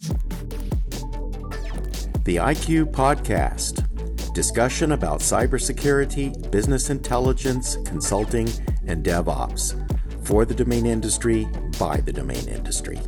The 0.00 0.16
IQ 2.36 2.92
Podcast 2.92 3.84
discussion 4.32 4.92
about 4.92 5.18
cybersecurity, 5.18 6.52
business 6.52 6.90
intelligence, 6.90 7.76
consulting, 7.84 8.48
and 8.86 9.04
DevOps 9.04 9.74
for 10.24 10.44
the 10.44 10.54
domain 10.54 10.86
industry 10.86 11.48
by 11.80 11.96
the 11.96 12.12
domain 12.12 12.46
industry. 12.46 13.00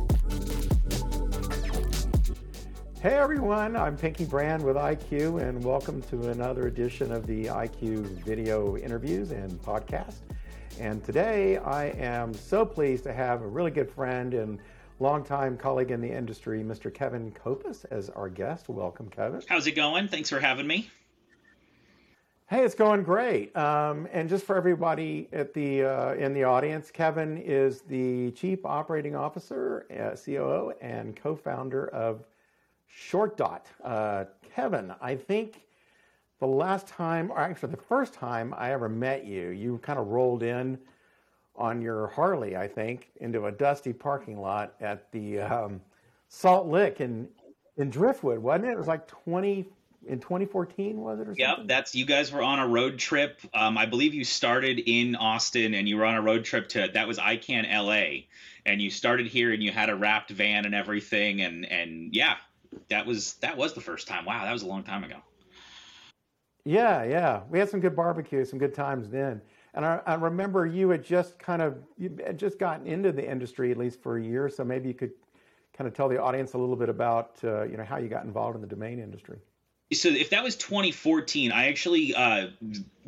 Hey 3.01 3.13
everyone, 3.13 3.77
I'm 3.77 3.95
Pinky 3.95 4.25
Brand 4.25 4.61
with 4.61 4.75
IQ, 4.75 5.41
and 5.41 5.63
welcome 5.63 6.01
to 6.03 6.31
another 6.31 6.67
edition 6.67 7.13
of 7.13 7.25
the 7.25 7.45
IQ 7.45 8.03
video 8.25 8.75
interviews 8.75 9.31
and 9.31 9.49
podcast. 9.61 10.15
And 10.77 11.01
today 11.05 11.55
I 11.55 11.85
am 11.91 12.33
so 12.33 12.65
pleased 12.65 13.05
to 13.05 13.13
have 13.13 13.43
a 13.43 13.47
really 13.47 13.71
good 13.71 13.89
friend 13.89 14.33
and 14.33 14.59
longtime 15.01 15.57
colleague 15.57 15.89
in 15.89 15.99
the 15.99 16.11
industry, 16.11 16.63
Mr. 16.63 16.93
Kevin 16.93 17.31
Kopas, 17.31 17.85
as 17.89 18.09
our 18.11 18.29
guest. 18.29 18.69
Welcome, 18.69 19.09
Kevin. 19.09 19.41
How's 19.47 19.65
it 19.65 19.71
going? 19.71 20.07
Thanks 20.07 20.29
for 20.29 20.39
having 20.39 20.67
me. 20.67 20.89
Hey, 22.47 22.63
it's 22.63 22.75
going 22.75 23.01
great. 23.01 23.55
Um, 23.57 24.07
and 24.11 24.29
just 24.29 24.45
for 24.45 24.55
everybody 24.55 25.27
at 25.33 25.53
the 25.53 25.83
uh, 25.83 26.13
in 26.13 26.33
the 26.33 26.43
audience, 26.43 26.91
Kevin 26.91 27.37
is 27.37 27.81
the 27.81 28.31
Chief 28.31 28.63
Operating 28.63 29.15
Officer, 29.15 29.87
uh, 29.91 30.15
COO, 30.15 30.73
and 30.81 31.15
co-founder 31.15 31.87
of 31.87 32.25
ShortDot. 32.93 33.61
Uh, 33.83 34.25
Kevin, 34.53 34.93
I 35.01 35.15
think 35.15 35.61
the 36.39 36.47
last 36.47 36.87
time, 36.87 37.31
or 37.31 37.39
actually 37.39 37.71
the 37.71 37.77
first 37.77 38.13
time 38.13 38.53
I 38.55 38.71
ever 38.71 38.89
met 38.89 39.25
you, 39.25 39.49
you 39.49 39.79
kind 39.81 39.97
of 39.97 40.07
rolled 40.07 40.43
in 40.43 40.77
on 41.55 41.81
your 41.81 42.07
Harley, 42.07 42.55
I 42.55 42.67
think, 42.67 43.11
into 43.19 43.45
a 43.45 43.51
dusty 43.51 43.93
parking 43.93 44.39
lot 44.39 44.73
at 44.79 45.11
the 45.11 45.39
um, 45.39 45.81
Salt 46.29 46.67
Lick 46.67 47.01
in 47.01 47.27
in 47.77 47.89
Driftwood, 47.89 48.39
wasn't 48.39 48.65
it? 48.65 48.71
It 48.71 48.77
was 48.77 48.87
like 48.87 49.07
twenty 49.07 49.67
in 50.07 50.19
2014, 50.19 50.97
was 50.97 51.19
it? 51.19 51.27
Or 51.27 51.35
yep, 51.37 51.59
that's 51.65 51.93
you 51.93 52.05
guys 52.05 52.31
were 52.31 52.41
on 52.41 52.59
a 52.59 52.67
road 52.67 52.97
trip. 52.97 53.39
Um, 53.53 53.77
I 53.77 53.85
believe 53.85 54.13
you 54.13 54.23
started 54.23 54.79
in 54.79 55.15
Austin 55.15 55.73
and 55.73 55.87
you 55.87 55.97
were 55.97 56.05
on 56.05 56.15
a 56.15 56.21
road 56.21 56.43
trip 56.43 56.69
to 56.69 56.89
that 56.93 57.07
was 57.07 57.17
ICANN 57.17 57.71
LA, 57.71 58.23
and 58.65 58.81
you 58.81 58.89
started 58.89 59.27
here 59.27 59.53
and 59.53 59.61
you 59.61 59.71
had 59.71 59.89
a 59.89 59.95
wrapped 59.95 60.31
van 60.31 60.65
and 60.65 60.73
everything, 60.73 61.41
and 61.41 61.65
and 61.65 62.15
yeah, 62.15 62.37
that 62.89 63.05
was 63.05 63.33
that 63.35 63.57
was 63.57 63.73
the 63.73 63.81
first 63.81 64.07
time. 64.07 64.25
Wow, 64.25 64.43
that 64.43 64.53
was 64.53 64.63
a 64.63 64.67
long 64.67 64.83
time 64.83 65.03
ago. 65.03 65.17
Yeah, 66.63 67.03
yeah, 67.03 67.41
we 67.49 67.59
had 67.59 67.69
some 67.69 67.79
good 67.79 67.95
barbecue, 67.95 68.45
some 68.45 68.59
good 68.59 68.73
times 68.73 69.09
then. 69.09 69.41
And 69.73 69.85
I, 69.85 70.01
I 70.05 70.15
remember 70.15 70.65
you 70.65 70.89
had 70.89 71.03
just 71.03 71.39
kind 71.39 71.61
of 71.61 71.77
you 71.97 72.17
had 72.25 72.37
just 72.37 72.59
gotten 72.59 72.87
into 72.87 73.11
the 73.11 73.29
industry 73.29 73.71
at 73.71 73.77
least 73.77 74.01
for 74.01 74.17
a 74.17 74.23
year, 74.23 74.49
so 74.49 74.63
maybe 74.63 74.87
you 74.87 74.93
could 74.93 75.11
kind 75.77 75.87
of 75.87 75.93
tell 75.93 76.09
the 76.09 76.21
audience 76.21 76.53
a 76.53 76.57
little 76.57 76.75
bit 76.75 76.89
about 76.89 77.37
uh, 77.43 77.63
you 77.63 77.77
know 77.77 77.85
how 77.85 77.97
you 77.97 78.09
got 78.09 78.25
involved 78.25 78.55
in 78.55 78.61
the 78.61 78.67
domain 78.67 78.99
industry. 78.99 79.39
So 79.93 80.07
if 80.07 80.29
that 80.29 80.43
was 80.43 80.55
2014, 80.55 81.51
I 81.51 81.67
actually 81.67 82.15
uh, 82.15 82.47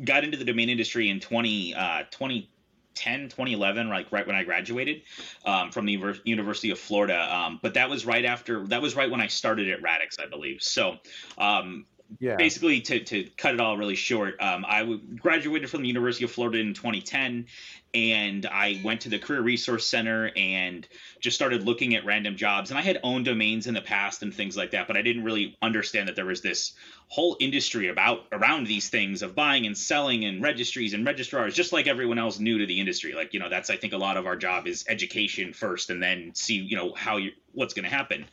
got 0.04 0.22
into 0.24 0.36
the 0.36 0.44
domain 0.44 0.68
industry 0.68 1.08
in 1.08 1.18
20, 1.18 1.74
uh, 1.74 2.02
20 2.10 2.50
2010, 2.94 3.28
2011, 3.28 3.88
like 3.88 4.10
right 4.12 4.26
when 4.26 4.36
I 4.36 4.44
graduated 4.44 5.02
um, 5.44 5.70
from 5.70 5.86
the 5.86 5.98
University 6.24 6.70
of 6.70 6.78
Florida. 6.78 7.34
Um, 7.34 7.58
but 7.62 7.74
that 7.74 7.90
was 7.90 8.06
right 8.06 8.24
after, 8.24 8.66
that 8.68 8.80
was 8.82 8.94
right 8.94 9.10
when 9.10 9.20
I 9.20 9.26
started 9.26 9.68
at 9.68 9.82
Radix, 9.82 10.18
I 10.18 10.26
believe. 10.26 10.62
So 10.62 10.98
um, 11.36 11.86
yeah. 12.20 12.36
basically 12.36 12.80
to, 12.80 13.00
to 13.00 13.24
cut 13.36 13.54
it 13.54 13.60
all 13.60 13.76
really 13.76 13.94
short 13.94 14.40
um, 14.40 14.64
i 14.68 14.98
graduated 15.20 15.68
from 15.70 15.82
the 15.82 15.88
university 15.88 16.24
of 16.24 16.30
florida 16.30 16.58
in 16.58 16.74
2010 16.74 17.46
and 17.94 18.46
i 18.46 18.80
went 18.84 19.00
to 19.00 19.08
the 19.08 19.18
career 19.18 19.40
resource 19.40 19.86
center 19.86 20.30
and 20.36 20.86
just 21.20 21.36
started 21.36 21.64
looking 21.64 21.94
at 21.94 22.04
random 22.04 22.36
jobs 22.36 22.70
and 22.70 22.78
i 22.78 22.82
had 22.82 22.98
owned 23.02 23.24
domains 23.24 23.66
in 23.66 23.74
the 23.74 23.80
past 23.80 24.22
and 24.22 24.34
things 24.34 24.56
like 24.56 24.70
that 24.72 24.86
but 24.86 24.96
i 24.96 25.02
didn't 25.02 25.24
really 25.24 25.56
understand 25.62 26.08
that 26.08 26.16
there 26.16 26.26
was 26.26 26.40
this 26.40 26.72
whole 27.08 27.36
industry 27.40 27.88
about 27.88 28.26
around 28.32 28.66
these 28.66 28.88
things 28.88 29.22
of 29.22 29.34
buying 29.34 29.66
and 29.66 29.76
selling 29.76 30.24
and 30.24 30.42
registries 30.42 30.94
and 30.94 31.06
registrars 31.06 31.54
just 31.54 31.72
like 31.72 31.86
everyone 31.86 32.18
else 32.18 32.38
new 32.38 32.58
to 32.58 32.66
the 32.66 32.80
industry 32.80 33.12
like 33.14 33.32
you 33.34 33.40
know 33.40 33.48
that's 33.48 33.70
i 33.70 33.76
think 33.76 33.92
a 33.92 33.98
lot 33.98 34.16
of 34.16 34.26
our 34.26 34.36
job 34.36 34.66
is 34.66 34.84
education 34.88 35.52
first 35.52 35.90
and 35.90 36.02
then 36.02 36.32
see 36.34 36.56
you 36.56 36.76
know 36.76 36.92
how 36.94 37.16
you 37.16 37.30
what's 37.52 37.74
going 37.74 37.84
to 37.84 37.94
happen 37.94 38.24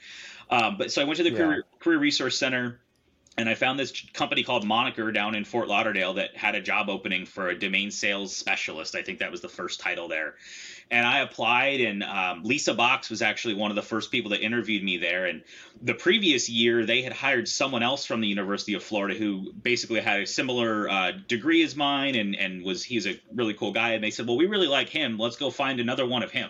um, 0.50 0.78
but 0.78 0.91
so 0.91 1.01
i 1.01 1.06
went 1.06 1.17
to 1.17 1.23
the 1.23 1.31
yeah. 1.31 1.38
career, 1.38 1.63
career 1.79 2.00
resource 2.00 2.38
center 2.38 2.79
and 3.38 3.47
I 3.47 3.56
found 3.56 3.80
this 3.80 3.94
company 4.14 4.44
called 4.44 4.66
Moniker 4.66 5.09
down 5.12 5.36
in 5.36 5.46
Fort 5.46 5.69
Lauderdale 5.69 6.16
that 6.16 6.36
had 6.36 6.53
a 6.53 6.62
job 6.62 6.90
opening 6.90 7.25
for 7.25 7.47
a 7.50 7.58
domain 7.58 7.90
sales 7.90 8.36
specialist. 8.36 8.94
I 8.94 9.03
think 9.03 9.19
that 9.19 9.31
was 9.31 9.40
the 9.40 9.50
first 9.50 9.80
title 9.80 10.09
there. 10.09 10.36
And 10.90 11.08
I 11.08 11.19
applied, 11.19 11.80
and 11.80 12.03
um, 12.03 12.44
Lisa 12.44 12.74
Box 12.74 13.09
was 13.09 13.22
actually 13.22 13.53
one 13.53 13.72
of 13.72 13.75
the 13.75 13.81
first 13.81 14.12
people 14.12 14.31
that 14.31 14.41
interviewed 14.41 14.84
me 14.84 14.97
there. 14.97 15.25
And 15.28 15.44
the 15.81 15.94
previous 15.94 16.50
year, 16.50 16.86
they 16.86 17.02
had 17.02 17.14
hired 17.14 17.47
someone 17.47 17.81
else 17.81 18.06
from 18.06 18.20
the 18.20 18.28
University 18.28 18.74
of 18.74 18.84
Florida 18.84 19.18
who 19.18 19.53
basically 19.53 20.02
had 20.02 20.20
a 20.20 20.28
similar 20.28 20.90
uh, 20.90 21.12
degree 21.30 21.64
as 21.64 21.74
mine, 21.74 22.16
and 22.16 22.36
and 22.36 22.64
was 22.64 22.84
he's 22.84 23.08
a 23.08 23.18
really 23.34 23.53
cool 23.53 23.72
guy. 23.72 23.94
And 23.94 24.03
they 24.03 24.12
said, 24.12 24.28
well, 24.28 24.36
we 24.36 24.47
really 24.47 24.68
like 24.68 24.90
him. 24.90 25.18
Let's 25.18 25.38
go 25.38 25.50
find 25.50 25.80
another 25.80 26.06
one 26.06 26.24
of 26.24 26.31
him. 26.31 26.50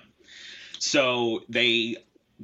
So 0.80 1.44
they 1.48 1.98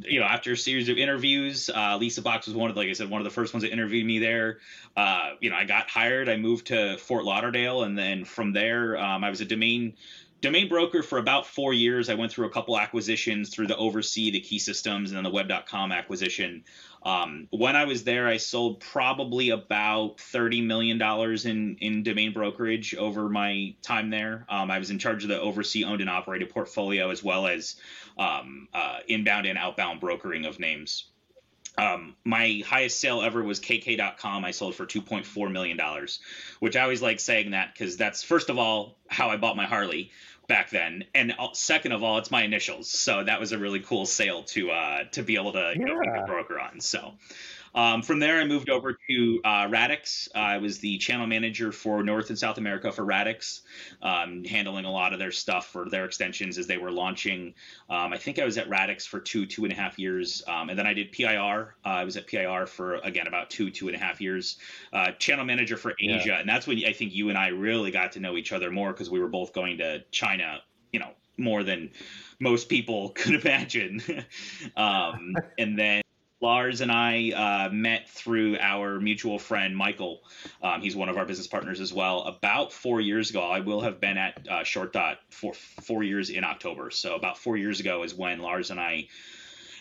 you 0.06 0.19
know, 0.19 0.25
after 0.25 0.52
a 0.52 0.58
series 0.58 0.90
of 0.90 0.97
interviews, 0.97 1.69
uh, 1.69 1.97
Lisa 1.97 2.22
Box 2.22 2.47
was 2.47 2.56
one 2.56 2.69
of, 2.69 2.75
like 2.75 2.90
I 2.90 2.94
said, 2.94 3.09
one 3.09 3.22
of 3.22 3.25
the 3.25 3.31
first 3.31 3.53
ones 3.53 3.63
that 3.63 3.72
interviewed 3.72 4.06
me 4.06 4.19
there. 4.19 4.59
Uh, 4.96 5.31
you 5.40 5.50
know, 5.50 5.56
I 5.56 5.66
got 5.66 5.90
hired. 5.90 6.30
I 6.30 6.38
moved 6.38 6.68
to 6.68 6.97
Fort 6.97 7.24
Lauderdale, 7.24 7.84
and 7.84 7.97
then 7.97 8.25
from 8.25 8.53
there, 8.53 8.97
um, 8.97 9.24
I 9.24 9.30
was 9.30 9.41
a 9.41 9.46
domain 9.46 9.94
domain 10.42 10.70
broker 10.70 11.02
for 11.02 11.18
about 11.18 11.48
four 11.48 11.74
years. 11.74 12.09
I 12.09 12.16
went 12.16 12.31
through 12.31 12.48
a 12.48 12.52
couple 12.52 12.78
acquisitions 12.78 13.50
through 13.50 13.68
the 13.68 13.78
Oversee, 13.78 14.31
the 14.31 14.40
Key 14.40 14.59
Systems, 14.59 15.09
and 15.09 15.18
then 15.18 15.24
the 15.24 15.30
Web.com 15.30 15.92
acquisition. 15.92 16.64
Um, 17.03 17.48
when 17.52 17.75
I 17.75 17.86
was 17.86 18.03
there, 18.03 18.28
I 18.28 18.38
sold 18.38 18.80
probably 18.80 19.50
about 19.50 20.20
thirty 20.20 20.62
million 20.62 20.97
dollars 20.97 21.46
in 21.46 21.78
in 21.80 22.03
domain 22.03 22.34
brokerage 22.34 22.96
over 22.96 23.30
my 23.30 23.76
time 23.81 24.09
there. 24.09 24.46
Um, 24.50 24.72
I 24.72 24.80
was 24.80 24.90
in 24.90 25.00
charge 25.00 25.24
of 25.24 25.30
the 25.30 25.40
Oversee 25.40 25.84
owned 25.84 26.02
and 26.02 26.09
operated 26.09 26.50
portfolio 26.50 27.09
as 27.09 27.24
well 27.24 27.47
as 27.47 27.76
um, 28.18 28.68
uh, 28.74 29.00
inbound 29.08 29.46
and 29.46 29.58
outbound 29.58 30.00
brokering 30.00 30.46
of 30.46 30.59
names. 30.59 31.06
Um, 31.78 32.16
my 32.24 32.64
highest 32.66 33.00
sale 33.00 33.22
ever 33.22 33.44
was 33.44 33.60
KK.com. 33.60 34.44
I 34.44 34.52
sold 34.52 34.76
for 34.76 34.86
$2.4 34.86 35.52
million, 35.52 35.80
which 36.60 36.76
I 36.76 36.82
always 36.82 37.02
like 37.02 37.20
saying 37.20 37.52
that 37.52 37.74
because 37.74 37.98
that's, 37.98 38.24
first 38.24 38.50
of 38.50 38.58
all, 38.58 38.98
how 39.08 39.30
I 39.30 39.38
bought 39.38 39.56
my 39.56 39.66
Harley 39.66 40.12
back 40.48 40.70
then. 40.70 41.04
And 41.14 41.36
uh, 41.38 41.50
second 41.54 41.92
of 41.92 42.04
all, 42.04 42.18
it's 42.18 42.32
my 42.32 42.44
initials. 42.44 42.90
So 42.90 43.24
that 43.24 43.40
was 43.40 43.52
a 43.52 43.58
really 43.58 43.82
cool 43.82 44.06
sale 44.06 44.44
to 44.44 44.72
uh, 44.72 45.04
to 45.12 45.24
be 45.24 45.36
able 45.36 45.54
to 45.54 45.74
you 45.76 45.86
yeah. 45.88 45.94
know, 45.94 46.24
a 46.24 46.26
broker 46.26 46.60
on. 46.60 46.80
So 46.80 47.14
um, 47.78 48.02
from 48.02 48.18
there, 48.18 48.40
I 48.40 48.46
moved 48.46 48.72
over 48.72 48.98
to 49.08 49.42
uh, 49.46 49.68
Radix. 49.70 50.28
Uh, 50.34 50.40
I 50.40 50.58
was 50.58 50.80
the 50.80 50.98
channel 50.98 51.28
manager 51.28 51.72
for 51.72 52.02
North 52.02 52.30
and 52.30 52.40
South 52.40 52.58
America 52.58 52.92
for 52.92 53.06
Radix, 53.06 53.62
um, 54.02 54.44
handling 54.44 54.86
a 54.86 54.92
lot 54.92 55.14
of 55.14 55.20
their 55.20 55.32
stuff 55.32 55.68
for 55.68 55.88
their 55.88 56.04
extensions 56.04 56.58
as 56.58 56.66
they 56.66 56.80
were 56.80 56.90
launching. 56.90 57.54
Um, 57.88 58.14
I 58.14 58.18
think 58.18 58.40
I 58.40 58.46
was 58.46 58.58
at 58.58 58.68
Radix 58.68 59.06
for 59.06 59.20
two, 59.20 59.46
two 59.46 59.64
and 59.64 59.72
a 59.72 59.76
half 59.76 60.00
years. 60.00 60.42
Um, 60.48 60.70
and 60.70 60.80
then 60.80 60.88
I 60.88 60.96
did 60.96 61.12
PIR. 61.12 61.76
Uh, 61.86 61.90
I 61.90 62.04
was 62.04 62.18
at 62.18 62.26
PIR 62.26 62.66
for, 62.66 62.96
again, 62.96 63.28
about 63.28 63.52
two, 63.52 63.70
two 63.70 63.90
and 63.90 63.96
a 63.96 64.00
half 64.00 64.20
years. 64.20 64.58
Uh, 64.92 65.12
channel 65.12 65.46
manager 65.46 65.78
for 65.78 65.94
Asia. 66.02 66.30
Yeah. 66.30 66.40
And 66.40 66.50
that's 66.50 66.66
when 66.66 66.84
I 66.84 66.94
think 66.94 67.14
you 67.14 67.30
and 67.30 67.38
I 67.38 67.50
really 67.50 67.92
got 67.92 68.14
to 68.14 68.20
know 68.20 68.38
each 68.38 68.54
other 68.54 68.72
more 68.72 68.92
because 68.92 69.12
we 69.12 69.20
were 69.20 69.30
both 69.30 69.54
going 69.54 69.78
to 69.78 70.04
China, 70.09 70.62
you 70.92 71.00
know, 71.00 71.12
more 71.38 71.62
than 71.62 71.92
most 72.40 72.70
people 72.70 73.09
could 73.16 73.36
imagine. 73.46 74.02
um, 74.76 75.36
and 75.59 75.78
then 75.78 76.02
Lars 76.40 76.81
and 76.81 76.92
I 76.92 77.31
uh, 77.31 77.70
met 77.74 78.09
through 78.09 78.58
our 78.59 79.00
mutual 79.00 79.40
friend 79.40 79.75
Michael. 79.75 80.22
Um, 80.62 80.81
he's 80.81 80.96
one 80.96 81.09
of 81.09 81.18
our 81.18 81.25
business 81.25 81.48
partners 81.48 81.80
as 81.80 81.92
well. 81.92 82.22
About 82.24 82.72
four 82.72 83.02
years 83.02 83.31
ago, 83.31 83.42
I 83.42 83.62
will 83.62 83.81
have 83.81 84.00
been 84.00 84.18
at 84.18 84.47
uh, 84.47 84.59
ShortDot 84.59 85.18
for 85.30 85.53
four 85.53 86.03
years 86.03 86.30
in 86.30 86.44
October. 86.44 86.92
So 86.92 87.16
about 87.16 87.40
four 87.40 87.58
years 87.58 87.80
ago 87.80 88.03
is 88.03 88.14
when 88.14 88.40
Lars 88.40 88.70
and 88.70 88.80
I 88.80 89.08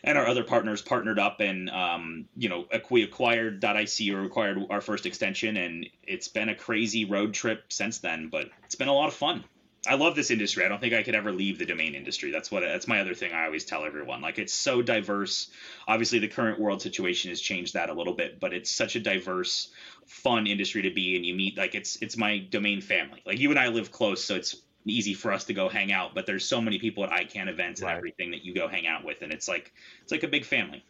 and 0.02 0.16
our 0.16 0.26
other 0.26 0.44
partners 0.44 0.80
partnered 0.82 1.18
up 1.18 1.40
and 1.40 1.68
um, 1.68 2.26
you 2.36 2.48
know 2.48 2.66
we 2.90 3.02
acquired 3.02 3.62
.ic 3.62 4.14
or 4.14 4.22
acquired 4.22 4.58
our 4.70 4.80
first 4.80 5.04
extension 5.04 5.56
and 5.56 5.88
it's 6.02 6.28
been 6.28 6.48
a 6.48 6.54
crazy 6.54 7.04
road 7.04 7.34
trip 7.34 7.64
since 7.70 7.98
then 7.98 8.28
but 8.28 8.48
it's 8.64 8.74
been 8.74 8.88
a 8.88 8.94
lot 8.94 9.08
of 9.08 9.14
fun 9.14 9.42
I 9.88 9.94
love 9.94 10.14
this 10.14 10.30
industry. 10.30 10.64
I 10.64 10.68
don't 10.68 10.80
think 10.80 10.94
I 10.94 11.02
could 11.02 11.14
ever 11.14 11.32
leave 11.32 11.58
the 11.58 11.66
domain 11.66 11.94
industry. 11.94 12.30
That's 12.30 12.50
what 12.50 12.60
that's 12.60 12.88
my 12.88 13.00
other 13.00 13.14
thing 13.14 13.32
I 13.32 13.46
always 13.46 13.64
tell 13.64 13.84
everyone. 13.84 14.20
Like 14.20 14.38
it's 14.38 14.52
so 14.52 14.82
diverse. 14.82 15.48
Obviously 15.86 16.18
the 16.18 16.28
current 16.28 16.60
world 16.60 16.82
situation 16.82 17.30
has 17.30 17.40
changed 17.40 17.74
that 17.74 17.90
a 17.90 17.94
little 17.94 18.14
bit, 18.14 18.40
but 18.40 18.52
it's 18.52 18.70
such 18.70 18.96
a 18.96 19.00
diverse, 19.00 19.70
fun 20.06 20.46
industry 20.46 20.82
to 20.82 20.90
be 20.90 21.16
and 21.16 21.24
you 21.24 21.34
meet 21.34 21.56
like 21.56 21.74
it's 21.74 21.96
it's 22.02 22.16
my 22.16 22.38
domain 22.38 22.80
family. 22.80 23.22
Like 23.24 23.38
you 23.38 23.50
and 23.50 23.58
I 23.58 23.68
live 23.68 23.90
close, 23.90 24.24
so 24.24 24.34
it's 24.34 24.56
easy 24.84 25.14
for 25.14 25.32
us 25.32 25.44
to 25.44 25.54
go 25.54 25.68
hang 25.68 25.92
out, 25.92 26.14
but 26.14 26.26
there's 26.26 26.44
so 26.44 26.60
many 26.60 26.78
people 26.78 27.04
at 27.04 27.10
ICANN 27.10 27.48
events 27.48 27.80
and 27.80 27.88
right. 27.88 27.96
everything 27.96 28.30
that 28.30 28.44
you 28.44 28.54
go 28.54 28.68
hang 28.68 28.86
out 28.86 29.04
with 29.04 29.22
and 29.22 29.32
it's 29.32 29.48
like 29.48 29.72
it's 30.02 30.12
like 30.12 30.22
a 30.22 30.28
big 30.28 30.44
family. 30.44 30.84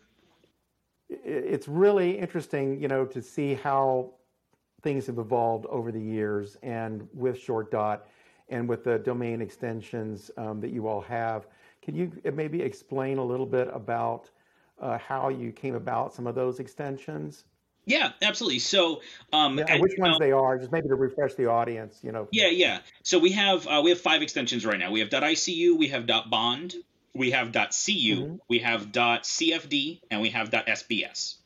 It's 1.09 1.69
really 1.69 2.19
interesting, 2.19 2.81
you 2.81 2.89
know, 2.89 3.05
to 3.07 3.23
see 3.23 3.55
how 3.55 4.15
things 4.83 5.07
have 5.07 5.19
evolved 5.19 5.67
over 5.67 5.91
the 5.93 6.01
years 6.01 6.57
and 6.63 7.09
with 7.15 7.39
ShortDot 7.39 8.01
and 8.49 8.69
with 8.69 8.85
the 8.85 8.99
domain 8.99 9.41
extensions 9.41 10.31
um, 10.37 10.61
that 10.61 10.71
you 10.71 10.87
all 10.87 11.01
have. 11.01 11.47
Can 11.83 11.95
you 11.95 12.11
maybe 12.33 12.63
explain 12.63 13.19
a 13.19 13.25
little 13.25 13.47
bit 13.47 13.69
about 13.73 14.31
uh, 14.81 14.99
how 14.99 15.29
you 15.29 15.53
came 15.53 15.75
about 15.75 16.15
some 16.15 16.27
of 16.27 16.35
those 16.35 16.61
extensions? 16.61 17.45
Yeah, 17.87 18.11
absolutely. 18.21 18.59
So, 18.59 19.01
um, 19.33 19.59
yeah, 19.59 19.79
which 19.79 19.93
ones 19.97 20.19
know, 20.19 20.27
they 20.27 20.33
are, 20.33 20.59
just 20.59 20.73
maybe 20.73 20.89
to 20.89 20.97
refresh 20.97 21.35
the 21.35 21.47
audience, 21.47 22.01
you 22.03 22.11
know. 22.11 22.27
Yeah, 22.33 22.49
yeah. 22.49 22.81
So 23.05 23.21
we 23.21 23.31
have 23.33 23.67
uh, 23.69 23.81
we 23.85 23.91
have 23.91 24.01
five 24.01 24.23
extensions 24.23 24.67
right 24.67 24.79
now. 24.79 24.91
We 24.91 25.01
have 25.01 25.09
.icu, 25.09 25.79
we 25.79 25.89
have 25.89 26.07
.bond, 26.29 26.75
we 27.15 27.31
have 27.31 27.53
.cyou, 27.53 28.17
mm-hmm. 28.17 28.37
we 28.49 28.59
have 28.59 28.91
.cfd, 28.91 30.01
and 30.11 30.21
we 30.21 30.31
have 30.31 30.51
.sbs. 30.51 31.37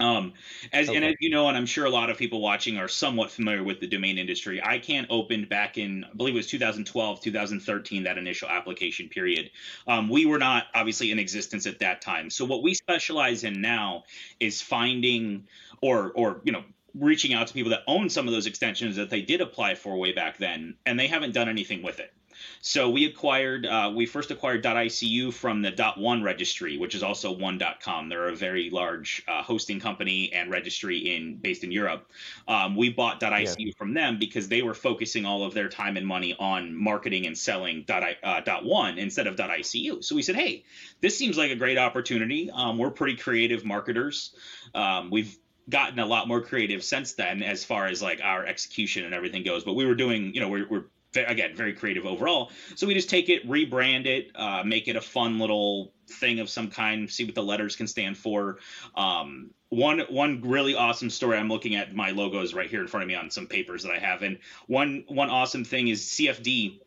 Um, 0.00 0.34
as 0.72 0.88
okay. 0.88 0.96
and 0.96 1.04
as 1.04 1.14
you 1.20 1.30
know, 1.30 1.48
and 1.48 1.56
I'm 1.56 1.66
sure 1.66 1.84
a 1.84 1.90
lot 1.90 2.08
of 2.08 2.16
people 2.16 2.40
watching 2.40 2.78
are 2.78 2.86
somewhat 2.88 3.30
familiar 3.30 3.64
with 3.64 3.80
the 3.80 3.86
domain 3.86 4.16
industry. 4.16 4.60
ICANN 4.64 5.06
opened 5.10 5.48
back 5.48 5.76
in, 5.76 6.04
I 6.04 6.14
believe 6.14 6.34
it 6.34 6.38
was 6.38 6.46
2012, 6.46 7.20
2013, 7.20 8.04
that 8.04 8.16
initial 8.16 8.48
application 8.48 9.08
period. 9.08 9.50
Um, 9.88 10.08
we 10.08 10.24
were 10.24 10.38
not 10.38 10.66
obviously 10.74 11.10
in 11.10 11.18
existence 11.18 11.66
at 11.66 11.80
that 11.80 12.00
time. 12.00 12.30
So 12.30 12.44
what 12.44 12.62
we 12.62 12.74
specialize 12.74 13.42
in 13.42 13.60
now 13.60 14.04
is 14.38 14.62
finding 14.62 15.48
or 15.82 16.12
or 16.12 16.40
you 16.44 16.52
know 16.52 16.62
reaching 16.94 17.34
out 17.34 17.46
to 17.48 17.54
people 17.54 17.70
that 17.70 17.82
own 17.86 18.08
some 18.08 18.26
of 18.26 18.32
those 18.32 18.46
extensions 18.46 18.96
that 18.96 19.10
they 19.10 19.22
did 19.22 19.40
apply 19.40 19.74
for 19.74 19.96
way 19.96 20.12
back 20.12 20.38
then, 20.38 20.74
and 20.86 20.98
they 20.98 21.06
haven't 21.06 21.34
done 21.34 21.48
anything 21.48 21.82
with 21.82 21.98
it. 22.00 22.12
So 22.60 22.90
we 22.90 23.04
acquired, 23.06 23.66
uh, 23.66 23.92
we 23.94 24.06
first 24.06 24.30
acquired 24.30 24.62
.icu 24.64 25.32
from 25.32 25.62
the 25.62 25.92
.one 25.96 26.22
registry, 26.22 26.76
which 26.76 26.94
is 26.94 27.02
also 27.02 27.32
one.com. 27.32 28.08
They're 28.08 28.28
a 28.28 28.36
very 28.36 28.70
large 28.70 29.22
uh, 29.28 29.42
hosting 29.42 29.80
company 29.80 30.32
and 30.32 30.50
registry 30.50 31.14
in 31.14 31.36
based 31.36 31.64
in 31.64 31.72
Europe. 31.72 32.10
Um, 32.46 32.76
we 32.76 32.90
bought 32.90 33.20
.icu 33.20 33.54
yeah. 33.58 33.72
from 33.76 33.94
them 33.94 34.18
because 34.18 34.48
they 34.48 34.62
were 34.62 34.74
focusing 34.74 35.24
all 35.24 35.44
of 35.44 35.54
their 35.54 35.68
time 35.68 35.96
and 35.96 36.06
money 36.06 36.34
on 36.38 36.74
marketing 36.74 37.26
and 37.26 37.36
selling 37.36 37.84
uh, 37.88 38.60
.one 38.62 38.98
instead 38.98 39.26
of 39.26 39.36
.icu. 39.36 40.02
So 40.02 40.14
we 40.14 40.22
said, 40.22 40.36
hey, 40.36 40.64
this 41.00 41.16
seems 41.16 41.38
like 41.38 41.50
a 41.50 41.56
great 41.56 41.78
opportunity. 41.78 42.50
Um, 42.50 42.78
we're 42.78 42.90
pretty 42.90 43.16
creative 43.16 43.64
marketers. 43.64 44.34
Um, 44.74 45.10
we've 45.10 45.36
gotten 45.68 45.98
a 45.98 46.06
lot 46.06 46.28
more 46.28 46.40
creative 46.40 46.82
since 46.82 47.12
then 47.12 47.42
as 47.42 47.64
far 47.64 47.86
as 47.86 48.00
like 48.00 48.20
our 48.22 48.44
execution 48.46 49.04
and 49.04 49.14
everything 49.14 49.42
goes 49.42 49.64
but 49.64 49.74
we 49.74 49.84
were 49.84 49.94
doing 49.94 50.32
you 50.34 50.40
know 50.40 50.48
we're, 50.48 50.66
we're 50.68 50.84
again 51.14 51.54
very 51.56 51.72
creative 51.72 52.04
overall 52.04 52.50
so 52.74 52.86
we 52.86 52.94
just 52.94 53.08
take 53.08 53.28
it 53.28 53.48
rebrand 53.48 54.06
it 54.06 54.30
uh, 54.34 54.62
make 54.64 54.88
it 54.88 54.96
a 54.96 55.00
fun 55.00 55.38
little 55.38 55.92
thing 56.06 56.38
of 56.40 56.48
some 56.50 56.70
kind 56.70 57.10
see 57.10 57.24
what 57.24 57.34
the 57.34 57.42
letters 57.42 57.76
can 57.76 57.86
stand 57.86 58.16
for 58.16 58.58
um, 58.94 59.50
one 59.70 60.00
one 60.10 60.40
really 60.42 60.74
awesome 60.74 61.10
story 61.10 61.36
i'm 61.36 61.48
looking 61.48 61.76
at 61.76 61.94
my 61.94 62.10
logos 62.10 62.54
right 62.54 62.70
here 62.70 62.80
in 62.80 62.86
front 62.86 63.02
of 63.02 63.08
me 63.08 63.14
on 63.14 63.30
some 63.30 63.46
papers 63.46 63.82
that 63.82 63.92
i 63.92 63.98
have 63.98 64.22
and 64.22 64.38
one 64.66 65.04
one 65.08 65.30
awesome 65.30 65.64
thing 65.64 65.88
is 65.88 66.02
cfd 66.02 66.78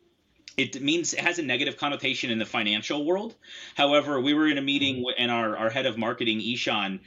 it 0.57 0.81
means 0.81 1.13
it 1.13 1.21
has 1.21 1.39
a 1.39 1.41
negative 1.41 1.77
connotation 1.77 2.29
in 2.29 2.37
the 2.37 2.45
financial 2.45 3.05
world. 3.05 3.35
However, 3.75 4.19
we 4.19 4.33
were 4.33 4.47
in 4.47 4.57
a 4.57 4.61
meeting 4.61 5.05
and 5.17 5.31
our, 5.31 5.55
our 5.55 5.69
head 5.69 5.85
of 5.85 5.97
marketing, 5.97 6.41
Ishan, 6.41 6.99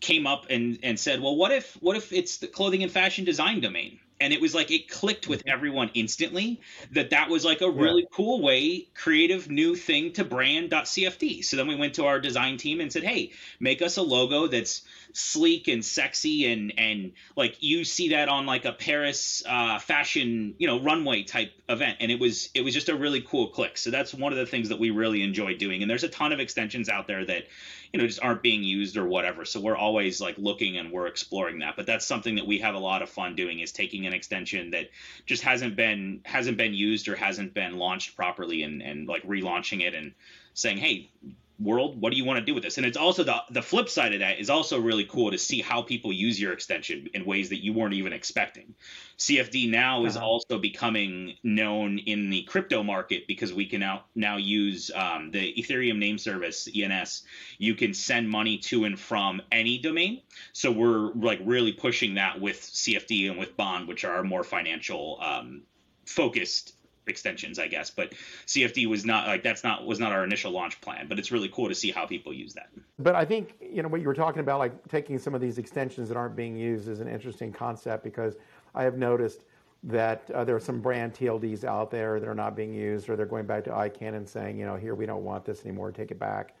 came 0.00 0.26
up 0.26 0.46
and, 0.50 0.78
and 0.82 0.98
said, 0.98 1.20
well, 1.20 1.36
what 1.36 1.52
if 1.52 1.74
what 1.80 1.96
if 1.96 2.12
it's 2.12 2.38
the 2.38 2.46
clothing 2.46 2.82
and 2.82 2.92
fashion 2.92 3.24
design 3.24 3.60
domain? 3.60 3.98
And 4.20 4.32
it 4.32 4.40
was 4.40 4.54
like 4.54 4.70
it 4.70 4.88
clicked 4.88 5.28
with 5.28 5.40
mm-hmm. 5.40 5.50
everyone 5.50 5.90
instantly 5.94 6.60
that 6.92 7.10
that 7.10 7.28
was 7.28 7.44
like 7.44 7.60
a 7.60 7.70
really 7.70 8.02
yeah. 8.02 8.08
cool 8.12 8.40
way 8.40 8.86
creative 8.94 9.50
new 9.50 9.74
thing 9.74 10.12
to 10.12 10.24
brand 10.24 10.70
cfd 10.70 11.44
so 11.44 11.56
then 11.56 11.66
we 11.66 11.74
went 11.74 11.94
to 11.94 12.04
our 12.06 12.20
design 12.20 12.56
team 12.56 12.80
and 12.80 12.92
said 12.92 13.02
hey 13.02 13.30
make 13.60 13.82
us 13.82 13.96
a 13.96 14.02
logo 14.02 14.46
that's 14.46 14.82
sleek 15.16 15.68
and 15.68 15.84
sexy 15.84 16.52
and 16.52 16.74
and 16.76 17.12
like 17.36 17.56
you 17.60 17.84
see 17.84 18.10
that 18.10 18.28
on 18.28 18.44
like 18.44 18.66
a 18.66 18.72
paris 18.72 19.42
uh, 19.48 19.78
fashion 19.78 20.54
you 20.58 20.66
know 20.66 20.80
runway 20.82 21.22
type 21.22 21.52
event. 21.68 21.96
And 22.00 22.10
it 22.10 22.20
was 22.20 22.50
it 22.54 22.62
was 22.62 22.74
just 22.74 22.88
a 22.88 22.96
really 22.96 23.20
cool 23.20 23.48
click. 23.48 23.76
So 23.76 23.90
that's 23.90 24.14
one 24.14 24.32
of 24.32 24.38
the 24.38 24.46
things 24.46 24.68
that 24.68 24.78
we 24.78 24.90
really 24.90 25.22
enjoy 25.22 25.56
doing. 25.56 25.82
And 25.82 25.90
there's 25.90 26.04
a 26.04 26.08
ton 26.08 26.32
of 26.32 26.40
extensions 26.40 26.88
out 26.88 27.06
there 27.06 27.24
that 27.24 27.44
you 27.92 28.00
know 28.00 28.06
just 28.06 28.22
aren't 28.22 28.42
being 28.42 28.62
used 28.62 28.96
or 28.96 29.06
whatever. 29.06 29.44
So 29.44 29.60
we're 29.60 29.76
always 29.76 30.20
like 30.20 30.36
looking 30.38 30.76
and 30.76 30.92
we're 30.92 31.06
exploring 31.06 31.60
that. 31.60 31.76
But 31.76 31.86
that's 31.86 32.06
something 32.06 32.36
that 32.36 32.46
we 32.46 32.58
have 32.58 32.74
a 32.74 32.78
lot 32.78 33.02
of 33.02 33.08
fun 33.08 33.34
doing 33.34 33.60
is 33.60 33.72
taking 33.72 34.06
an 34.06 34.12
extension 34.12 34.70
that 34.70 34.90
just 35.26 35.42
hasn't 35.42 35.76
been 35.76 36.20
hasn't 36.24 36.56
been 36.56 36.74
used 36.74 37.08
or 37.08 37.16
hasn't 37.16 37.54
been 37.54 37.76
launched 37.76 38.16
properly 38.16 38.62
and 38.62 38.82
and 38.82 39.08
like 39.08 39.22
relaunching 39.24 39.82
it 39.82 39.94
and 39.94 40.12
saying 40.54 40.78
hey 40.78 41.10
world 41.58 42.00
what 42.00 42.10
do 42.10 42.16
you 42.16 42.24
want 42.24 42.38
to 42.38 42.44
do 42.44 42.54
with 42.54 42.62
this? 42.62 42.76
And 42.76 42.86
it's 42.86 42.96
also 42.96 43.24
the 43.24 43.42
the 43.50 43.62
flip 43.62 43.88
side 43.88 44.12
of 44.12 44.20
that 44.20 44.38
is 44.38 44.50
also 44.50 44.80
really 44.80 45.04
cool 45.04 45.30
to 45.30 45.38
see 45.38 45.60
how 45.60 45.82
people 45.82 46.12
use 46.12 46.40
your 46.40 46.52
extension 46.52 47.08
in 47.14 47.24
ways 47.24 47.48
that 47.48 47.64
you 47.64 47.72
weren't 47.72 47.94
even 47.94 48.12
expecting. 48.12 48.74
Cfd 49.18 49.70
now 49.70 49.98
uh-huh. 49.98 50.06
is 50.06 50.16
also 50.16 50.58
becoming 50.58 51.34
known 51.42 51.98
in 51.98 52.30
the 52.30 52.42
crypto 52.42 52.82
market 52.82 53.26
because 53.26 53.52
we 53.52 53.66
can 53.66 53.80
now 53.80 54.04
now 54.14 54.36
use 54.36 54.90
um, 54.94 55.30
the 55.30 55.54
ethereum 55.58 55.98
name 55.98 56.18
service 56.18 56.68
ens 56.74 57.22
you 57.58 57.74
can 57.74 57.94
send 57.94 58.28
money 58.28 58.58
to 58.58 58.84
and 58.84 58.98
from 58.98 59.40
any 59.50 59.78
domain. 59.78 60.22
So 60.52 60.70
we're 60.70 61.12
like 61.12 61.40
really 61.42 61.72
pushing 61.72 62.14
that 62.14 62.40
with 62.40 62.60
cfd 62.60 63.30
and 63.30 63.38
with 63.38 63.56
bond 63.56 63.88
which 63.88 64.04
are 64.04 64.22
more 64.22 64.44
financial 64.44 65.18
um, 65.20 65.62
focused 66.04 66.75
extensions, 67.06 67.58
I 67.58 67.68
guess. 67.68 67.90
But 67.90 68.12
CFD 68.46 68.86
was 68.86 69.04
not 69.04 69.26
like 69.26 69.42
that's 69.42 69.64
not 69.64 69.86
was 69.86 69.98
not 69.98 70.12
our 70.12 70.24
initial 70.24 70.50
launch 70.50 70.80
plan. 70.80 71.06
But 71.08 71.18
it's 71.18 71.30
really 71.30 71.48
cool 71.48 71.68
to 71.68 71.74
see 71.74 71.90
how 71.90 72.06
people 72.06 72.32
use 72.32 72.54
that. 72.54 72.68
But 72.98 73.14
I 73.14 73.24
think 73.24 73.54
you 73.60 73.82
know 73.82 73.88
what 73.88 74.00
you 74.00 74.06
were 74.06 74.14
talking 74.14 74.40
about, 74.40 74.58
like 74.58 74.88
taking 74.88 75.18
some 75.18 75.34
of 75.34 75.40
these 75.40 75.58
extensions 75.58 76.08
that 76.08 76.16
aren't 76.16 76.36
being 76.36 76.56
used, 76.56 76.88
is 76.88 77.00
an 77.00 77.08
interesting 77.08 77.52
concept 77.52 78.04
because 78.04 78.36
I 78.74 78.84
have 78.84 78.96
noticed 78.96 79.44
that 79.84 80.28
uh, 80.32 80.44
there 80.44 80.56
are 80.56 80.60
some 80.60 80.80
brand 80.80 81.14
TLDs 81.14 81.64
out 81.64 81.90
there 81.90 82.18
that 82.18 82.28
are 82.28 82.34
not 82.34 82.56
being 82.56 82.74
used, 82.74 83.08
or 83.08 83.16
they're 83.16 83.26
going 83.26 83.46
back 83.46 83.64
to 83.64 83.70
ICANN 83.70 84.14
and 84.14 84.28
saying, 84.28 84.58
you 84.58 84.66
know, 84.66 84.74
here 84.74 84.94
we 84.94 85.06
don't 85.06 85.24
want 85.24 85.44
this 85.44 85.64
anymore, 85.64 85.92
take 85.92 86.10
it 86.10 86.18
back, 86.18 86.56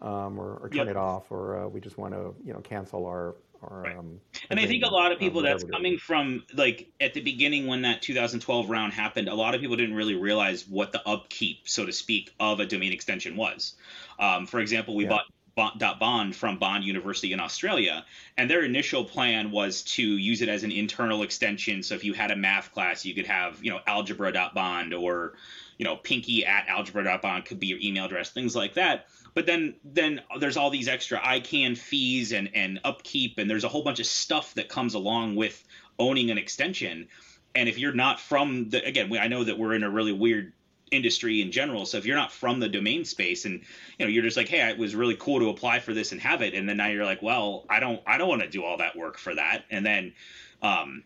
um, 0.00 0.38
or, 0.38 0.58
or, 0.62 0.68
turn 0.68 0.86
yep. 0.86 0.88
it 0.88 0.96
off, 0.96 1.32
or 1.32 1.58
uh, 1.58 1.68
we 1.68 1.80
just 1.80 1.98
want 1.98 2.14
to, 2.14 2.34
you 2.44 2.52
know, 2.52 2.60
cancel 2.60 3.06
our 3.06 3.34
or, 3.62 3.82
right. 3.82 3.96
um, 3.96 4.20
and 4.50 4.60
I 4.60 4.66
think 4.66 4.84
a 4.84 4.88
lot 4.88 5.12
of 5.12 5.18
people 5.18 5.42
that's 5.42 5.64
coming 5.64 5.98
from 5.98 6.44
like 6.54 6.90
at 7.00 7.14
the 7.14 7.20
beginning 7.20 7.66
when 7.66 7.82
that 7.82 8.02
2012 8.02 8.70
round 8.70 8.92
happened, 8.92 9.28
a 9.28 9.34
lot 9.34 9.54
of 9.54 9.60
people 9.60 9.76
didn't 9.76 9.94
really 9.94 10.14
realize 10.14 10.66
what 10.66 10.92
the 10.92 11.06
upkeep, 11.06 11.68
so 11.68 11.86
to 11.86 11.92
speak, 11.92 12.32
of 12.38 12.60
a 12.60 12.66
domain 12.66 12.92
extension 12.92 13.36
was. 13.36 13.74
Um, 14.18 14.46
for 14.46 14.60
example, 14.60 14.94
we 14.94 15.04
yeah. 15.04 15.10
bought 15.10 15.98
Bond 15.98 16.36
from 16.36 16.58
Bond 16.58 16.84
University 16.84 17.32
in 17.32 17.40
Australia, 17.40 18.04
and 18.36 18.48
their 18.48 18.62
initial 18.62 19.04
plan 19.04 19.50
was 19.50 19.82
to 19.82 20.02
use 20.02 20.40
it 20.40 20.48
as 20.48 20.62
an 20.62 20.70
internal 20.70 21.22
extension. 21.22 21.82
So 21.82 21.96
if 21.96 22.04
you 22.04 22.14
had 22.14 22.30
a 22.30 22.36
math 22.36 22.72
class, 22.72 23.04
you 23.04 23.14
could 23.14 23.26
have 23.26 23.62
you 23.62 23.72
know 23.72 23.80
algebra.bond 23.86 24.94
or 24.94 25.34
you 25.78 25.84
know 25.84 25.96
pinky 25.96 26.44
at 26.44 26.68
algebra.bond 26.68 27.44
could 27.44 27.58
be 27.58 27.68
your 27.68 27.78
email 27.80 28.04
address, 28.04 28.30
things 28.30 28.54
like 28.54 28.74
that. 28.74 29.06
But 29.34 29.46
then 29.46 29.76
then 29.84 30.20
there's 30.38 30.56
all 30.56 30.70
these 30.70 30.88
extra 30.88 31.18
ICANN 31.18 31.78
fees 31.78 32.32
and 32.32 32.50
and 32.54 32.80
upkeep 32.84 33.38
and 33.38 33.48
there's 33.48 33.64
a 33.64 33.68
whole 33.68 33.82
bunch 33.82 34.00
of 34.00 34.06
stuff 34.06 34.54
that 34.54 34.68
comes 34.68 34.94
along 34.94 35.36
with 35.36 35.64
owning 35.98 36.30
an 36.30 36.38
extension. 36.38 37.08
And 37.54 37.68
if 37.68 37.78
you're 37.78 37.94
not 37.94 38.20
from 38.20 38.68
the 38.68 38.84
again 38.84 39.16
I 39.16 39.28
know 39.28 39.44
that 39.44 39.58
we're 39.58 39.74
in 39.74 39.84
a 39.84 39.90
really 39.90 40.12
weird 40.12 40.52
industry 40.90 41.42
in 41.42 41.52
general 41.52 41.84
so 41.84 41.98
if 41.98 42.06
you're 42.06 42.16
not 42.16 42.32
from 42.32 42.60
the 42.60 42.68
domain 42.68 43.04
space 43.04 43.44
and 43.44 43.60
you 43.98 44.06
know 44.06 44.10
you're 44.10 44.22
just 44.22 44.38
like 44.38 44.48
hey 44.48 44.66
it 44.70 44.78
was 44.78 44.94
really 44.94 45.16
cool 45.16 45.38
to 45.38 45.50
apply 45.50 45.78
for 45.80 45.92
this 45.92 46.12
and 46.12 46.20
have 46.22 46.40
it 46.40 46.54
and 46.54 46.66
then 46.66 46.78
now 46.78 46.86
you're 46.86 47.04
like 47.04 47.20
well 47.20 47.66
I 47.68 47.78
don't 47.78 48.00
I 48.06 48.16
don't 48.16 48.28
want 48.28 48.40
to 48.40 48.48
do 48.48 48.64
all 48.64 48.78
that 48.78 48.96
work 48.96 49.18
for 49.18 49.34
that. 49.34 49.64
And 49.70 49.84
then 49.84 50.14
um 50.62 51.04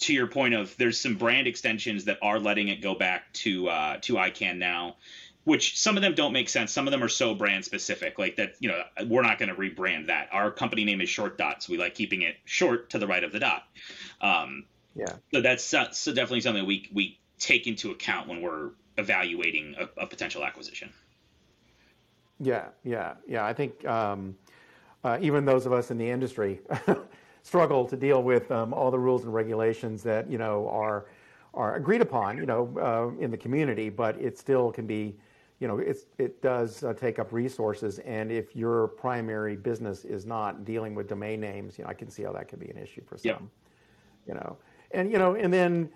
to 0.00 0.14
your 0.14 0.26
point 0.26 0.54
of 0.54 0.76
there's 0.76 1.00
some 1.00 1.16
brand 1.16 1.46
extensions 1.46 2.04
that 2.04 2.18
are 2.22 2.38
letting 2.38 2.68
it 2.68 2.80
go 2.80 2.94
back 2.94 3.32
to 3.32 3.68
uh, 3.68 3.98
to 4.02 4.14
ICANN 4.14 4.58
now 4.58 4.96
which 5.48 5.78
some 5.78 5.96
of 5.96 6.02
them 6.02 6.14
don't 6.14 6.34
make 6.34 6.50
sense. 6.50 6.70
Some 6.70 6.86
of 6.86 6.90
them 6.90 7.02
are 7.02 7.08
so 7.08 7.34
brand 7.34 7.64
specific, 7.64 8.18
like 8.18 8.36
that. 8.36 8.56
You 8.60 8.68
know, 8.68 8.82
we're 9.06 9.22
not 9.22 9.38
going 9.38 9.48
to 9.48 9.54
rebrand 9.54 10.08
that. 10.08 10.28
Our 10.30 10.50
company 10.50 10.84
name 10.84 11.00
is 11.00 11.08
Short 11.08 11.38
Dot, 11.38 11.62
so 11.62 11.72
we 11.72 11.78
like 11.78 11.94
keeping 11.94 12.20
it 12.20 12.36
short 12.44 12.90
to 12.90 12.98
the 12.98 13.06
right 13.06 13.24
of 13.24 13.32
the 13.32 13.38
dot. 13.38 13.62
Um, 14.20 14.66
yeah. 14.94 15.14
So 15.32 15.40
that's 15.40 15.72
uh, 15.72 15.90
so 15.90 16.12
definitely 16.12 16.42
something 16.42 16.66
we 16.66 16.90
we 16.92 17.18
take 17.38 17.66
into 17.66 17.90
account 17.90 18.28
when 18.28 18.42
we're 18.42 18.72
evaluating 18.98 19.74
a, 19.80 20.02
a 20.02 20.06
potential 20.06 20.44
acquisition. 20.44 20.90
Yeah, 22.40 22.66
yeah, 22.84 23.14
yeah. 23.26 23.46
I 23.46 23.54
think 23.54 23.86
um, 23.86 24.36
uh, 25.02 25.16
even 25.22 25.46
those 25.46 25.64
of 25.64 25.72
us 25.72 25.90
in 25.90 25.96
the 25.96 26.10
industry 26.10 26.60
struggle 27.42 27.84
to 27.86 27.96
deal 27.96 28.22
with 28.22 28.50
um, 28.50 28.72
all 28.72 28.90
the 28.90 28.98
rules 28.98 29.24
and 29.24 29.32
regulations 29.32 30.02
that 30.02 30.30
you 30.30 30.38
know 30.38 30.68
are 30.68 31.06
are 31.54 31.76
agreed 31.76 32.00
upon, 32.00 32.36
you 32.36 32.46
know, 32.46 32.70
uh, 32.80 33.22
in 33.22 33.30
the 33.30 33.36
community, 33.36 33.88
but 33.88 34.20
it 34.20 34.38
still 34.38 34.70
can 34.70 34.86
be 34.86 35.16
you 35.60 35.66
know, 35.66 35.78
it's, 35.78 36.06
it 36.18 36.40
does 36.40 36.84
uh, 36.84 36.94
take 36.94 37.18
up 37.18 37.32
resources. 37.32 37.98
And 38.00 38.30
if 38.30 38.54
your 38.54 38.88
primary 38.88 39.56
business 39.56 40.04
is 40.04 40.24
not 40.24 40.64
dealing 40.64 40.94
with 40.94 41.08
domain 41.08 41.40
names, 41.40 41.78
you 41.78 41.84
know, 41.84 41.90
I 41.90 41.94
can 41.94 42.08
see 42.08 42.22
how 42.22 42.32
that 42.32 42.48
could 42.48 42.60
be 42.60 42.68
an 42.68 42.78
issue 42.78 43.02
for 43.04 43.16
some. 43.16 43.28
Yep. 43.28 43.42
You 44.28 44.34
know, 44.34 44.56
and 44.92 45.10
you 45.10 45.18
know, 45.18 45.34
and 45.34 45.52
then 45.52 45.88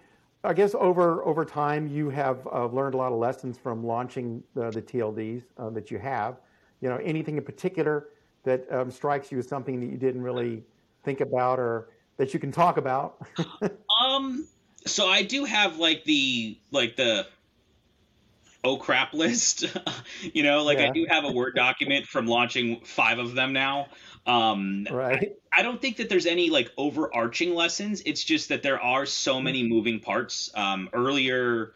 I 0.42 0.54
guess 0.54 0.74
over 0.74 1.22
over 1.24 1.44
time 1.44 1.86
you 1.86 2.08
have 2.10 2.46
uh, 2.52 2.66
learned 2.66 2.94
a 2.94 2.96
lot 2.96 3.12
of 3.12 3.18
lessons 3.18 3.58
from 3.58 3.84
launching 3.84 4.42
the, 4.54 4.70
the 4.70 4.82
TLDs 4.82 5.42
uh, 5.58 5.70
that 5.70 5.90
you 5.90 5.98
have. 5.98 6.40
You 6.80 6.88
know, 6.88 6.96
anything 6.96 7.36
in 7.36 7.44
particular 7.44 8.08
that 8.42 8.66
um, 8.72 8.90
strikes 8.90 9.30
you 9.30 9.38
as 9.38 9.46
something 9.46 9.78
that 9.80 9.86
you 9.86 9.98
didn't 9.98 10.22
really 10.22 10.64
think 11.04 11.20
about 11.20 11.58
or 11.58 11.88
that 12.16 12.34
you 12.34 12.40
can 12.40 12.52
talk 12.52 12.76
about? 12.76 13.26
um, 14.00 14.46
so 14.86 15.08
I 15.08 15.22
do 15.22 15.44
have 15.44 15.78
like 15.78 16.04
the 16.04 16.58
like 16.70 16.96
the 16.96 17.26
oh 18.64 18.76
crap 18.76 19.14
list. 19.14 19.64
you 20.32 20.42
know, 20.42 20.62
like 20.62 20.78
yeah. 20.78 20.86
I 20.86 20.90
do 20.90 21.06
have 21.08 21.24
a 21.24 21.32
Word 21.32 21.54
document 21.54 22.06
from 22.06 22.26
launching 22.26 22.80
five 22.84 23.18
of 23.18 23.34
them 23.34 23.52
now. 23.52 23.88
Um, 24.26 24.86
right. 24.90 25.32
I, 25.52 25.60
I, 25.60 25.62
don't 25.62 25.80
think 25.82 25.96
that 25.96 26.08
there's 26.08 26.26
any 26.26 26.48
like 26.48 26.70
overarching 26.76 27.56
lessons. 27.56 28.02
It's 28.06 28.22
just 28.22 28.50
that 28.50 28.62
there 28.62 28.80
are 28.80 29.04
so 29.04 29.40
many 29.40 29.64
moving 29.64 29.98
parts. 29.98 30.48
Um, 30.54 30.88
earlier, 30.92 31.72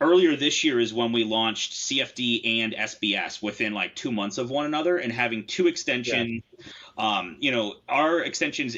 earlier 0.00 0.34
this 0.34 0.64
year 0.64 0.80
is 0.80 0.94
when 0.94 1.12
we 1.12 1.24
launched 1.24 1.74
CFD 1.74 2.62
and 2.62 2.72
SBS 2.72 3.42
within 3.42 3.74
like 3.74 3.94
two 3.94 4.10
months 4.10 4.38
of 4.38 4.50
one 4.50 4.64
another, 4.64 4.96
and 4.96 5.12
having 5.12 5.46
two 5.46 5.66
extension. 5.66 6.42
Yeah. 6.58 6.66
Um, 6.98 7.36
you 7.40 7.50
know, 7.50 7.74
our 7.88 8.20
extensions 8.20 8.76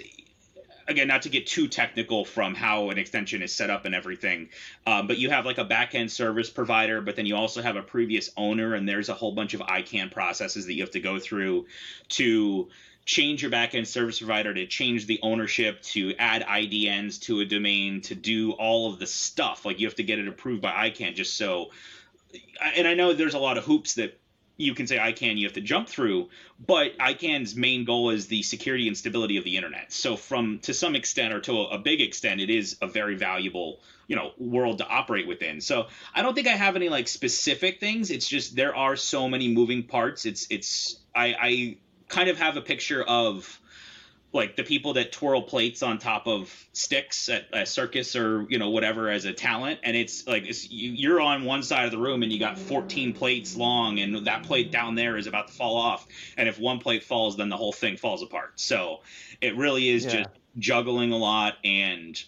again, 0.86 1.08
not 1.08 1.22
to 1.22 1.28
get 1.28 1.46
too 1.46 1.68
technical 1.68 2.24
from 2.24 2.54
how 2.54 2.90
an 2.90 2.98
extension 2.98 3.42
is 3.42 3.54
set 3.54 3.70
up 3.70 3.84
and 3.84 3.94
everything, 3.94 4.48
um, 4.86 5.06
but 5.06 5.18
you 5.18 5.30
have 5.30 5.46
like 5.46 5.58
a 5.58 5.64
backend 5.64 6.10
service 6.10 6.50
provider, 6.50 7.00
but 7.00 7.16
then 7.16 7.26
you 7.26 7.36
also 7.36 7.62
have 7.62 7.76
a 7.76 7.82
previous 7.82 8.30
owner, 8.36 8.74
and 8.74 8.88
there's 8.88 9.08
a 9.08 9.14
whole 9.14 9.32
bunch 9.32 9.54
of 9.54 9.60
ICANN 9.60 10.10
processes 10.10 10.66
that 10.66 10.74
you 10.74 10.82
have 10.82 10.90
to 10.92 11.00
go 11.00 11.18
through 11.18 11.66
to 12.10 12.68
change 13.04 13.42
your 13.42 13.50
backend 13.50 13.86
service 13.86 14.18
provider, 14.18 14.54
to 14.54 14.66
change 14.66 15.06
the 15.06 15.20
ownership, 15.22 15.82
to 15.82 16.14
add 16.18 16.42
IDNs 16.42 17.20
to 17.20 17.40
a 17.40 17.44
domain, 17.44 18.00
to 18.02 18.14
do 18.14 18.52
all 18.52 18.92
of 18.92 18.98
the 18.98 19.06
stuff. 19.06 19.64
Like 19.64 19.78
you 19.78 19.86
have 19.86 19.96
to 19.96 20.04
get 20.04 20.18
it 20.18 20.28
approved 20.28 20.62
by 20.62 20.90
ICANN 20.90 21.14
just 21.14 21.36
so. 21.36 21.70
And 22.76 22.88
I 22.88 22.94
know 22.94 23.12
there's 23.12 23.34
a 23.34 23.38
lot 23.38 23.58
of 23.58 23.64
hoops 23.64 23.94
that 23.94 24.18
you 24.56 24.74
can 24.74 24.86
say 24.86 24.98
ICANN 24.98 25.36
you 25.36 25.46
have 25.46 25.54
to 25.54 25.60
jump 25.60 25.88
through, 25.88 26.28
but 26.64 26.96
ICANN's 26.98 27.56
main 27.56 27.84
goal 27.84 28.10
is 28.10 28.26
the 28.26 28.42
security 28.42 28.86
and 28.86 28.96
stability 28.96 29.36
of 29.36 29.44
the 29.44 29.56
internet. 29.56 29.92
So 29.92 30.16
from 30.16 30.60
to 30.60 30.72
some 30.72 30.94
extent 30.94 31.34
or 31.34 31.40
to 31.40 31.62
a, 31.62 31.78
big 31.78 32.00
extent, 32.00 32.40
it 32.40 32.50
is 32.50 32.76
a 32.80 32.86
very 32.86 33.16
valuable 33.16 33.80
you 34.06 34.16
know 34.16 34.32
world 34.38 34.78
to 34.78 34.86
operate 34.86 35.26
within. 35.26 35.60
So 35.60 35.86
I 36.14 36.22
don't 36.22 36.34
think 36.34 36.46
I 36.46 36.52
have 36.52 36.76
any 36.76 36.88
like 36.88 37.08
specific 37.08 37.80
things. 37.80 38.10
It's 38.10 38.28
just 38.28 38.54
there 38.54 38.76
are 38.76 38.96
so 38.96 39.28
many 39.28 39.52
moving 39.52 39.82
parts. 39.82 40.24
It's 40.24 40.46
it's 40.50 40.98
I, 41.14 41.34
I 41.40 41.76
kind 42.08 42.28
of 42.28 42.38
have 42.38 42.56
a 42.56 42.60
picture 42.60 43.02
of 43.02 43.60
like 44.34 44.56
the 44.56 44.64
people 44.64 44.94
that 44.94 45.12
twirl 45.12 45.42
plates 45.42 45.82
on 45.82 45.98
top 45.98 46.26
of 46.26 46.52
sticks 46.72 47.28
at 47.28 47.44
a 47.52 47.64
circus 47.64 48.16
or 48.16 48.44
you 48.50 48.58
know 48.58 48.70
whatever 48.70 49.08
as 49.08 49.24
a 49.24 49.32
talent 49.32 49.78
and 49.84 49.96
it's 49.96 50.26
like 50.26 50.44
it's, 50.44 50.70
you're 50.70 51.20
on 51.20 51.44
one 51.44 51.62
side 51.62 51.84
of 51.84 51.92
the 51.92 51.98
room 51.98 52.22
and 52.22 52.32
you 52.32 52.38
got 52.38 52.58
14 52.58 53.14
plates 53.14 53.56
long 53.56 54.00
and 54.00 54.26
that 54.26 54.42
plate 54.42 54.72
down 54.72 54.96
there 54.96 55.16
is 55.16 55.28
about 55.28 55.48
to 55.48 55.54
fall 55.54 55.76
off 55.76 56.06
and 56.36 56.48
if 56.48 56.58
one 56.58 56.80
plate 56.80 57.04
falls 57.04 57.36
then 57.36 57.48
the 57.48 57.56
whole 57.56 57.72
thing 57.72 57.96
falls 57.96 58.22
apart 58.22 58.52
so 58.56 59.00
it 59.40 59.56
really 59.56 59.88
is 59.88 60.04
yeah. 60.04 60.10
just 60.10 60.28
juggling 60.58 61.12
a 61.12 61.16
lot 61.16 61.54
and 61.64 62.22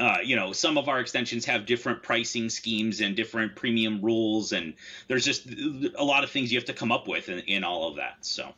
uh, 0.00 0.16
you 0.24 0.34
know, 0.34 0.50
some 0.50 0.76
of 0.76 0.88
our 0.88 0.98
extensions 0.98 1.44
have 1.44 1.66
different 1.66 2.02
pricing 2.02 2.48
schemes 2.48 3.00
and 3.00 3.14
different 3.14 3.54
premium 3.54 4.00
rules, 4.02 4.50
and 4.50 4.74
there's 5.06 5.24
just 5.24 5.46
a 5.46 6.02
lot 6.02 6.24
of 6.24 6.30
things 6.30 6.52
you 6.52 6.58
have 6.58 6.66
to 6.66 6.72
come 6.72 6.90
up 6.90 7.06
with 7.06 7.28
in, 7.28 7.38
in 7.38 7.62
all 7.62 7.88
of 7.88 7.96
that. 7.96 8.16
So. 8.22 8.52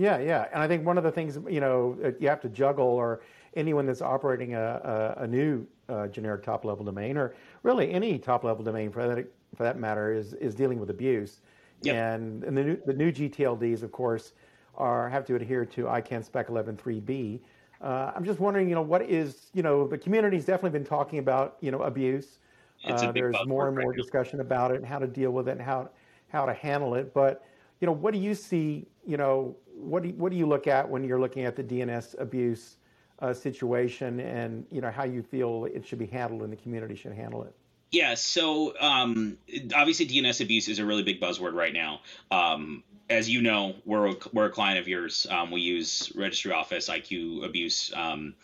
Yeah, 0.00 0.18
yeah, 0.18 0.46
and 0.54 0.62
I 0.62 0.66
think 0.66 0.86
one 0.86 0.96
of 0.96 1.04
the 1.04 1.12
things 1.12 1.38
you 1.46 1.60
know 1.60 2.14
you 2.18 2.26
have 2.26 2.40
to 2.40 2.48
juggle, 2.48 2.86
or 2.86 3.20
anyone 3.54 3.84
that's 3.84 4.00
operating 4.00 4.54
a, 4.54 5.14
a, 5.18 5.24
a 5.24 5.26
new 5.26 5.66
uh, 5.90 6.06
generic 6.06 6.42
top 6.42 6.64
level 6.64 6.86
domain, 6.86 7.18
or 7.18 7.34
really 7.64 7.92
any 7.92 8.18
top 8.18 8.42
level 8.42 8.64
domain 8.64 8.90
for 8.90 9.06
that 9.06 9.26
for 9.54 9.62
that 9.62 9.78
matter, 9.78 10.14
is 10.14 10.32
is 10.32 10.54
dealing 10.54 10.80
with 10.80 10.88
abuse. 10.88 11.42
Yep. 11.82 11.94
And, 11.94 12.44
and 12.44 12.56
the 12.56 12.64
new 12.64 12.78
the 12.86 12.94
new 12.94 13.12
GTLDs, 13.12 13.82
of 13.82 13.92
course, 13.92 14.32
are 14.74 15.06
have 15.10 15.26
to 15.26 15.34
adhere 15.34 15.66
to 15.66 15.82
ICANN 15.82 16.24
Spec 16.24 16.48
11.3b. 16.48 17.40
Uh, 17.82 18.12
I'm 18.16 18.24
just 18.24 18.40
wondering, 18.40 18.70
you 18.70 18.74
know, 18.74 18.80
what 18.80 19.02
is 19.02 19.50
you 19.52 19.62
know 19.62 19.86
the 19.86 19.98
community's 19.98 20.46
definitely 20.46 20.78
been 20.78 20.88
talking 20.88 21.18
about 21.18 21.58
you 21.60 21.70
know 21.70 21.82
abuse. 21.82 22.38
Uh, 22.86 23.12
there's 23.12 23.36
more 23.44 23.68
and 23.68 23.76
more 23.76 23.92
discussion 23.92 24.40
about 24.40 24.70
it 24.70 24.78
and 24.78 24.86
how 24.86 24.98
to 24.98 25.06
deal 25.06 25.30
with 25.30 25.46
it 25.46 25.52
and 25.52 25.60
how 25.60 25.90
how 26.28 26.46
to 26.46 26.54
handle 26.54 26.94
it. 26.94 27.12
But 27.12 27.44
you 27.80 27.86
know, 27.86 27.92
what 27.92 28.14
do 28.14 28.20
you 28.20 28.34
see? 28.34 28.86
You 29.06 29.16
know, 29.16 29.56
what 29.80 30.02
do 30.02 30.10
you, 30.10 30.14
what 30.14 30.30
do 30.30 30.38
you 30.38 30.46
look 30.46 30.66
at 30.66 30.88
when 30.88 31.04
you're 31.04 31.20
looking 31.20 31.44
at 31.44 31.56
the 31.56 31.64
DNS 31.64 32.20
abuse 32.20 32.76
uh, 33.20 33.32
situation, 33.32 34.20
and 34.20 34.66
you 34.70 34.80
know 34.80 34.90
how 34.90 35.04
you 35.04 35.22
feel 35.22 35.66
it 35.66 35.86
should 35.86 35.98
be 35.98 36.06
handled 36.06 36.42
and 36.42 36.52
the 36.52 36.56
community 36.56 36.94
should 36.94 37.12
handle 37.12 37.42
it? 37.44 37.54
Yeah, 37.90 38.14
so 38.14 38.78
um, 38.78 39.36
obviously 39.74 40.06
DNS 40.06 40.40
abuse 40.40 40.68
is 40.68 40.78
a 40.78 40.84
really 40.84 41.02
big 41.02 41.20
buzzword 41.20 41.54
right 41.54 41.72
now. 41.72 42.00
Um, 42.30 42.84
as 43.08 43.28
you 43.28 43.42
know, 43.42 43.74
we're 43.84 44.10
a, 44.10 44.14
we're 44.32 44.46
a 44.46 44.50
client 44.50 44.78
of 44.78 44.86
yours. 44.86 45.26
Um, 45.28 45.50
we 45.50 45.60
use 45.60 46.12
Registry 46.14 46.52
Office 46.52 46.88
IQ 46.88 47.44
abuse, 47.44 47.92
um, 47.96 48.34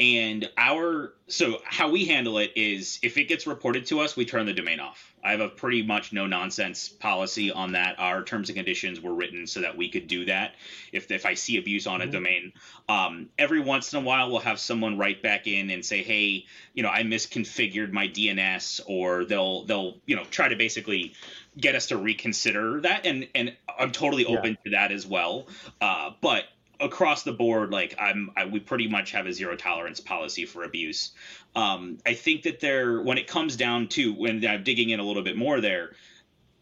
and 0.00 0.50
our 0.56 1.12
so 1.28 1.58
how 1.64 1.90
we 1.90 2.06
handle 2.06 2.38
it 2.38 2.52
is 2.56 2.98
if 3.02 3.18
it 3.18 3.24
gets 3.24 3.46
reported 3.46 3.84
to 3.86 4.00
us, 4.00 4.16
we 4.16 4.24
turn 4.24 4.46
the 4.46 4.54
domain 4.54 4.80
off. 4.80 5.12
I 5.22 5.32
have 5.32 5.40
a 5.40 5.48
pretty 5.50 5.82
much 5.82 6.12
no 6.12 6.26
nonsense 6.26 6.88
policy 6.88 7.52
on 7.52 7.72
that. 7.72 7.96
Our 7.98 8.24
terms 8.24 8.48
and 8.48 8.56
conditions 8.56 9.00
were 9.00 9.12
written 9.12 9.46
so 9.46 9.60
that 9.60 9.76
we 9.76 9.90
could 9.90 10.06
do 10.06 10.24
that. 10.24 10.54
If 10.90 11.10
if 11.10 11.26
I 11.26 11.34
see 11.34 11.58
abuse 11.58 11.86
on 11.86 12.00
a 12.00 12.04
mm-hmm. 12.04 12.12
domain, 12.12 12.52
um, 12.88 13.28
every 13.38 13.60
once 13.60 13.92
in 13.92 14.02
a 14.02 14.02
while 14.02 14.30
we'll 14.30 14.40
have 14.40 14.58
someone 14.58 14.96
write 14.96 15.22
back 15.22 15.46
in 15.46 15.68
and 15.68 15.84
say, 15.84 16.02
hey, 16.02 16.46
you 16.72 16.82
know, 16.82 16.88
I 16.88 17.02
misconfigured 17.02 17.92
my 17.92 18.08
DNS, 18.08 18.80
or 18.86 19.26
they'll 19.26 19.64
they'll 19.66 19.98
you 20.06 20.16
know 20.16 20.24
try 20.30 20.48
to 20.48 20.56
basically 20.56 21.12
get 21.58 21.74
us 21.74 21.88
to 21.88 21.98
reconsider 21.98 22.80
that, 22.80 23.04
and 23.04 23.28
and 23.34 23.54
I'm 23.78 23.92
totally 23.92 24.24
open 24.24 24.52
yeah. 24.52 24.64
to 24.64 24.70
that 24.70 24.92
as 24.92 25.06
well. 25.06 25.46
Uh, 25.78 26.12
but 26.22 26.44
across 26.80 27.22
the 27.22 27.32
board, 27.32 27.70
like 27.70 27.94
I'm, 27.98 28.30
I, 28.36 28.46
we 28.46 28.60
pretty 28.60 28.88
much 28.88 29.12
have 29.12 29.26
a 29.26 29.32
zero 29.32 29.56
tolerance 29.56 30.00
policy 30.00 30.46
for 30.46 30.64
abuse. 30.64 31.12
Um, 31.54 31.98
I 32.06 32.14
think 32.14 32.42
that 32.42 32.60
there, 32.60 33.02
when 33.02 33.18
it 33.18 33.26
comes 33.26 33.56
down 33.56 33.88
to 33.88 34.14
when 34.14 34.44
I'm 34.46 34.64
digging 34.64 34.90
in 34.90 35.00
a 35.00 35.02
little 35.02 35.22
bit 35.22 35.36
more 35.36 35.60
there, 35.60 35.92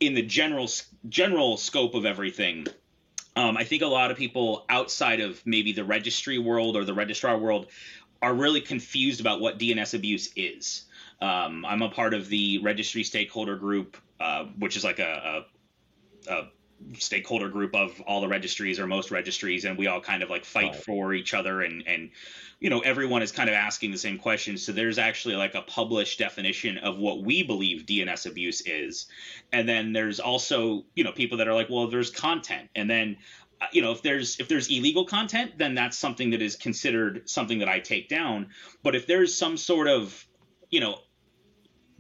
in 0.01 0.15
the 0.15 0.23
general 0.23 0.69
general 1.09 1.57
scope 1.57 1.95
of 1.95 2.07
everything, 2.07 2.67
um, 3.37 3.57
I 3.57 3.65
think 3.65 3.83
a 3.83 3.87
lot 3.87 4.11
of 4.11 4.17
people 4.17 4.65
outside 4.69 5.21
of 5.21 5.41
maybe 5.47 5.73
the 5.73 5.85
registry 5.85 6.39
world 6.39 6.77
or 6.77 6.85
the 6.85 6.95
registrar 6.95 7.39
world 7.39 7.67
are 8.21 8.35
really 8.35 8.61
confused 8.61 9.21
about 9.21 9.41
what 9.41 9.59
DNS 9.59 9.95
abuse 9.95 10.31
is. 10.35 10.85
Um, 11.21 11.65
I'm 11.65 11.83
a 11.83 11.89
part 11.89 12.15
of 12.15 12.29
the 12.29 12.59
registry 12.59 13.05
stakeholder 13.05 13.57
group, 13.57 13.97
uh, 14.21 14.45
which 14.59 14.77
is 14.77 14.85
like 14.85 14.99
a, 14.99 15.45
a, 16.29 16.33
a 16.33 16.49
stakeholder 16.99 17.49
group 17.49 17.75
of 17.75 18.01
all 18.03 18.21
the 18.21 18.29
registries 18.29 18.79
or 18.79 18.87
most 18.87 19.11
registries 19.11 19.65
and 19.65 19.77
we 19.77 19.87
all 19.87 20.01
kind 20.01 20.23
of 20.23 20.31
like 20.31 20.45
fight 20.45 20.73
right. 20.73 20.85
for 20.85 21.13
each 21.13 21.35
other 21.35 21.63
and 21.63 21.83
and 21.87 22.11
you 22.61 22.71
know 22.71 22.81
everyone 22.81 23.23
is 23.23 23.33
kind 23.33 23.49
of 23.49 23.55
asking 23.55 23.91
the 23.91 23.99
same 23.99 24.19
questions. 24.19 24.65
So 24.65 24.73
there's 24.73 24.99
actually 24.99 25.37
like 25.37 25.55
a 25.55 25.63
published 25.63 26.19
definition 26.19 26.79
of 26.79 26.99
what 26.99 27.23
we 27.23 27.43
believe 27.43 27.87
DNS 27.87 28.27
abuse 28.27 28.63
is. 28.67 29.07
And 29.53 29.69
then 29.69 29.93
there's 29.93 30.21
also 30.21 30.85
you 30.95 31.05
know 31.05 31.13
people 31.13 31.39
that 31.39 31.49
are 31.49 31.55
like 31.55 31.69
well 31.71 31.89
there's 31.89 32.11
content. 32.11 32.69
And 32.75 32.89
then 32.91 33.17
uh, 33.61 33.67
you 33.73 33.83
know 33.83 33.93
if 33.93 34.03
there's 34.03 34.39
if 34.41 34.49
there's 34.49 34.69
illegal 34.69 35.05
content 35.05 35.53
then 35.59 35.75
that's 35.75 35.99
something 35.99 36.31
that 36.31 36.43
is 36.43 36.57
considered 36.57 37.29
something 37.29 37.59
that 37.61 37.69
I 37.69 37.81
take 37.81 38.09
down. 38.09 38.49
But 38.83 38.97
if 38.97 39.07
there's 39.07 39.35
some 39.35 39.57
sort 39.57 39.89
of 39.89 40.27
you 40.71 40.81
know 40.81 40.99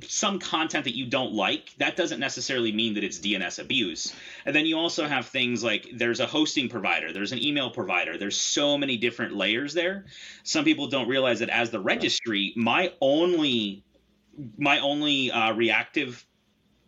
some 0.06 0.38
content 0.38 0.84
that 0.84 0.96
you 0.96 1.06
don't 1.06 1.32
like, 1.32 1.74
that 1.78 1.96
doesn't 1.96 2.20
necessarily 2.20 2.70
mean 2.72 2.94
that 2.94 3.04
it's 3.04 3.18
DNS 3.18 3.58
abuse. 3.58 4.14
And 4.46 4.54
then 4.54 4.64
you 4.64 4.76
also 4.76 5.06
have 5.06 5.26
things 5.26 5.64
like 5.64 5.88
there's 5.92 6.20
a 6.20 6.26
hosting 6.26 6.68
provider, 6.68 7.12
there's 7.12 7.32
an 7.32 7.42
email 7.42 7.70
provider, 7.70 8.16
there's 8.16 8.36
so 8.36 8.78
many 8.78 8.96
different 8.96 9.34
layers 9.34 9.74
there. 9.74 10.06
Some 10.44 10.64
people 10.64 10.86
don't 10.86 11.08
realize 11.08 11.40
that 11.40 11.48
as 11.48 11.70
the 11.70 11.80
registry, 11.80 12.52
my 12.56 12.92
only 13.00 13.84
my 14.56 14.78
only 14.78 15.32
uh, 15.32 15.52
reactive 15.54 16.24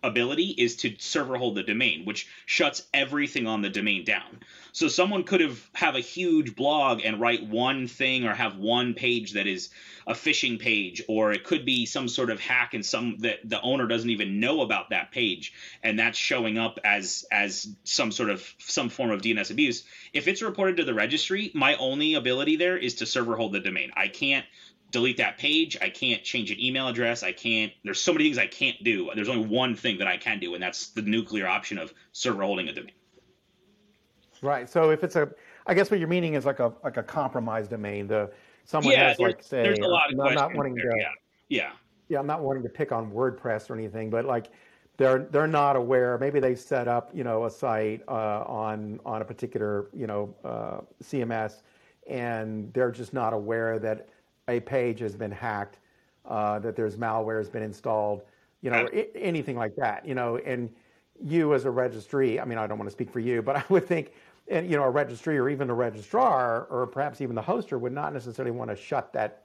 ability 0.03 0.55
is 0.57 0.77
to 0.77 0.95
server 0.99 1.37
hold 1.37 1.55
the 1.55 1.63
domain, 1.63 2.05
which 2.05 2.27
shuts 2.47 2.83
everything 2.95 3.47
on 3.47 3.63
the 3.63 3.71
domain 3.71 4.05
down. 4.05 4.41
So 4.73 4.89
someone 4.89 5.25
could 5.25 5.41
have 5.41 5.69
have 5.75 5.97
a 5.97 6.01
huge 6.01 6.55
blog 6.55 7.01
and 7.05 7.21
write 7.21 7.47
one 7.47 7.87
thing 7.87 8.25
or 8.25 8.35
have 8.35 8.57
one 8.57 8.95
page 8.95 9.33
that 9.33 9.47
is 9.47 9.71
a 10.07 10.13
phishing 10.13 10.59
page, 10.59 11.03
or 11.09 11.33
it 11.33 11.45
could 11.45 11.65
be 11.65 11.87
some 11.87 12.09
sort 12.09 12.31
of 12.31 12.41
hack 12.41 12.75
and 12.75 12.85
some 12.85 13.19
that 13.19 13.39
the 13.45 13.61
owner 13.61 13.87
doesn't 13.87 14.11
even 14.11 14.41
know 14.41 14.63
about 14.63 14.91
that 14.91 15.13
page, 15.13 15.53
and 15.83 15.99
that's 15.99 16.19
showing 16.19 16.59
up 16.59 16.79
as 16.85 17.25
as 17.31 17.69
some 17.85 18.13
sort 18.13 18.31
of 18.31 18.55
some 18.59 18.89
form 18.89 19.11
of 19.11 19.23
DNS 19.23 19.51
abuse. 19.51 19.85
If 20.13 20.29
it's 20.29 20.43
reported 20.43 20.79
to 20.79 20.85
the 20.85 20.95
registry, 20.95 21.51
my 21.55 21.77
only 21.77 22.15
ability 22.15 22.57
there 22.57 22.77
is 22.77 22.97
to 22.97 23.07
server 23.07 23.37
hold 23.37 23.53
the 23.53 23.61
domain. 23.61 23.91
I 23.97 24.09
can't 24.09 24.47
delete 24.91 25.19
that 25.19 25.39
page. 25.39 25.77
I 25.81 25.89
can't 25.89 26.23
change 26.23 26.51
an 26.51 26.61
email 26.61 26.89
address. 26.89 27.23
I 27.23 27.33
can't. 27.33 27.73
There's 27.85 28.01
so 28.01 28.13
many 28.13 28.25
things 28.25 28.39
I 28.39 28.47
can't 28.47 28.83
do. 28.83 29.11
There's 29.15 29.29
only 29.29 29.47
one 29.47 29.77
thing 29.77 29.99
that 29.99 30.07
I 30.07 30.17
can 30.17 30.39
do, 30.39 30.55
and 30.55 30.63
that's 30.63 30.89
the 30.89 31.03
nuclear 31.03 31.47
option 31.47 31.79
of 31.79 31.93
server 32.13 32.43
holding 32.43 32.69
a 32.69 32.73
domain. 32.73 32.93
Right. 34.43 34.69
So 34.69 34.91
if 34.91 35.05
it's 35.05 35.17
a, 35.17 35.31
I 35.67 35.75
guess 35.75 35.91
what 35.91 36.01
you're 36.01 36.09
meaning 36.09 36.35
is 36.35 36.45
like 36.47 36.61
a 36.61 36.73
like 36.83 36.97
a 36.97 37.03
compromised 37.03 37.71
domain. 37.71 38.07
The 38.07 38.31
someone 38.65 38.95
yeah, 38.95 39.09
has 39.09 39.19
like 39.19 39.43
say, 39.43 39.63
there's 39.63 39.79
a 39.79 39.87
lot 39.87 40.13
of 40.13 40.21
I'm 40.21 40.35
not 40.35 40.55
wanting 40.55 40.75
there, 40.75 40.91
to. 40.91 40.97
Yeah. 40.99 41.09
Yeah. 41.49 41.73
Yeah. 42.09 42.19
I'm 42.21 42.27
not 42.27 42.41
wanting 42.41 42.63
to 42.63 42.69
pick 42.69 42.93
on 42.93 43.11
WordPress 43.13 43.71
or 43.71 43.75
anything, 43.75 44.11
but 44.11 44.25
like 44.25 44.51
they're 44.97 45.27
they're 45.31 45.47
not 45.47 45.77
aware. 45.77 46.19
Maybe 46.19 46.41
they 46.41 46.55
set 46.55 46.89
up 46.89 47.11
you 47.15 47.25
know 47.25 47.45
a 47.45 47.51
site 47.51 48.03
uh, 48.09 48.45
on 48.47 49.01
on 49.05 49.23
a 49.23 49.25
particular 49.25 49.89
you 49.95 50.07
know 50.07 50.35
uh, 50.45 50.81
CMS, 51.03 51.63
and 52.09 52.73
they're 52.73 52.91
just 52.91 53.13
not 53.13 53.33
aware 53.33 53.79
that 53.79 54.09
a 54.51 54.61
page 54.61 55.01
has 55.01 55.17
been 55.17 55.31
hacked 55.31 55.79
uh, 56.27 56.59
that 56.59 56.77
there's 56.77 56.97
malware 56.97 57.39
has 57.39 57.49
been 57.49 57.63
installed, 57.63 58.23
you 58.61 58.71
know, 58.71 58.89
I- 58.93 59.09
anything 59.15 59.57
like 59.57 59.75
that, 59.77 60.07
you 60.07 60.15
know, 60.15 60.37
and 60.39 60.69
you 61.23 61.55
as 61.55 61.65
a 61.65 61.71
registry, 61.71 62.41
I 62.41 62.45
mean, 62.45 62.59
I 62.59 62.67
don't 62.67 62.79
want 62.79 62.89
to 62.89 62.93
speak 62.93 63.11
for 63.11 63.21
you, 63.21 63.43
but 63.43 63.57
I 63.63 63.65
would 63.69 63.87
think, 63.87 64.13
and 64.49 64.69
you 64.69 64.77
know, 64.77 64.83
a 64.85 64.91
registry 64.91 65.39
or 65.39 65.49
even 65.49 65.71
a 65.71 65.75
registrar 65.75 66.65
or 66.65 66.87
perhaps 66.87 67.21
even 67.21 67.35
the 67.35 67.43
hoster 67.43 67.79
would 67.79 67.93
not 67.93 68.13
necessarily 68.13 68.51
want 68.51 68.71
to 68.71 68.77
shut 68.77 69.13
that 69.13 69.45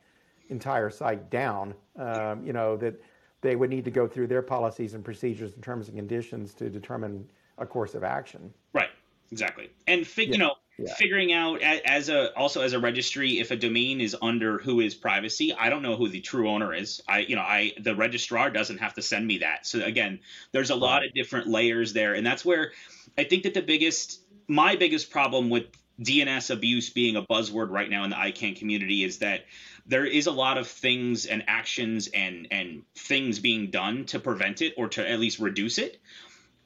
entire 0.50 0.90
site 0.90 1.30
down. 1.30 1.74
Um, 1.98 2.46
you 2.46 2.54
know, 2.54 2.76
that 2.78 3.00
they 3.42 3.56
would 3.56 3.70
need 3.70 3.86
to 3.86 3.92
go 3.92 4.08
through 4.08 4.28
their 4.28 4.42
policies 4.42 4.96
and 4.96 5.04
procedures 5.04 5.54
and 5.54 5.64
terms 5.64 5.88
and 5.88 5.96
conditions 5.96 6.54
to 6.56 6.70
determine 6.70 7.30
a 7.58 7.66
course 7.66 7.94
of 7.94 8.04
action. 8.04 8.52
Right. 8.74 8.90
Exactly. 9.32 9.70
And 9.88 10.06
fi- 10.06 10.26
yeah. 10.26 10.32
you 10.32 10.38
know, 10.38 10.56
yeah. 10.78 10.94
figuring 10.96 11.32
out 11.32 11.62
as 11.62 12.10
a 12.10 12.36
also 12.38 12.62
as 12.62 12.74
a 12.74 12.80
registry 12.80 13.40
if 13.40 13.52
a 13.52 13.56
domain 13.56 14.02
is 14.02 14.16
under 14.22 14.60
WHOIS 14.60 14.96
privacy 14.96 15.54
i 15.54 15.70
don't 15.70 15.82
know 15.82 15.96
who 15.96 16.10
the 16.10 16.22
true 16.22 16.50
owner 16.50 16.74
is. 16.74 17.02
I 17.08 17.20
you 17.20 17.36
know 17.36 17.42
i 17.42 17.74
the 17.80 17.96
registrar 17.96 18.50
doesn't 18.50 18.80
have 18.80 18.94
to 18.96 19.02
send 19.02 19.26
me 19.26 19.40
that. 19.40 19.66
So 19.66 19.84
again 19.84 20.20
there's 20.52 20.70
a 20.70 20.76
lot 20.76 21.06
of 21.06 21.14
different 21.14 21.48
layers 21.48 21.94
there. 21.94 22.14
And 22.14 22.26
that's 22.26 22.44
where 22.44 22.72
i 23.18 23.24
think 23.24 23.44
that 23.44 23.54
the 23.54 23.62
biggest 23.62 24.22
my 24.48 24.76
biggest 24.76 25.10
problem 25.10 25.50
with 25.50 25.66
dns 26.02 26.52
abuse 26.52 26.90
being 26.90 27.16
a 27.16 27.22
buzzword 27.22 27.70
right 27.70 27.90
now 27.90 28.04
in 28.04 28.10
the 28.10 28.18
icann 28.18 28.58
community 28.58 29.04
is 29.04 29.20
that 29.20 29.46
there 29.86 30.06
is 30.06 30.28
a 30.28 30.32
lot 30.32 30.58
of 30.58 30.68
things 30.68 31.26
and 31.26 31.44
actions 31.48 32.08
and 32.14 32.48
and 32.52 32.84
things 32.96 33.40
being 33.40 33.70
done 33.70 34.06
to 34.06 34.20
prevent 34.20 34.62
it 34.62 34.74
or 34.78 34.90
to 34.90 35.10
at 35.10 35.20
least 35.20 35.40
reduce 35.40 35.78
it 35.78 36.02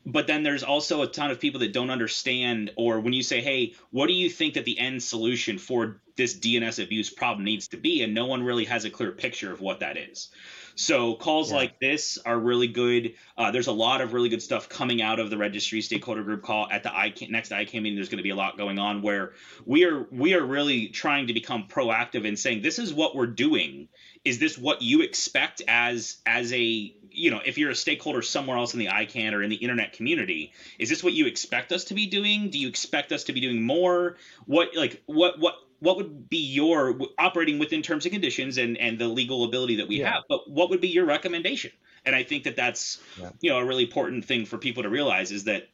but 0.06 0.27
then 0.27 0.44
there's 0.44 0.63
also 0.63 1.01
a 1.01 1.08
ton 1.08 1.32
of 1.32 1.39
people 1.39 1.60
that 1.60 1.74
don't 1.74 1.89
understand 1.89 2.72
or 2.77 3.00
when 3.00 3.13
you 3.13 3.24
say 3.24 3.41
hey 3.41 3.74
what 3.91 4.08
do 4.08 4.13
you 4.13 4.29
think 4.29 4.53
that 4.53 4.65
the 4.65 4.79
end 4.79 5.01
solution 5.01 5.58
for 5.58 6.01
this 6.20 6.38
dns 6.38 6.84
abuse 6.84 7.10
problem 7.10 7.46
needs 7.46 7.70
to 7.70 7.77
be? 7.77 8.03
And 8.03 8.13
no 8.13 8.25
one 8.25 8.44
really 8.44 8.65
has 8.65 8.84
a 8.84 8.89
clear 8.89 9.13
picture 9.13 9.51
of 9.51 9.62
what 9.62 9.79
that 9.79 9.98
is. 9.98 10.29
So 10.75 11.15
calls 11.15 11.50
yeah. 11.50 11.58
like 11.58 11.79
this 11.79 12.18
are 12.25 12.38
really 12.38 12.68
good. 12.68 13.15
Uh, 13.38 13.51
there's 13.51 13.68
a 13.68 13.72
lot 13.72 14.01
of 14.01 14.13
really 14.13 14.29
good 14.29 14.41
stuff 14.41 14.68
coming 14.70 15.01
out 15.01 15.20
of 15.20 15.29
the 15.29 15.38
registry 15.38 15.82
stakeholder 15.82 16.24
group 16.24 16.44
call 16.44 16.68
at 16.70 16.84
the 16.84 16.89
ICANN, 16.89 17.29
next 17.29 17.51
ICANN 17.51 17.82
meeting. 17.82 17.96
There's 17.96 18.10
going 18.10 18.18
to 18.18 18.24
be 18.24 18.29
a 18.29 18.36
lot 18.36 18.58
going 18.58 18.79
on 18.79 19.01
where 19.01 19.32
we 19.65 19.86
are 19.86 20.08
we 20.12 20.34
are 20.34 20.46
really 20.46 20.89
trying 20.89 21.27
to 21.27 21.34
become 21.34 21.68
proactive 21.70 22.25
in 22.25 22.36
saying 22.36 22.62
this 22.62 22.79
is 22.79 22.94
what 22.94 23.15
we're 23.15 23.27
doing. 23.27 23.88
Is 24.25 24.39
this 24.39 24.58
what 24.58 24.82
you 24.82 25.01
expect 25.01 25.62
as 25.68 26.18
as 26.25 26.51
a 26.51 26.94
you 27.11 27.31
know, 27.31 27.41
if 27.45 27.57
you're 27.57 27.71
a 27.71 27.75
stakeholder 27.75 28.21
somewhere 28.21 28.57
else 28.57 28.73
in 28.73 28.79
the 28.79 28.87
ICANN 28.87 29.33
or 29.33 29.43
in 29.43 29.49
the 29.49 29.55
internet 29.55 29.93
community, 29.93 30.53
is 30.77 30.89
this 30.89 31.03
what 31.03 31.13
you 31.13 31.25
expect 31.27 31.71
us 31.71 31.85
to 31.85 31.93
be 31.93 32.05
doing? 32.05 32.49
Do 32.49 32.57
you 32.57 32.67
expect 32.67 33.11
us 33.11 33.23
to 33.25 33.33
be 33.33 33.39
doing 33.39 33.61
more? 33.61 34.17
What 34.45 34.75
like 34.75 35.01
what 35.05 35.39
what 35.39 35.55
what 35.79 35.97
would 35.97 36.29
be 36.29 36.37
your 36.37 36.99
operating 37.17 37.59
within 37.59 37.81
terms 37.81 38.05
and 38.05 38.11
conditions 38.11 38.57
and 38.57 38.77
and 38.77 38.99
the 38.99 39.07
legal 39.07 39.43
ability 39.43 39.77
that 39.77 39.87
we 39.87 39.99
yeah. 39.99 40.13
have? 40.13 40.23
But 40.29 40.49
what 40.49 40.69
would 40.69 40.81
be 40.81 40.89
your 40.89 41.05
recommendation? 41.05 41.71
And 42.05 42.15
I 42.15 42.23
think 42.23 42.43
that 42.45 42.55
that's 42.55 43.01
yeah. 43.19 43.31
you 43.41 43.49
know 43.49 43.57
a 43.57 43.65
really 43.65 43.83
important 43.83 44.25
thing 44.25 44.45
for 44.45 44.57
people 44.57 44.83
to 44.83 44.89
realize 44.89 45.31
is 45.31 45.45
that 45.45 45.69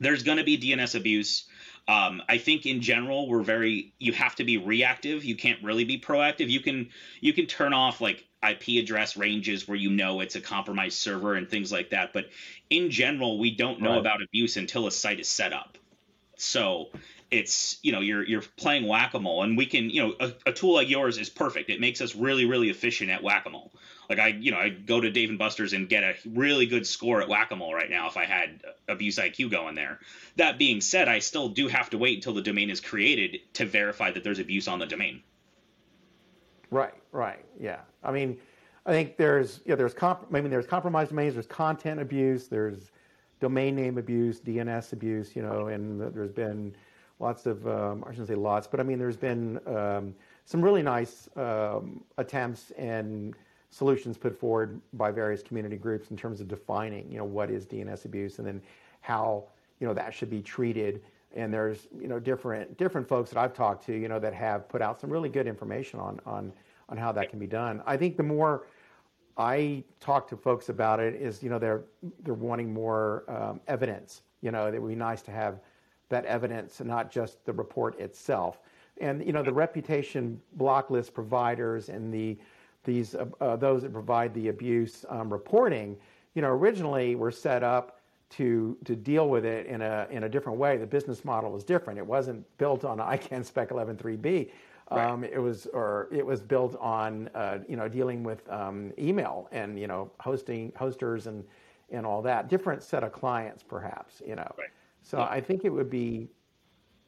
there's 0.00 0.22
going 0.22 0.38
to 0.38 0.44
be 0.44 0.58
DNS 0.58 0.94
abuse. 0.94 1.44
Um, 1.86 2.22
I 2.28 2.38
think 2.38 2.64
in 2.64 2.80
general 2.80 3.28
we're 3.28 3.42
very 3.42 3.92
you 3.98 4.12
have 4.12 4.34
to 4.36 4.44
be 4.44 4.56
reactive. 4.56 5.24
You 5.24 5.36
can't 5.36 5.62
really 5.62 5.84
be 5.84 5.98
proactive. 5.98 6.48
You 6.48 6.60
can 6.60 6.88
you 7.20 7.32
can 7.32 7.46
turn 7.46 7.74
off 7.74 8.00
like 8.00 8.24
IP 8.42 8.82
address 8.82 9.16
ranges 9.16 9.68
where 9.68 9.76
you 9.76 9.90
know 9.90 10.20
it's 10.20 10.36
a 10.36 10.40
compromised 10.40 10.98
server 10.98 11.34
and 11.34 11.48
things 11.48 11.70
like 11.70 11.90
that. 11.90 12.12
But 12.12 12.30
in 12.70 12.90
general, 12.90 13.38
we 13.38 13.54
don't 13.54 13.80
know 13.80 13.92
right. 13.92 14.00
about 14.00 14.22
abuse 14.22 14.56
until 14.56 14.86
a 14.86 14.90
site 14.90 15.20
is 15.20 15.28
set 15.28 15.52
up. 15.52 15.76
So 16.36 16.88
it's 17.30 17.78
you 17.82 17.92
know 17.92 18.00
you're 18.00 18.22
you're 18.22 18.42
playing 18.56 18.86
whack-a-mole 18.86 19.42
and 19.42 19.56
we 19.56 19.66
can 19.66 19.90
you 19.90 20.02
know 20.02 20.14
a, 20.20 20.32
a, 20.46 20.52
tool 20.52 20.74
like 20.74 20.88
yours 20.88 21.18
is 21.18 21.28
perfect 21.28 21.68
it 21.70 21.80
makes 21.80 22.00
us 22.00 22.14
really 22.14 22.44
really 22.44 22.70
efficient 22.70 23.10
at 23.10 23.22
whack-a-mole 23.22 23.72
like 24.08 24.18
i 24.18 24.28
you 24.28 24.50
know 24.50 24.58
I'd 24.58 24.86
go 24.86 25.00
to 25.00 25.10
dave 25.10 25.30
and 25.30 25.38
buster's 25.38 25.72
and 25.72 25.88
get 25.88 26.02
a 26.04 26.14
really 26.26 26.66
good 26.66 26.86
score 26.86 27.22
at 27.22 27.28
whack-a-mole 27.28 27.74
right 27.74 27.90
now 27.90 28.08
if 28.08 28.16
i 28.16 28.24
had 28.24 28.62
abuse 28.88 29.18
iq 29.18 29.50
going 29.50 29.74
there. 29.74 30.00
That 30.36 30.58
being 30.58 30.80
said 30.80 31.08
i 31.08 31.18
still 31.18 31.48
do 31.48 31.68
have 31.68 31.90
to 31.90 31.98
wait 31.98 32.16
until 32.16 32.34
the 32.34 32.42
domain 32.42 32.70
is 32.70 32.80
created 32.80 33.40
to 33.54 33.66
verify 33.66 34.10
that 34.10 34.24
there's 34.24 34.38
abuse 34.38 34.68
on 34.68 34.78
the 34.78 34.86
domain. 34.86 35.22
Right 36.70 36.94
right 37.12 37.44
yeah. 37.60 37.80
I 38.02 38.12
mean 38.12 38.38
i 38.86 38.92
think 38.92 39.16
there's 39.16 39.60
yeah 39.64 39.74
there's 39.74 39.94
comp 39.94 40.26
i 40.32 40.40
mean 40.40 40.50
there's 40.50 40.66
compromised 40.66 41.10
domains 41.10 41.34
there's 41.34 41.46
content 41.46 42.00
abuse 42.00 42.48
there's 42.48 42.90
domain 43.40 43.74
name 43.74 43.98
abuse 43.98 44.40
dns 44.40 44.92
abuse 44.92 45.34
you 45.34 45.42
know 45.42 45.68
and 45.68 46.00
there's 46.14 46.32
been 46.32 46.74
lots 47.20 47.46
of, 47.46 47.66
um, 47.66 48.04
I 48.06 48.10
shouldn't 48.10 48.28
say 48.28 48.34
lots, 48.34 48.66
but 48.66 48.80
I 48.80 48.82
mean, 48.82 48.98
there's 48.98 49.16
been 49.16 49.60
um, 49.66 50.14
some 50.44 50.62
really 50.62 50.82
nice 50.82 51.28
um, 51.36 52.04
attempts 52.18 52.70
and 52.72 53.34
solutions 53.74 54.16
put 54.16 54.38
forward 54.38 54.80
by 54.92 55.10
various 55.10 55.42
community 55.42 55.76
groups 55.76 56.12
in 56.12 56.16
terms 56.16 56.40
of 56.40 56.46
defining, 56.46 57.10
you 57.10 57.18
know, 57.18 57.24
what 57.24 57.50
is 57.50 57.66
DNS 57.66 58.04
abuse 58.04 58.38
and 58.38 58.46
then 58.46 58.62
how, 59.00 59.44
you 59.80 59.86
know, 59.86 59.92
that 59.92 60.14
should 60.14 60.30
be 60.30 60.40
treated. 60.40 61.02
And 61.34 61.52
there's, 61.52 61.88
you 62.00 62.06
know, 62.06 62.20
different 62.20 62.78
different 62.78 63.08
folks 63.08 63.30
that 63.30 63.38
I've 63.40 63.52
talked 63.52 63.84
to, 63.86 63.92
you 63.92 64.06
know, 64.06 64.20
that 64.20 64.32
have 64.32 64.68
put 64.68 64.80
out 64.80 65.00
some 65.00 65.10
really 65.10 65.28
good 65.28 65.48
information 65.48 65.98
on 65.98 66.20
on 66.24 66.52
on 66.88 66.96
how 66.96 67.10
that 67.12 67.30
can 67.30 67.40
be 67.40 67.48
done. 67.48 67.82
I 67.84 67.96
think 67.96 68.16
the 68.16 68.22
more 68.22 68.66
I 69.36 69.82
talk 69.98 70.28
to 70.28 70.36
folks 70.36 70.68
about 70.68 71.00
it 71.00 71.14
is, 71.16 71.42
you 71.42 71.50
know, 71.50 71.58
they're 71.58 71.82
they're 72.22 72.34
wanting 72.34 72.72
more 72.72 73.24
um, 73.26 73.60
evidence. 73.66 74.22
You 74.40 74.52
know, 74.52 74.68
it 74.68 74.80
would 74.80 74.88
be 74.88 74.94
nice 74.94 75.22
to 75.22 75.32
have 75.32 75.58
that 76.10 76.24
evidence 76.26 76.78
and 76.78 76.88
not 76.88 77.10
just 77.10 77.44
the 77.44 77.52
report 77.52 77.98
itself. 77.98 78.60
And 79.00 79.26
you 79.26 79.32
know 79.32 79.42
the 79.42 79.52
reputation 79.52 80.40
block 80.52 80.90
list 80.90 81.12
providers 81.12 81.88
and 81.88 82.14
the 82.14 82.38
these 82.84 83.14
uh, 83.14 83.26
uh, 83.40 83.56
those 83.56 83.82
that 83.82 83.92
provide 83.92 84.34
the 84.34 84.48
abuse 84.48 85.04
um, 85.08 85.32
reporting, 85.32 85.96
you 86.34 86.42
know, 86.42 86.48
originally 86.48 87.16
were 87.16 87.30
set 87.30 87.62
up 87.62 88.00
to 88.30 88.76
to 88.84 88.96
deal 88.96 89.28
with 89.28 89.44
it 89.44 89.66
in 89.66 89.82
a 89.82 90.06
in 90.10 90.24
a 90.24 90.28
different 90.28 90.58
way. 90.58 90.76
The 90.76 90.86
business 90.86 91.24
model 91.24 91.50
was 91.50 91.64
different. 91.64 91.98
It 91.98 92.06
wasn't 92.06 92.44
built 92.58 92.84
on 92.84 92.98
ICANN 92.98 93.44
Spec 93.44 93.70
11.3b. 93.70 94.50
Um, 94.88 95.22
right. 95.22 95.32
It 95.32 95.38
was 95.38 95.66
or 95.72 96.08
it 96.12 96.24
was 96.24 96.42
built 96.42 96.76
on 96.80 97.30
uh, 97.34 97.58
you 97.68 97.76
know 97.76 97.88
dealing 97.88 98.22
with 98.22 98.48
um, 98.50 98.92
email 98.98 99.48
and 99.52 99.78
you 99.78 99.86
know 99.86 100.10
hosting 100.20 100.72
hosters 100.76 101.26
and 101.26 101.44
and 101.90 102.04
all 102.04 102.22
that. 102.22 102.48
Different 102.48 102.82
set 102.82 103.02
of 103.02 103.12
clients, 103.12 103.62
perhaps. 103.62 104.22
You 104.26 104.36
know. 104.36 104.54
Right. 104.58 104.68
So 105.02 105.20
I 105.20 105.40
think 105.40 105.64
it 105.64 105.70
would 105.70 105.90
be 105.90 106.28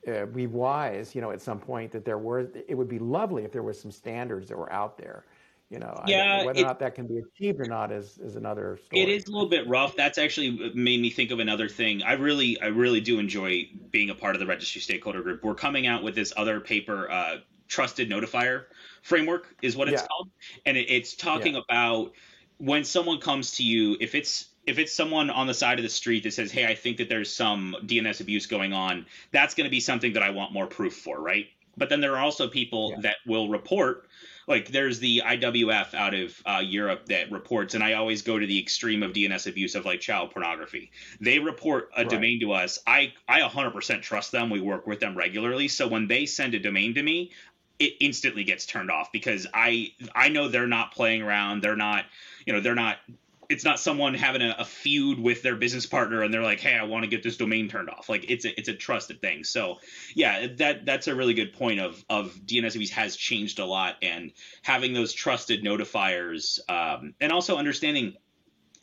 uh, 0.07 0.27
be 0.27 0.47
wise, 0.47 1.15
you 1.15 1.21
know, 1.21 1.31
at 1.31 1.41
some 1.41 1.59
point 1.59 1.91
that 1.93 2.05
there 2.05 2.19
were. 2.19 2.49
It 2.69 2.75
would 2.75 2.89
be 2.89 2.99
lovely 2.99 3.45
if 3.45 3.53
there 3.53 3.63
were 3.63 3.73
some 3.73 3.91
standards 3.91 4.49
that 4.49 4.57
were 4.57 4.73
out 4.73 4.97
there. 4.97 5.25
You 5.69 5.81
know, 5.81 6.01
yeah, 6.07 6.45
whether 6.45 6.61
it, 6.61 6.63
or 6.63 6.67
not 6.67 6.79
that 6.79 6.95
can 6.95 7.09
be 7.09 7.19
achieved 7.19 7.61
or 7.61 7.65
not 7.65 7.91
is 7.91 8.19
is 8.19 8.37
another 8.37 8.79
story. 8.85 9.03
It 9.03 9.09
is 9.09 9.27
a 9.27 9.33
little 9.33 9.49
bit 9.49 9.67
rough. 9.67 9.97
That's 9.97 10.17
actually 10.17 10.73
made 10.75 11.01
me 11.01 11.11
think 11.11 11.33
of 11.33 11.41
another 11.41 11.69
thing. 11.69 12.05
I 12.05 12.13
really, 12.13 12.61
I 12.61 12.67
really 12.67 13.01
do 13.01 13.19
enjoy 13.19 13.69
being 13.91 14.11
a 14.11 14.15
part 14.15 14.37
of 14.37 14.41
the 14.41 14.47
registry 14.47 14.81
stakeholder 14.81 15.23
group. 15.23 15.43
We're 15.43 15.57
coming 15.57 15.89
out 15.89 16.05
with 16.05 16.15
this 16.15 16.33
other 16.37 16.61
paper, 16.61 17.11
uh, 17.11 17.39
trusted 17.67 18.09
notifier 18.09 18.67
framework 19.03 19.55
is 19.63 19.77
what 19.77 19.89
it's 19.89 20.03
yeah. 20.03 20.07
called, 20.07 20.29
and 20.65 20.77
it, 20.77 20.91
it's 20.91 21.15
talking 21.15 21.55
yeah. 21.55 21.63
about 21.69 22.13
when 22.59 22.85
someone 22.85 23.21
comes 23.21 23.57
to 23.57 23.65
you, 23.65 23.97
if 24.01 24.15
it's 24.15 24.49
if 24.67 24.79
it's 24.79 24.93
someone 24.93 25.31
on 25.31 25.47
the 25.47 25.55
side 25.55 25.79
of 25.79 25.85
the 25.85 25.89
street 25.89 26.25
that 26.25 26.33
says, 26.33 26.51
"Hey, 26.51 26.67
I 26.67 26.75
think 26.75 26.99
that 26.99 27.09
there's 27.09 27.33
some 27.33 27.77
DNS 27.85 28.21
abuse 28.21 28.47
going 28.47 28.73
on," 28.73 29.07
that's 29.31 29.55
going 29.55 29.65
to 29.65 29.71
be 29.71 29.81
something 29.81 30.15
that 30.15 30.23
I 30.23 30.31
want 30.31 30.53
more 30.53 30.67
proof 30.67 30.95
for, 30.95 31.21
right? 31.21 31.47
But 31.77 31.89
then 31.89 32.01
there 32.01 32.15
are 32.15 32.19
also 32.23 32.49
people 32.49 32.91
yeah. 32.91 33.01
that 33.03 33.17
will 33.27 33.49
report. 33.49 34.09
Like 34.49 34.69
there's 34.69 34.99
the 35.01 35.23
IWF 35.25 35.95
out 35.95 36.15
of 36.15 36.41
uh, 36.47 36.61
Europe 36.65 37.07
that 37.07 37.33
reports, 37.33 37.75
and 37.75 37.83
I 37.83 37.95
always 37.95 38.23
go 38.23 38.39
to 38.39 38.47
the 38.47 38.59
extreme 38.59 39.03
of 39.03 39.13
DNS 39.13 39.47
abuse 39.49 39.75
of 39.75 39.85
like 39.85 40.01
child 40.01 40.31
pornography. 40.31 40.93
They 41.21 41.39
report 41.39 41.91
a 41.97 42.03
right. 42.03 42.09
domain 42.09 42.41
to 42.41 42.53
us. 42.53 42.79
I 42.87 43.13
I 43.29 43.41
100% 43.41 44.03
trust 44.03 44.33
them. 44.33 44.49
We 44.49 44.61
work 44.61 44.87
with 44.87 45.01
them 45.01 45.17
regularly. 45.17 45.69
So 45.69 45.89
when 45.89 46.07
they 46.07 46.27
send 46.27 46.55
a 46.55 46.61
domain 46.61 46.95
to 46.95 47.03
me, 47.03 47.33
it 47.79 47.95
instantly 48.01 48.45
gets 48.45 48.67
turned 48.67 48.91
off 48.91 49.13
because 49.13 49.47
I 49.53 49.93
I 50.15 50.29
know 50.29 50.49
they're 50.49 50.67
not 50.67 50.93
playing 50.93 51.23
around. 51.23 51.63
They're 51.63 51.77
not 51.77 52.05
you 52.47 52.53
know 52.53 52.61
they're 52.61 52.75
not 52.75 52.99
it's 53.49 53.65
not 53.65 53.79
someone 53.79 54.15
having 54.15 54.43
a, 54.43 54.57
a, 54.59 54.65
feud 54.65 55.19
with 55.19 55.43
their 55.43 55.57
business 55.57 55.87
partner 55.87 56.23
and 56.23 56.33
they're 56.33 56.43
like, 56.43 56.61
"Hey, 56.61 56.75
I 56.75 56.85
want 56.85 57.05
to 57.05 57.09
get 57.09 57.23
this 57.23 57.37
domain 57.37 57.69
turned 57.69 57.91
off." 57.91 58.09
Like 58.09 58.31
it's 58.31 58.45
a 58.45 58.59
it's 58.59 58.69
a 58.69 58.75
trusted 58.75 59.21
thing. 59.21 59.45
So 59.45 59.79
yeah, 60.15 60.47
that 60.59 60.87
that's 60.87 61.09
a 61.09 61.15
really 61.15 61.35
good 61.35 61.53
point 61.53 61.81
of 61.81 62.05
of 62.09 62.35
DNS 62.47 62.91
has 62.91 63.17
changed 63.17 63.59
a 63.59 63.65
lot 63.65 63.97
and 64.03 64.33
having 64.63 64.93
those 64.93 65.13
trusted 65.13 65.63
notifiers 65.63 66.59
um, 66.69 67.15
and 67.21 67.33
also 67.33 67.57
understanding 67.57 68.17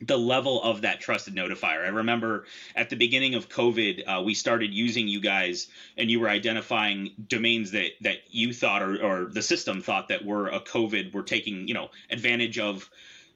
the 0.08 0.18
level 0.18 0.62
of 0.62 0.82
that 0.82 1.00
trusted 1.00 1.36
notifier. 1.36 1.86
I 1.86 1.90
remember 1.90 2.46
at 2.76 2.90
the 2.90 2.96
beginning 2.96 3.36
of 3.36 3.50
COVID, 3.50 4.04
uh, 4.08 4.22
we 4.22 4.34
started 4.34 4.74
using 4.74 5.08
you 5.08 5.22
guys, 5.22 5.68
and 5.98 6.10
you 6.10 6.20
were 6.20 6.30
identifying 6.30 7.12
domains 7.28 7.72
that 7.72 7.92
that 8.02 8.18
you 8.30 8.54
thought 8.54 8.82
or, 8.82 9.02
or 9.04 9.26
the 9.26 9.42
system 9.42 9.82
thought 9.82 10.10
that 10.10 10.26
were 10.26 10.48
a 10.48 10.60
COVID, 10.60 11.14
were 11.14 11.24
taking 11.24 11.68
you 11.68 11.74
know 11.74 11.90
advantage 12.10 12.60
of 12.60 12.90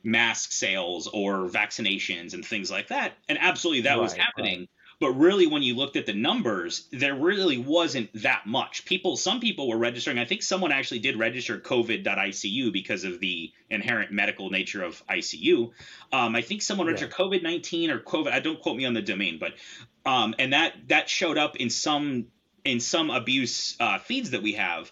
mask 0.03 0.51
sales 0.51 1.07
or 1.07 1.49
vaccinations 1.49 2.33
and 2.33 2.45
things 2.45 2.71
like 2.71 2.87
that. 2.89 3.13
And 3.27 3.37
absolutely 3.39 3.81
that 3.81 3.95
right, 3.95 4.01
was 4.01 4.13
happening. 4.13 4.59
Right. 4.59 4.69
But 4.99 5.11
really, 5.11 5.45
when 5.45 5.61
you 5.61 5.75
looked 5.75 5.95
at 5.95 6.07
the 6.07 6.13
numbers, 6.13 6.87
there 6.91 7.13
really 7.13 7.59
wasn't 7.59 8.09
that 8.23 8.47
much. 8.47 8.83
People, 8.85 9.15
some 9.15 9.39
people 9.39 9.67
were 9.67 9.77
registering. 9.77 10.17
I 10.17 10.25
think 10.25 10.41
someone 10.41 10.71
actually 10.71 10.99
did 10.99 11.19
register 11.19 11.59
COVID.icu 11.59 12.73
because 12.73 13.03
of 13.03 13.19
the 13.19 13.51
inherent 13.69 14.11
medical 14.11 14.49
nature 14.49 14.83
of 14.83 15.05
ICU. 15.07 15.71
Um, 16.11 16.35
I 16.35 16.41
think 16.41 16.63
someone 16.63 16.87
registered 16.87 17.13
yeah. 17.17 17.25
COVID 17.25 17.43
19 17.43 17.91
or 17.91 17.99
COVID. 17.99 18.31
I 18.31 18.39
don't 18.39 18.59
quote 18.59 18.75
me 18.75 18.85
on 18.85 18.95
the 18.95 19.03
domain, 19.03 19.37
but 19.39 19.53
um, 20.03 20.33
and 20.39 20.53
that 20.53 20.73
that 20.87 21.09
showed 21.09 21.37
up 21.37 21.57
in 21.57 21.69
some 21.69 22.25
in 22.65 22.79
some 22.79 23.11
abuse 23.11 23.77
uh, 23.79 23.99
feeds 23.99 24.31
that 24.31 24.41
we 24.41 24.53
have 24.53 24.91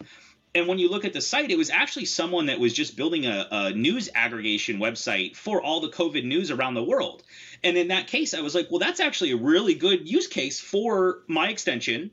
and 0.56 0.66
when 0.66 0.78
you 0.78 0.88
look 0.88 1.04
at 1.04 1.12
the 1.12 1.20
site, 1.20 1.50
it 1.50 1.58
was 1.58 1.68
actually 1.68 2.06
someone 2.06 2.46
that 2.46 2.58
was 2.58 2.72
just 2.72 2.96
building 2.96 3.26
a, 3.26 3.46
a, 3.50 3.72
news 3.72 4.08
aggregation 4.14 4.78
website 4.78 5.36
for 5.36 5.60
all 5.60 5.80
the 5.80 5.90
COVID 5.90 6.24
news 6.24 6.50
around 6.50 6.72
the 6.72 6.82
world. 6.82 7.24
And 7.62 7.76
in 7.76 7.88
that 7.88 8.06
case, 8.06 8.32
I 8.32 8.40
was 8.40 8.54
like, 8.54 8.70
well, 8.70 8.78
that's 8.78 8.98
actually 8.98 9.32
a 9.32 9.36
really 9.36 9.74
good 9.74 10.08
use 10.08 10.26
case 10.26 10.58
for 10.58 11.18
my 11.28 11.50
extension 11.50 12.10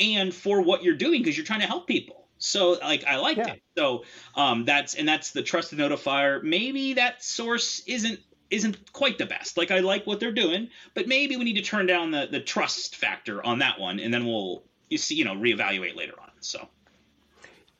and 0.00 0.34
for 0.34 0.60
what 0.60 0.82
you're 0.82 0.96
doing 0.96 1.22
because 1.22 1.36
you're 1.36 1.46
trying 1.46 1.60
to 1.60 1.68
help 1.68 1.86
people. 1.86 2.26
So 2.38 2.72
like 2.72 3.04
I 3.04 3.16
liked 3.18 3.38
yeah. 3.38 3.52
it. 3.52 3.62
So 3.76 4.04
um, 4.34 4.64
that's 4.64 4.94
and 4.94 5.08
that's 5.08 5.30
the 5.30 5.42
trusted 5.42 5.78
notifier. 5.78 6.42
Maybe 6.42 6.94
that 6.94 7.22
source 7.22 7.84
isn't 7.86 8.18
isn't 8.50 8.92
quite 8.92 9.18
the 9.18 9.26
best. 9.26 9.56
Like 9.56 9.70
I 9.70 9.80
like 9.80 10.04
what 10.04 10.18
they're 10.18 10.32
doing, 10.32 10.70
but 10.94 11.06
maybe 11.06 11.36
we 11.36 11.44
need 11.44 11.56
to 11.56 11.62
turn 11.62 11.86
down 11.86 12.10
the 12.10 12.26
the 12.28 12.40
trust 12.40 12.96
factor 12.96 13.44
on 13.44 13.60
that 13.60 13.78
one, 13.78 14.00
and 14.00 14.12
then 14.12 14.26
we'll 14.26 14.64
you 14.88 14.98
see 14.98 15.14
you 15.14 15.24
know 15.24 15.34
reevaluate 15.34 15.94
later 15.94 16.14
on. 16.20 16.30
So. 16.40 16.68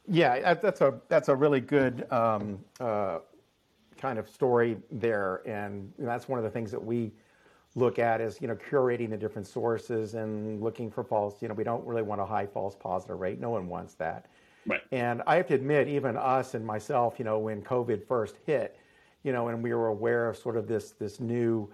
Yeah, 0.08 0.54
that's 0.54 0.80
a 0.80 1.00
that's 1.08 1.28
a 1.28 1.36
really 1.36 1.60
good 1.60 2.10
um, 2.10 2.58
uh, 2.80 3.18
kind 3.98 4.18
of 4.18 4.28
story 4.28 4.78
there, 4.90 5.42
and 5.46 5.92
that's 5.98 6.28
one 6.28 6.38
of 6.38 6.44
the 6.44 6.50
things 6.50 6.70
that 6.70 6.82
we 6.82 7.12
look 7.74 7.98
at 7.98 8.20
is 8.20 8.40
you 8.40 8.48
know 8.48 8.56
curating 8.56 9.10
the 9.10 9.16
different 9.16 9.46
sources 9.46 10.14
and 10.14 10.62
looking 10.62 10.90
for 10.90 11.04
false. 11.04 11.42
You 11.42 11.48
know, 11.48 11.54
we 11.54 11.64
don't 11.64 11.84
really 11.86 12.02
want 12.02 12.20
a 12.20 12.24
high 12.24 12.46
false 12.46 12.74
positive 12.74 13.18
rate. 13.18 13.38
No 13.38 13.50
one 13.50 13.68
wants 13.68 13.94
that. 13.94 14.26
Right. 14.66 14.80
And 14.92 15.22
I 15.26 15.36
have 15.36 15.46
to 15.48 15.54
admit, 15.54 15.88
even 15.88 16.16
us 16.16 16.54
and 16.54 16.64
myself, 16.64 17.14
you 17.18 17.24
know, 17.24 17.38
when 17.38 17.62
COVID 17.62 18.06
first 18.06 18.36
hit, 18.46 18.78
you 19.22 19.32
know, 19.32 19.48
and 19.48 19.62
we 19.62 19.74
were 19.74 19.88
aware 19.88 20.28
of 20.28 20.36
sort 20.36 20.56
of 20.56 20.66
this 20.66 20.92
this 20.92 21.20
new 21.20 21.68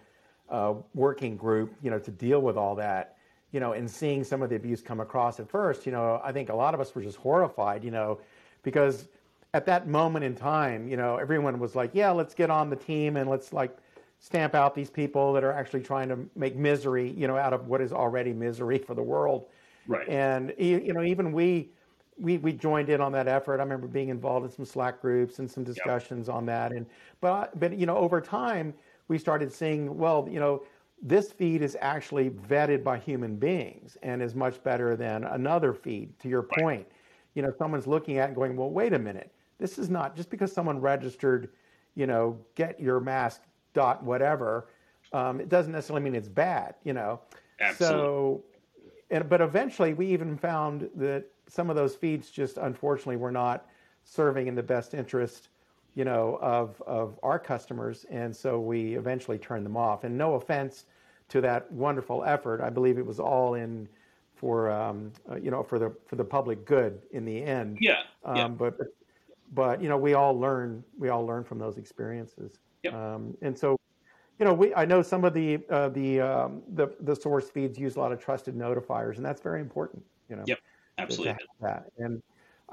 uh, 0.51 0.75
working 0.95 1.37
group, 1.37 1.75
you 1.83 1.91
know, 1.91 1.99
to 2.01 2.11
deal 2.11 2.41
with 2.41 2.57
all 2.57 2.75
that 2.75 3.17
you 3.55 3.61
know, 3.61 3.73
and 3.73 3.89
seeing 3.89 4.25
some 4.25 4.43
of 4.43 4.51
the 4.51 4.57
abuse 4.57 4.83
come 4.83 4.99
across 4.99 5.39
at 5.39 5.49
first, 5.49 5.87
you 5.87 5.93
know, 5.93 6.21
I 6.25 6.33
think 6.33 6.49
a 6.49 6.55
lot 6.55 6.75
of 6.75 6.81
us 6.81 6.93
were 6.93 7.03
just 7.03 7.19
horrified, 7.19 7.85
you 7.85 7.93
know, 7.93 8.19
because 8.65 9.07
at 9.55 9.65
that 9.67 9.87
moment 9.87 10.25
in 10.25 10.35
time, 10.35 10.89
you 10.89 10.97
know, 10.97 11.19
everyone 11.19 11.61
was 11.61 11.77
like, 11.77 11.93
yeah, 11.93 12.11
let's 12.11 12.35
get 12.35 12.51
on 12.51 12.69
the 12.69 12.75
team 12.75 13.17
and 13.17 13.31
let's 13.31 13.53
like 13.53 13.79
stamp 14.19 14.57
out 14.57 14.75
these 14.75 14.91
people 14.91 15.33
that 15.35 15.45
are 15.45 15.53
actually 15.53 15.83
trying 15.83 16.09
to 16.09 16.19
make 16.35 16.57
misery, 16.57 17.13
you 17.13 17.29
know, 17.29 17.37
out 17.37 17.53
of 17.53 17.69
what 17.69 17.81
is 17.81 17.93
already 17.93 18.33
misery 18.33 18.77
for 18.77 18.95
the 18.95 19.03
world. 19.03 19.47
Right. 19.87 20.09
And 20.09 20.53
you 20.59 20.93
know, 20.93 21.05
even 21.05 21.31
we 21.31 21.69
we 22.19 22.39
we 22.39 22.53
joined 22.53 22.89
in 22.89 23.01
on 23.01 23.13
that 23.13 23.29
effort. 23.29 23.61
I 23.61 23.63
remember 23.63 23.87
being 23.87 24.09
involved 24.09 24.47
in 24.47 24.51
some 24.51 24.65
Slack 24.65 25.01
groups 25.01 25.39
and 25.39 25.49
some 25.49 25.63
discussions 25.63 26.27
yep. 26.27 26.35
on 26.37 26.47
that. 26.47 26.73
And 26.73 26.87
but 27.21 27.57
but 27.61 27.79
you 27.79 27.87
know, 27.87 27.99
over 27.99 28.21
time 28.21 28.75
we 29.07 29.17
started 29.17 29.53
seeing, 29.53 29.97
well, 29.97 30.27
you 30.29 30.41
know, 30.41 30.65
this 31.03 31.33
feed 31.33 31.63
is 31.63 31.77
actually 31.81 32.31
vetted 32.31 32.83
by 32.83 32.99
human 32.99 33.37
beings 33.37 33.97
and 34.03 34.23
is 34.23 34.35
much 34.35 34.63
better 34.63 34.97
than 34.97 35.25
another 35.25 35.73
feed, 35.73 36.19
to 36.21 36.29
your 36.29 36.43
point. 36.43 36.87
You 37.35 37.43
know, 37.43 37.53
someone's 37.59 37.87
looking 37.87 38.19
at 38.19 38.29
and 38.29 38.37
going, 38.37 38.57
well, 38.57 38.71
wait 38.71 38.93
a 38.93 38.99
minute. 38.99 39.33
This 39.59 39.79
is 39.79 39.91
not 39.91 40.17
just 40.17 40.31
because 40.31 40.53
someone 40.53 40.81
registered, 40.81 41.51
you 41.95 42.07
know, 42.07 42.39
get 42.55 42.81
your 42.81 43.01
mask 43.01 43.43
dot 43.75 44.03
whatever. 44.03 44.69
Um, 45.13 45.41
it 45.41 45.49
doesn't 45.49 45.73
necessarily 45.73 46.03
mean 46.03 46.15
it's 46.15 46.29
bad, 46.29 46.75
you 46.85 46.93
know. 46.93 47.21
Absolutely. 47.61 47.99
So, 47.99 48.45
and, 49.11 49.29
but 49.29 49.41
eventually 49.41 49.95
we 49.95 50.07
even 50.07 50.37
found 50.37 50.89
that 50.97 51.27
some 51.49 51.71
of 51.71 51.77
those 51.77 51.95
feeds 51.95 52.31
just 52.31 52.57
unfortunately 52.57 53.17
were 53.17 53.33
not 53.33 53.67
serving 54.05 54.47
in 54.47 54.55
the 54.55 54.63
best 54.63 54.95
interest 54.95 55.49
you 55.95 56.05
know, 56.05 56.39
of, 56.43 56.83
of 56.87 57.19
our 57.23 57.39
customers. 57.39 58.05
And 58.11 58.35
so 58.35 58.59
we 58.61 58.95
eventually 58.95 59.39
turned 59.39 59.65
them 59.65 59.77
off. 59.77 60.05
And 60.05 60.17
no 60.17 60.35
offense 60.35 60.87
to 61.29 61.41
that 61.41 61.71
wonderful 61.73 62.25
effort. 62.25 62.61
I 62.61 62.71
believe 62.71 62.99
it 62.99 63.07
was 63.07 63.21
all 63.21 63.55
in 63.55 63.89
for 64.35 64.71
um, 64.71 65.13
uh, 65.31 65.37
you 65.37 65.51
know 65.51 65.63
for 65.63 65.79
the 65.79 65.93
for 66.07 66.17
the 66.17 66.25
public 66.25 66.65
good 66.67 67.01
in 67.13 67.25
the 67.25 67.43
end. 67.43 67.79
Yeah. 67.81 68.03
Um, 68.25 68.37
yeah. 68.37 68.49
But 68.49 68.77
but 69.53 69.83
you 69.83 69.89
know 69.89 69.97
we 69.97 70.15
all 70.15 70.39
learn 70.39 70.85
we 70.99 71.09
all 71.09 71.25
learn 71.25 71.45
from 71.45 71.59
those 71.59 71.79
experiences. 71.79 72.59
Yep. 72.83 72.95
Um, 72.95 73.37
and 73.41 73.57
so 73.57 73.79
you 74.39 74.45
know 74.45 74.53
we 74.53 74.75
I 74.75 74.85
know 74.85 75.03
some 75.03 75.25
of 75.25 75.33
the 75.33 75.61
uh, 75.71 75.89
the, 75.91 76.21
um, 76.21 76.63
the 76.75 76.89
the 77.01 77.15
source 77.15 77.49
feeds 77.49 77.79
use 77.79 77.97
a 77.97 78.01
lot 78.01 78.13
of 78.13 78.23
trusted 78.23 78.55
notifiers, 78.55 79.17
and 79.17 79.25
that's 79.25 79.41
very 79.41 79.61
important. 79.61 80.05
You 80.29 80.37
know. 80.37 80.45
Yep. 80.47 80.59
Absolutely. 80.97 81.37
that 81.61 81.91
and 81.99 82.23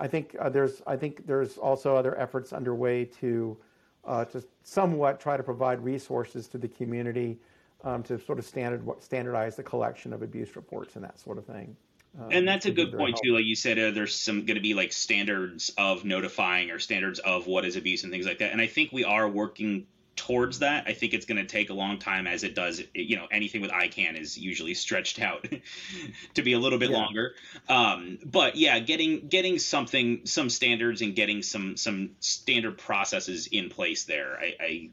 I 0.02 0.08
think 0.08 0.36
uh, 0.40 0.50
there's 0.50 0.82
I 0.88 0.98
think 0.98 1.28
there's 1.28 1.58
also 1.58 1.96
other 1.96 2.20
efforts 2.20 2.54
underway 2.54 3.06
to 3.22 3.56
uh, 4.04 4.26
to 4.26 4.44
somewhat 4.64 5.20
try 5.20 5.38
to 5.38 5.44
provide 5.44 5.80
resources 5.80 6.48
to 6.50 6.58
the 6.58 6.68
community 6.68 7.40
um, 7.84 8.02
to 8.04 8.20
sort 8.20 8.40
of 8.40 8.46
standard 8.46 8.84
standardize 9.00 9.56
the 9.56 9.64
collection 9.64 10.12
of 10.12 10.24
abuse 10.24 10.56
reports 10.56 10.96
and 10.96 11.06
that 11.06 11.20
sort 11.20 11.38
of 11.38 11.46
thing. 11.46 11.78
Um, 12.20 12.30
and 12.32 12.48
that's 12.48 12.66
a 12.66 12.72
good 12.72 12.98
point 12.98 13.20
too. 13.24 13.36
Like 13.36 13.46
you 13.46 13.56
said, 13.56 13.78
uh, 13.78 13.92
there's 13.92 14.16
some 14.16 14.46
going 14.46 14.56
to 14.56 14.62
be 14.62 14.74
like 14.74 14.92
standards 14.92 15.72
of 15.78 16.04
notifying 16.04 16.72
or 16.72 16.80
standards 16.80 17.20
of 17.20 17.46
what 17.46 17.64
is 17.64 17.76
abuse 17.76 18.04
and 18.04 18.12
things 18.12 18.26
like 18.26 18.40
that. 18.40 18.52
And 18.52 18.60
I 18.60 18.68
think 18.68 18.92
we 18.92 19.04
are 19.04 19.30
working 19.30 19.86
towards 20.16 20.60
that. 20.60 20.86
I 20.88 20.94
think 20.94 21.14
it's 21.14 21.26
going 21.26 21.38
to 21.38 21.46
take 21.46 21.70
a 21.70 21.74
long 21.74 22.00
time, 22.00 22.28
as 22.28 22.44
it 22.44 22.56
does. 22.56 22.82
You 22.94 23.16
know, 23.16 23.28
anything 23.32 23.62
with 23.62 23.72
ICANN 23.72 24.20
is 24.20 24.38
usually 24.38 24.74
stretched 24.74 25.22
out 25.22 25.48
to 26.34 26.42
be 26.42 26.54
a 26.54 26.60
little 26.60 26.80
bit 26.80 26.92
yeah. 26.92 26.98
longer. 26.98 27.36
Um, 27.70 28.20
but 28.26 28.56
yeah, 28.56 28.80
getting 28.80 29.28
getting 29.28 29.60
something, 29.60 30.26
some 30.26 30.50
standards, 30.50 31.02
and 31.02 31.16
getting 31.16 31.42
some 31.42 31.78
some 31.78 32.12
standard 32.20 32.78
processes 32.78 33.48
in 33.48 33.70
place 33.70 34.04
there, 34.04 34.38
I, 34.40 34.56
I 34.60 34.90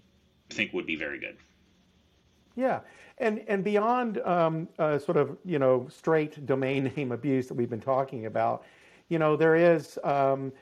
think 0.51 0.73
would 0.73 0.87
be 0.87 0.97
very 0.97 1.19
good. 1.19 1.37
Yeah, 2.57 2.81
and 3.19 3.45
and 3.49 3.63
beyond 3.63 4.19
um, 4.19 4.69
uh, 4.79 4.99
sort 4.99 5.17
of 5.17 5.37
you 5.45 5.59
know 5.59 5.89
straight 5.91 6.47
domain 6.47 6.93
name 6.97 7.13
abuse 7.13 7.49
that 7.49 7.55
we've 7.55 7.71
been 7.71 7.81
talking 7.81 8.27
about, 8.27 8.65
you 9.09 9.19
know 9.19 9.37
there 9.37 9.57
is 9.57 9.99
um, 10.05 10.53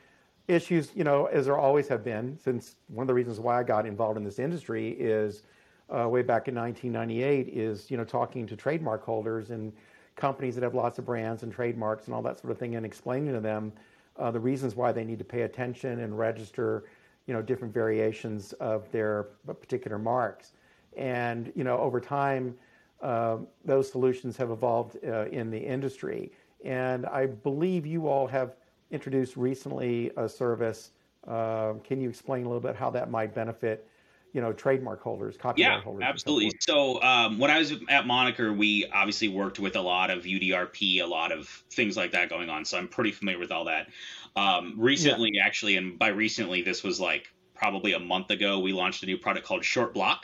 issues 0.47 0.91
you 0.95 1.03
know 1.03 1.25
as 1.25 1.45
there 1.45 1.57
always 1.57 1.87
have 1.87 2.03
been 2.03 2.37
since 2.41 2.75
one 2.87 3.03
of 3.03 3.07
the 3.07 3.13
reasons 3.13 3.39
why 3.39 3.59
I 3.59 3.63
got 3.63 3.85
involved 3.85 4.17
in 4.17 4.23
this 4.23 4.39
industry 4.39 4.89
is 4.91 5.43
uh, 5.89 6.07
way 6.07 6.21
back 6.21 6.47
in 6.47 6.55
1998 6.55 7.49
is 7.49 7.91
you 7.91 7.97
know 7.97 8.03
talking 8.03 8.47
to 8.47 8.55
trademark 8.55 9.03
holders 9.03 9.51
and 9.51 9.73
companies 10.15 10.55
that 10.55 10.63
have 10.63 10.73
lots 10.73 10.97
of 10.99 11.05
brands 11.05 11.43
and 11.43 11.51
trademarks 11.51 12.05
and 12.05 12.15
all 12.15 12.21
that 12.21 12.39
sort 12.39 12.51
of 12.51 12.57
thing 12.57 12.75
and 12.75 12.85
explaining 12.85 13.33
to 13.33 13.39
them 13.39 13.71
uh, 14.17 14.31
the 14.31 14.39
reasons 14.39 14.75
why 14.75 14.91
they 14.91 15.03
need 15.03 15.19
to 15.19 15.25
pay 15.25 15.41
attention 15.41 15.99
and 15.99 16.17
register 16.17 16.85
you 17.25 17.33
know 17.33 17.41
different 17.41 17.73
variations 17.73 18.53
of 18.53 18.89
their 18.91 19.23
particular 19.45 19.99
marks 19.99 20.53
and 20.97 21.53
you 21.55 21.63
know, 21.63 21.77
over 21.77 22.01
time, 22.01 22.55
uh, 23.01 23.37
those 23.63 23.89
solutions 23.89 24.35
have 24.37 24.49
evolved 24.49 24.97
uh, 25.05 25.25
in 25.27 25.51
the 25.51 25.59
industry. 25.59 26.31
And 26.65 27.05
I 27.05 27.27
believe 27.27 27.85
you 27.85 28.07
all 28.07 28.27
have 28.27 28.55
introduced 28.91 29.37
recently 29.37 30.11
a 30.17 30.27
service. 30.27 30.91
Uh, 31.27 31.73
can 31.83 31.99
you 31.99 32.09
explain 32.09 32.45
a 32.45 32.47
little 32.47 32.61
bit 32.61 32.75
how 32.75 32.89
that 32.91 33.09
might 33.09 33.33
benefit? 33.33 33.87
you 34.33 34.41
know 34.41 34.51
trademark 34.51 35.01
holders 35.01 35.37
copyright 35.37 35.77
yeah, 35.77 35.81
holders 35.81 36.03
absolutely 36.05 36.51
so 36.59 37.01
um, 37.01 37.39
when 37.39 37.49
i 37.49 37.57
was 37.57 37.73
at 37.87 38.05
moniker 38.05 38.51
we 38.51 38.85
obviously 38.93 39.29
worked 39.29 39.57
with 39.57 39.77
a 39.77 39.81
lot 39.81 40.11
of 40.11 40.25
udrp 40.25 41.01
a 41.01 41.05
lot 41.05 41.31
of 41.31 41.47
things 41.71 41.95
like 41.95 42.11
that 42.11 42.29
going 42.29 42.49
on 42.49 42.65
so 42.65 42.77
i'm 42.77 42.89
pretty 42.89 43.11
familiar 43.11 43.39
with 43.39 43.53
all 43.53 43.63
that 43.63 43.87
um, 44.35 44.75
recently 44.77 45.31
yeah. 45.33 45.45
actually 45.45 45.77
and 45.77 45.97
by 45.97 46.09
recently 46.09 46.61
this 46.61 46.83
was 46.83 46.99
like 46.99 47.33
probably 47.55 47.93
a 47.93 47.99
month 47.99 48.29
ago 48.29 48.59
we 48.59 48.73
launched 48.73 49.01
a 49.01 49.05
new 49.05 49.17
product 49.17 49.45
called 49.45 49.61
ShortBlock 49.61 50.19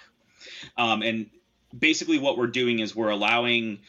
um, 0.77 1.01
and 1.01 1.29
basically, 1.77 2.19
what 2.19 2.37
we're 2.37 2.47
doing 2.47 2.79
is 2.79 2.95
we're 2.95 3.09
allowing. 3.09 3.79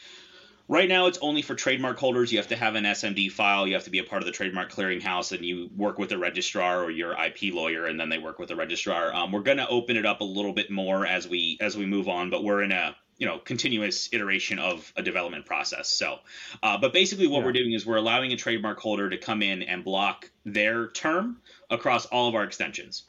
Right 0.67 0.89
now, 0.89 1.05
it's 1.05 1.19
only 1.21 1.43
for 1.43 1.53
trademark 1.53 1.99
holders. 1.99 2.31
You 2.31 2.39
have 2.39 2.47
to 2.47 2.55
have 2.55 2.73
an 2.73 2.85
SMD 2.85 3.31
file. 3.31 3.67
You 3.67 3.75
have 3.75 3.83
to 3.83 3.91
be 3.91 3.99
a 3.99 4.03
part 4.03 4.23
of 4.23 4.25
the 4.25 4.31
trademark 4.31 4.71
clearinghouse, 4.71 5.31
and 5.31 5.45
you 5.45 5.69
work 5.77 5.99
with 5.99 6.11
a 6.11 6.17
registrar 6.17 6.83
or 6.83 6.89
your 6.89 7.11
IP 7.11 7.53
lawyer, 7.53 7.85
and 7.85 7.99
then 7.99 8.09
they 8.09 8.17
work 8.17 8.39
with 8.39 8.49
a 8.49 8.55
registrar. 8.55 9.13
Um, 9.13 9.31
we're 9.31 9.41
going 9.41 9.57
to 9.57 9.67
open 9.67 9.95
it 9.95 10.07
up 10.07 10.21
a 10.21 10.23
little 10.23 10.53
bit 10.53 10.71
more 10.71 11.05
as 11.05 11.27
we 11.27 11.59
as 11.61 11.77
we 11.77 11.85
move 11.85 12.09
on, 12.09 12.31
but 12.31 12.43
we're 12.43 12.63
in 12.63 12.71
a 12.71 12.95
you 13.19 13.27
know 13.27 13.37
continuous 13.37 14.09
iteration 14.11 14.57
of 14.57 14.91
a 14.95 15.03
development 15.03 15.45
process. 15.45 15.87
So, 15.89 16.17
uh, 16.63 16.79
but 16.79 16.93
basically, 16.93 17.27
what 17.27 17.39
yeah. 17.39 17.45
we're 17.45 17.53
doing 17.53 17.73
is 17.73 17.85
we're 17.85 17.97
allowing 17.97 18.31
a 18.31 18.35
trademark 18.35 18.79
holder 18.79 19.07
to 19.07 19.17
come 19.17 19.43
in 19.43 19.61
and 19.61 19.83
block 19.83 20.31
their 20.45 20.87
term 20.87 21.41
across 21.69 22.07
all 22.07 22.27
of 22.27 22.33
our 22.33 22.43
extensions 22.43 23.03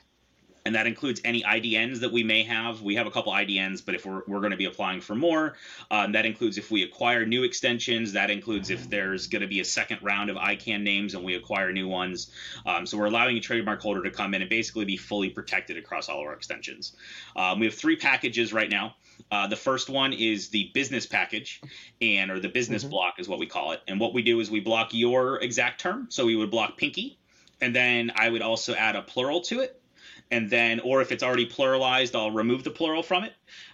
and 0.67 0.75
that 0.75 0.89
includes 0.89 1.21
any 1.25 1.45
IDNs 1.45 2.01
that 2.01 2.11
we 2.11 2.25
may 2.25 2.43
have. 2.43 2.83
We 2.83 2.97
have 2.97 3.07
a 3.07 3.11
couple 3.13 3.33
IDNs, 3.33 3.87
but 3.87 3.95
if 3.95 4.05
we're, 4.05 4.23
we're 4.27 4.41
going 4.41 4.51
to 4.51 4.57
be 4.57 4.65
applying 4.65 5.01
for 5.01 5.15
more, 5.15 5.55
um, 5.93 6.11
that 6.11 6.27
includes 6.27 6.59
if 6.59 6.73
we 6.73 6.83
acquire 6.83 7.25
new 7.25 7.45
extensions. 7.45 8.15
That 8.15 8.31
includes 8.31 8.71
if 8.71 8.91
there's 8.91 9.29
going 9.29 9.43
to 9.43 9.49
be 9.49 9.61
a 9.61 9.65
second 9.65 10.01
round 10.03 10.29
of 10.29 10.37
ICANN 10.37 10.83
names 10.83 11.15
and 11.15 11.23
we 11.23 11.37
acquire 11.37 11.73
new 11.73 11.87
ones. 11.87 12.33
Um, 12.67 12.85
so 12.85 12.99
we're 12.99 13.07
allowing 13.07 13.37
a 13.37 13.41
trademark 13.41 13.81
holder 13.81 14.03
to 14.03 14.11
come 14.11 14.35
in 14.35 14.43
and 14.43 14.51
basically 14.51 14.85
be 14.85 14.97
fully 14.97 15.31
protected 15.31 15.77
across 15.77 16.09
all 16.09 16.21
of 16.21 16.27
our 16.27 16.33
extensions. 16.33 16.97
Um, 17.37 17.61
we 17.61 17.67
have 17.67 17.75
three 17.77 17.95
packages 17.95 18.53
right 18.53 18.69
now. 18.69 18.97
Uh, 19.31 19.47
the 19.47 19.55
first 19.55 19.89
one 19.89 20.13
is 20.13 20.49
the 20.49 20.73
business 20.75 21.07
package, 21.07 21.61
and 22.01 22.29
or 22.29 22.41
the 22.41 22.49
business 22.49 22.83
mm-hmm. 22.83 22.91
block 22.91 23.21
is 23.21 23.29
what 23.29 23.39
we 23.39 23.47
call 23.47 23.71
it. 23.71 23.83
And 23.87 24.01
what 24.01 24.15
we 24.15 24.23
do 24.23 24.41
is 24.41 24.51
we 24.51 24.59
block 24.59 24.93
your 24.93 25.41
exact 25.41 25.81
term. 25.81 26.09
So 26.11 26.27
we 26.27 26.35
would 26.35 26.51
block 26.51 26.77
pinky, 26.77 27.19
and 27.61 27.75
then 27.75 28.11
I 28.17 28.29
would 28.29 28.43
also 28.43 28.75
add 28.75 28.97
a 28.97 29.03
plural 29.03 29.43
to 29.43 29.61
it. 29.61 29.81
And 30.31 30.51
then, 30.51 30.81
or 30.81 31.01
if 31.01 31.13
it's 31.13 31.23
already 31.23 31.49
pluralized, 31.49 32.15
I'll 32.17 32.33
remove 32.33 32.65
the 32.65 32.71
plural 32.71 33.03
from 33.03 33.25
it. 33.25 33.33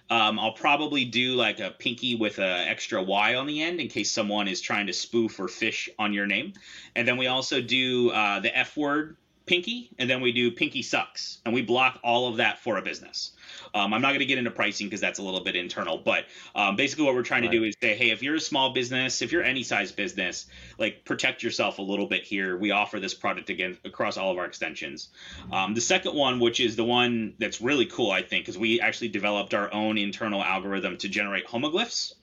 Um, 0.09 0.37
I'll 0.37 0.53
probably 0.53 1.05
do 1.05 1.33
like 1.33 1.59
a 1.59 1.71
pinky 1.71 2.15
with 2.15 2.37
an 2.37 2.67
extra 2.67 3.01
Y 3.01 3.35
on 3.35 3.47
the 3.47 3.63
end 3.63 3.79
in 3.79 3.87
case 3.87 4.11
someone 4.11 4.47
is 4.47 4.61
trying 4.61 4.87
to 4.87 4.93
spoof 4.93 5.39
or 5.39 5.47
phish 5.47 5.89
on 5.97 6.13
your 6.13 6.27
name. 6.27 6.53
And 6.95 7.07
then 7.07 7.17
we 7.17 7.27
also 7.27 7.61
do 7.61 8.11
uh, 8.11 8.39
the 8.39 8.55
F 8.55 8.77
word 8.77 9.17
pinky, 9.45 9.91
and 9.99 10.09
then 10.09 10.21
we 10.21 10.31
do 10.31 10.51
pinky 10.51 10.81
sucks, 10.81 11.39
and 11.45 11.53
we 11.53 11.61
block 11.61 11.99
all 12.03 12.27
of 12.29 12.37
that 12.37 12.59
for 12.59 12.77
a 12.77 12.81
business. 12.81 13.31
Um, 13.73 13.93
I'm 13.93 14.01
not 14.01 14.09
going 14.09 14.19
to 14.19 14.25
get 14.25 14.37
into 14.37 14.51
pricing 14.51 14.87
because 14.87 15.01
that's 15.01 15.19
a 15.19 15.23
little 15.23 15.43
bit 15.43 15.55
internal, 15.55 15.97
but 15.97 16.25
um, 16.55 16.75
basically 16.75 17.05
what 17.05 17.15
we're 17.15 17.23
trying 17.23 17.43
right. 17.43 17.51
to 17.51 17.57
do 17.57 17.63
is 17.63 17.75
say, 17.81 17.95
hey, 17.95 18.11
if 18.11 18.23
you're 18.23 18.35
a 18.35 18.39
small 18.41 18.73
business, 18.73 19.21
if 19.21 19.31
you're 19.31 19.43
any 19.43 19.63
size 19.63 19.91
business, 19.91 20.45
like 20.77 21.03
protect 21.05 21.43
yourself 21.43 21.79
a 21.79 21.81
little 21.81 22.07
bit 22.07 22.23
here. 22.23 22.57
We 22.57 22.71
offer 22.71 22.99
this 22.99 23.13
product 23.13 23.49
again 23.49 23.77
across 23.83 24.17
all 24.17 24.31
of 24.31 24.37
our 24.37 24.45
extensions. 24.45 25.09
Um, 25.51 25.73
the 25.73 25.81
second 25.81 26.15
one, 26.15 26.39
which 26.39 26.59
is 26.59 26.75
the 26.75 26.83
one 26.85 27.33
that's 27.39 27.61
really 27.61 27.85
cool, 27.85 28.11
I 28.11 28.21
think, 28.21 28.45
because 28.45 28.57
we 28.57 28.79
actually 28.79 29.09
developed 29.09 29.53
our 29.53 29.73
own 29.73 29.97
internal 29.97 30.41
algorithm 30.41 30.97
to 30.97 31.09
generate 31.09 31.47
homoglyphs. 31.47 32.13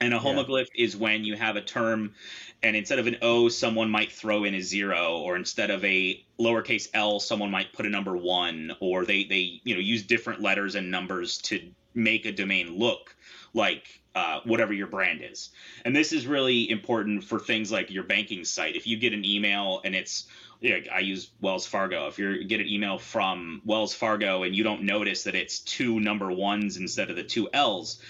And 0.00 0.14
a 0.14 0.18
homoglyph 0.18 0.68
yeah. 0.74 0.84
is 0.84 0.96
when 0.96 1.24
you 1.24 1.36
have 1.36 1.56
a 1.56 1.60
term 1.60 2.14
and 2.62 2.76
instead 2.76 2.98
of 2.98 3.06
an 3.06 3.16
O, 3.22 3.48
someone 3.48 3.90
might 3.90 4.12
throw 4.12 4.44
in 4.44 4.54
a 4.54 4.60
zero, 4.60 5.18
or 5.18 5.36
instead 5.36 5.70
of 5.70 5.84
a 5.84 6.24
lowercase 6.38 6.88
l, 6.92 7.20
someone 7.20 7.50
might 7.50 7.72
put 7.72 7.86
a 7.86 7.88
number 7.88 8.16
one, 8.16 8.72
or 8.80 9.04
they 9.04 9.24
they 9.24 9.60
you 9.64 9.74
know 9.74 9.80
use 9.80 10.02
different 10.02 10.40
letters 10.40 10.74
and 10.74 10.90
numbers 10.90 11.38
to 11.38 11.60
make 11.94 12.26
a 12.26 12.32
domain 12.32 12.78
look 12.78 13.14
like 13.54 14.00
uh, 14.14 14.40
whatever 14.44 14.72
your 14.72 14.86
brand 14.86 15.20
is. 15.22 15.50
And 15.84 15.96
this 15.96 16.12
is 16.12 16.26
really 16.26 16.70
important 16.70 17.24
for 17.24 17.38
things 17.38 17.72
like 17.72 17.90
your 17.90 18.04
banking 18.04 18.44
site. 18.44 18.76
If 18.76 18.86
you 18.86 18.96
get 18.96 19.12
an 19.12 19.24
email 19.24 19.80
and 19.84 19.94
it's 19.94 20.26
yeah, 20.60 20.76
I 20.92 20.98
use 20.98 21.30
Wells 21.40 21.66
Fargo. 21.66 22.06
If 22.08 22.18
you 22.18 22.44
get 22.44 22.60
an 22.60 22.68
email 22.68 22.98
from 22.98 23.62
Wells 23.64 23.94
Fargo 23.94 24.42
and 24.42 24.54
you 24.54 24.62
don't 24.62 24.82
notice 24.82 25.24
that 25.24 25.34
it's 25.34 25.60
two 25.60 26.00
number 26.00 26.30
ones 26.30 26.76
instead 26.76 27.08
of 27.08 27.16
the 27.16 27.22
two 27.22 27.48
L's, 27.54 28.02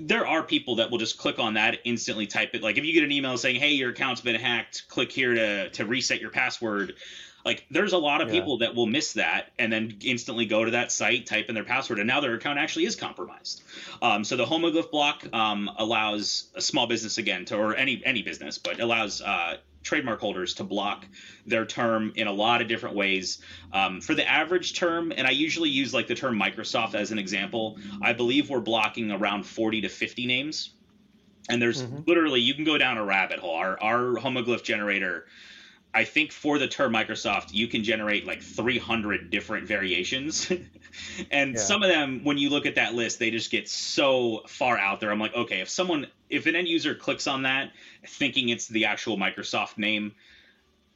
there 0.00 0.26
are 0.26 0.42
people 0.42 0.76
that 0.76 0.90
will 0.90 0.98
just 0.98 1.18
click 1.18 1.38
on 1.38 1.54
that 1.54 1.78
instantly 1.84 2.26
type 2.26 2.50
it 2.54 2.62
like 2.62 2.78
if 2.78 2.84
you 2.84 2.92
get 2.92 3.04
an 3.04 3.12
email 3.12 3.36
saying 3.36 3.56
hey 3.56 3.72
your 3.72 3.90
account's 3.90 4.20
been 4.20 4.34
hacked 4.34 4.88
click 4.88 5.10
here 5.10 5.34
to 5.34 5.70
to 5.70 5.84
reset 5.84 6.20
your 6.20 6.30
password 6.30 6.94
like 7.44 7.64
there's 7.70 7.92
a 7.92 7.98
lot 7.98 8.20
of 8.20 8.28
yeah. 8.28 8.40
people 8.40 8.58
that 8.58 8.74
will 8.74 8.86
miss 8.86 9.14
that 9.14 9.52
and 9.58 9.72
then 9.72 9.98
instantly 10.04 10.46
go 10.46 10.64
to 10.64 10.72
that 10.72 10.90
site 10.90 11.26
type 11.26 11.48
in 11.48 11.54
their 11.54 11.64
password 11.64 11.98
and 11.98 12.06
now 12.08 12.20
their 12.20 12.34
account 12.34 12.58
actually 12.58 12.84
is 12.84 12.96
compromised 12.96 13.62
um, 14.02 14.24
so 14.24 14.36
the 14.36 14.44
homoglyph 14.44 14.90
block 14.90 15.24
um, 15.32 15.70
allows 15.78 16.48
a 16.54 16.60
small 16.60 16.86
business 16.86 17.18
again 17.18 17.44
to 17.44 17.56
or 17.56 17.74
any 17.74 18.02
any 18.04 18.22
business 18.22 18.58
but 18.58 18.80
allows 18.80 19.22
uh, 19.22 19.56
trademark 19.86 20.20
holders 20.20 20.52
to 20.54 20.64
block 20.64 21.06
their 21.46 21.64
term 21.64 22.12
in 22.16 22.26
a 22.26 22.32
lot 22.32 22.60
of 22.60 22.68
different 22.68 22.96
ways. 22.96 23.38
Um, 23.72 24.00
for 24.00 24.14
the 24.14 24.28
average 24.28 24.78
term, 24.78 25.12
and 25.16 25.26
I 25.26 25.30
usually 25.30 25.70
use 25.70 25.94
like 25.94 26.08
the 26.08 26.14
term 26.14 26.38
Microsoft 26.38 26.94
as 26.94 27.12
an 27.12 27.18
example, 27.18 27.78
I 28.02 28.12
believe 28.12 28.50
we're 28.50 28.60
blocking 28.60 29.10
around 29.12 29.44
40 29.44 29.82
to 29.82 29.88
50 29.88 30.26
names. 30.26 30.70
And 31.48 31.62
there's 31.62 31.82
mm-hmm. 31.82 32.00
literally, 32.06 32.40
you 32.40 32.54
can 32.54 32.64
go 32.64 32.76
down 32.76 32.98
a 32.98 33.04
rabbit 33.04 33.38
hole. 33.38 33.54
Our, 33.54 33.80
our 33.80 34.16
homoglyph 34.16 34.64
generator, 34.64 35.26
I 35.96 36.04
think 36.04 36.30
for 36.30 36.58
the 36.58 36.68
term 36.68 36.92
Microsoft, 36.92 37.54
you 37.54 37.68
can 37.68 37.82
generate 37.82 38.26
like 38.26 38.42
300 38.42 39.30
different 39.30 39.66
variations. 39.66 40.50
and 41.30 41.54
yeah. 41.54 41.58
some 41.58 41.82
of 41.82 41.88
them, 41.88 42.20
when 42.22 42.36
you 42.36 42.50
look 42.50 42.66
at 42.66 42.74
that 42.74 42.92
list, 42.94 43.18
they 43.18 43.30
just 43.30 43.50
get 43.50 43.66
so 43.66 44.42
far 44.46 44.76
out 44.76 45.00
there. 45.00 45.10
I'm 45.10 45.18
like, 45.18 45.34
okay, 45.34 45.62
if 45.62 45.70
someone, 45.70 46.06
if 46.28 46.44
an 46.44 46.54
end 46.54 46.68
user 46.68 46.94
clicks 46.94 47.26
on 47.26 47.44
that 47.44 47.72
thinking 48.06 48.50
it's 48.50 48.68
the 48.68 48.84
actual 48.84 49.16
Microsoft 49.16 49.78
name, 49.78 50.12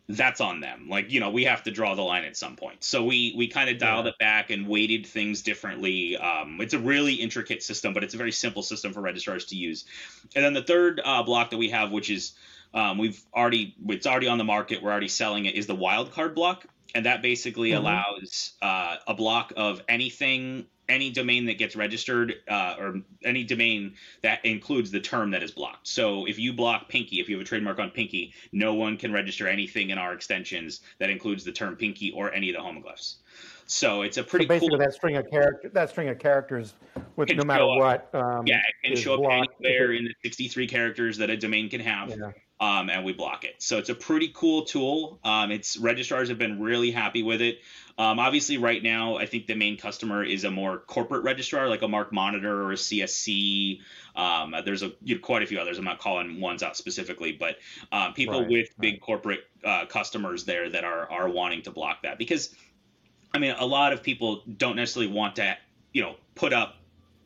that's 0.06 0.42
on 0.42 0.60
them. 0.60 0.88
Like, 0.90 1.10
you 1.10 1.18
know, 1.18 1.30
we 1.30 1.44
have 1.44 1.62
to 1.62 1.70
draw 1.70 1.94
the 1.94 2.02
line 2.02 2.24
at 2.24 2.36
some 2.36 2.56
point. 2.56 2.84
So 2.84 3.02
we 3.02 3.32
we 3.38 3.48
kind 3.48 3.70
of 3.70 3.78
dialed 3.78 4.04
yeah. 4.04 4.10
it 4.10 4.18
back 4.18 4.50
and 4.50 4.68
weighted 4.68 5.06
things 5.06 5.40
differently. 5.40 6.18
Um, 6.18 6.60
it's 6.60 6.74
a 6.74 6.78
really 6.78 7.14
intricate 7.14 7.62
system, 7.62 7.94
but 7.94 8.04
it's 8.04 8.12
a 8.12 8.18
very 8.18 8.32
simple 8.32 8.62
system 8.62 8.92
for 8.92 9.00
registrars 9.00 9.46
to 9.46 9.56
use. 9.56 9.86
And 10.36 10.44
then 10.44 10.52
the 10.52 10.62
third 10.62 11.00
uh, 11.02 11.22
block 11.22 11.50
that 11.50 11.58
we 11.58 11.70
have, 11.70 11.90
which 11.90 12.10
is 12.10 12.32
um, 12.74 12.98
we've 12.98 13.20
already 13.34 13.74
it's 13.88 14.06
already 14.06 14.28
on 14.28 14.38
the 14.38 14.44
market, 14.44 14.82
we're 14.82 14.90
already 14.90 15.08
selling 15.08 15.46
it, 15.46 15.54
is 15.54 15.66
the 15.66 15.76
wildcard 15.76 16.34
block, 16.34 16.66
and 16.94 17.06
that 17.06 17.22
basically 17.22 17.70
mm-hmm. 17.70 17.84
allows 17.84 18.52
uh, 18.62 18.96
a 19.06 19.14
block 19.14 19.52
of 19.56 19.82
anything 19.88 20.66
any 20.90 21.10
domain 21.10 21.46
that 21.46 21.56
gets 21.56 21.76
registered 21.76 22.34
uh, 22.48 22.74
or 22.78 23.00
any 23.24 23.44
domain 23.44 23.94
that 24.22 24.44
includes 24.44 24.90
the 24.90 25.00
term 25.00 25.30
that 25.30 25.42
is 25.42 25.52
blocked. 25.52 25.86
So 25.86 26.26
if 26.26 26.38
you 26.38 26.52
block 26.52 26.88
Pinky, 26.88 27.20
if 27.20 27.28
you 27.28 27.36
have 27.36 27.46
a 27.46 27.48
trademark 27.48 27.78
on 27.78 27.90
Pinky, 27.90 28.34
no 28.52 28.74
one 28.74 28.96
can 28.96 29.12
register 29.12 29.46
anything 29.46 29.90
in 29.90 29.98
our 29.98 30.12
extensions 30.12 30.80
that 30.98 31.08
includes 31.08 31.44
the 31.44 31.52
term 31.52 31.76
Pinky 31.76 32.10
or 32.10 32.32
any 32.34 32.50
of 32.50 32.56
the 32.56 32.62
homoglyphs. 32.62 33.16
So 33.66 34.02
it's 34.02 34.16
a 34.16 34.24
pretty 34.24 34.46
so 34.46 34.48
basically 34.48 34.68
cool, 34.70 34.78
that 34.78 34.94
string 34.94 35.16
of 35.16 35.30
character 35.30 35.68
that 35.68 35.90
string 35.90 36.08
of 36.08 36.18
characters 36.18 36.74
with 37.14 37.30
no 37.36 37.44
matter 37.44 37.66
what. 37.66 38.12
Um, 38.12 38.44
yeah, 38.44 38.58
it 38.58 38.88
can 38.88 38.96
show 38.96 39.14
up 39.24 39.46
anywhere 39.62 39.92
in 39.92 40.04
the 40.04 40.14
63 40.24 40.66
characters 40.66 41.18
that 41.18 41.30
a 41.30 41.36
domain 41.36 41.70
can 41.70 41.80
have. 41.80 42.10
Yeah. 42.10 42.32
Um, 42.60 42.90
and 42.90 43.06
we 43.06 43.14
block 43.14 43.44
it. 43.44 43.54
So 43.58 43.78
it's 43.78 43.88
a 43.88 43.94
pretty 43.94 44.30
cool 44.34 44.66
tool. 44.66 45.18
Um, 45.24 45.50
it's 45.50 45.78
registrars 45.78 46.28
have 46.28 46.36
been 46.36 46.60
really 46.60 46.90
happy 46.90 47.22
with 47.22 47.40
it. 47.40 47.60
Um, 48.00 48.18
obviously, 48.18 48.56
right 48.56 48.82
now, 48.82 49.16
I 49.16 49.26
think 49.26 49.46
the 49.46 49.54
main 49.54 49.76
customer 49.76 50.24
is 50.24 50.44
a 50.44 50.50
more 50.50 50.78
corporate 50.78 51.22
registrar, 51.22 51.68
like 51.68 51.82
a 51.82 51.88
Mark 51.88 52.12
Monitor 52.12 52.62
or 52.62 52.72
a 52.72 52.76
CSC. 52.76 53.80
Um, 54.16 54.54
there's 54.64 54.82
a 54.82 54.92
you 55.02 55.16
know, 55.16 55.20
quite 55.20 55.42
a 55.42 55.46
few 55.46 55.58
others. 55.58 55.78
I'm 55.78 55.84
not 55.84 55.98
calling 55.98 56.40
ones 56.40 56.62
out 56.62 56.78
specifically, 56.78 57.32
but 57.32 57.56
um, 57.92 58.14
people 58.14 58.40
right, 58.40 58.50
with 58.50 58.68
right. 58.68 58.80
big 58.80 59.00
corporate 59.02 59.40
uh, 59.64 59.84
customers 59.84 60.44
there 60.44 60.70
that 60.70 60.82
are 60.82 61.10
are 61.10 61.28
wanting 61.28 61.60
to 61.62 61.70
block 61.70 62.02
that 62.02 62.16
because, 62.16 62.54
I 63.34 63.38
mean, 63.38 63.54
a 63.58 63.66
lot 63.66 63.92
of 63.92 64.02
people 64.02 64.44
don't 64.56 64.76
necessarily 64.76 65.12
want 65.12 65.36
to, 65.36 65.56
you 65.92 66.00
know, 66.00 66.16
put 66.34 66.54
up 66.54 66.76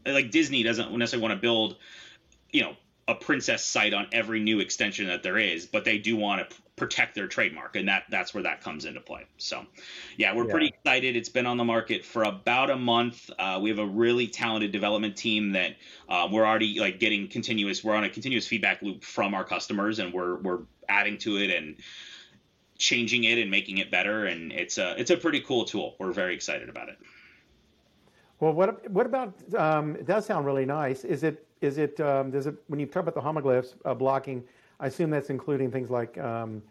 like 0.05 0.31
Disney 0.31 0.63
doesn't 0.63 0.91
necessarily 0.97 1.23
want 1.23 1.39
to 1.39 1.41
build, 1.41 1.77
you 2.51 2.63
know, 2.63 2.75
a 3.07 3.15
princess 3.15 3.65
site 3.65 3.93
on 3.93 4.07
every 4.13 4.41
new 4.41 4.61
extension 4.61 5.07
that 5.09 5.23
there 5.23 5.37
is, 5.37 5.67
but 5.67 5.85
they 5.85 5.99
do 5.99 6.17
want 6.17 6.49
to 6.49 6.57
protect 6.77 7.15
their 7.15 7.29
trademark 7.29 7.77
and 7.77 7.87
that 7.87 8.03
that's 8.11 8.35
where 8.35 8.43
that 8.43 8.61
comes 8.61 8.85
into 8.85 9.01
play. 9.01 9.25
So 9.37 9.65
yeah 10.17 10.35
we're 10.35 10.47
yeah. 10.47 10.51
pretty 10.51 10.67
excited. 10.69 11.15
It's 11.15 11.29
been 11.29 11.47
on 11.47 11.57
the 11.57 11.65
market 11.65 12.05
for 12.05 12.25
about 12.25 12.71
a 12.71 12.77
month. 12.77 13.31
Uh, 13.39 13.61
we 13.63 13.69
have 13.71 13.79
a 13.79 13.87
really 13.87 14.27
talented 14.27 14.73
development 14.73 15.17
team 15.17 15.53
that 15.53 15.77
uh, 16.09 16.29
we're 16.31 16.45
already 16.45 16.81
like 16.81 16.99
getting 16.99 17.29
continuous 17.29 17.85
we're 17.85 17.95
on 17.95 18.05
a 18.05 18.11
continuous 18.11 18.47
feedback 18.47 18.83
loop 18.83 19.05
from 19.05 19.35
our 19.35 19.45
customers 19.45 19.99
and 19.99 20.13
we're 20.13 20.37
we're 20.37 20.61
adding 20.89 21.19
to 21.19 21.37
it 21.37 21.51
and 21.51 21.77
changing 22.77 23.25
it 23.25 23.39
and 23.39 23.51
making 23.51 23.79
it 23.79 23.91
better 23.91 24.27
and 24.27 24.51
it's 24.53 24.79
a 24.79 24.99
it's 24.99 25.11
a 25.11 25.17
pretty 25.17 25.41
cool 25.41 25.65
tool. 25.65 25.95
We're 26.01 26.13
very 26.13 26.35
excited 26.35 26.69
about 26.69 26.89
it. 26.89 26.99
Well 28.41 28.53
what 28.53 28.91
what 28.91 29.07
about 29.07 29.35
um, 29.55 29.95
it 29.95 30.07
does 30.07 30.27
sound 30.27 30.45
really 30.45 30.67
nice. 30.67 31.05
Is 31.05 31.23
it 31.23 31.47
is 31.65 31.79
it 31.79 31.99
um, 32.01 32.31
does 32.31 32.47
it 32.47 32.55
when 32.69 32.79
you 32.79 32.87
talk 32.87 33.03
about 33.07 33.15
the 33.15 33.21
homoglyphs 33.21 33.75
uh, 33.85 33.95
blocking 33.95 34.45
I 34.81 34.89
assume 34.89 35.11
that's 35.11 35.31
including 35.31 35.71
things 35.71 35.91
like, 35.91 36.19
um, 36.19 36.63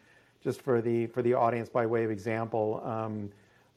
just 0.43 0.61
for 0.61 0.81
the 0.81 1.07
for 1.07 1.21
the 1.21 1.33
audience 1.33 1.69
by 1.69 1.85
way 1.85 2.03
of 2.03 2.11
example, 2.11 2.81
um, 2.85 3.31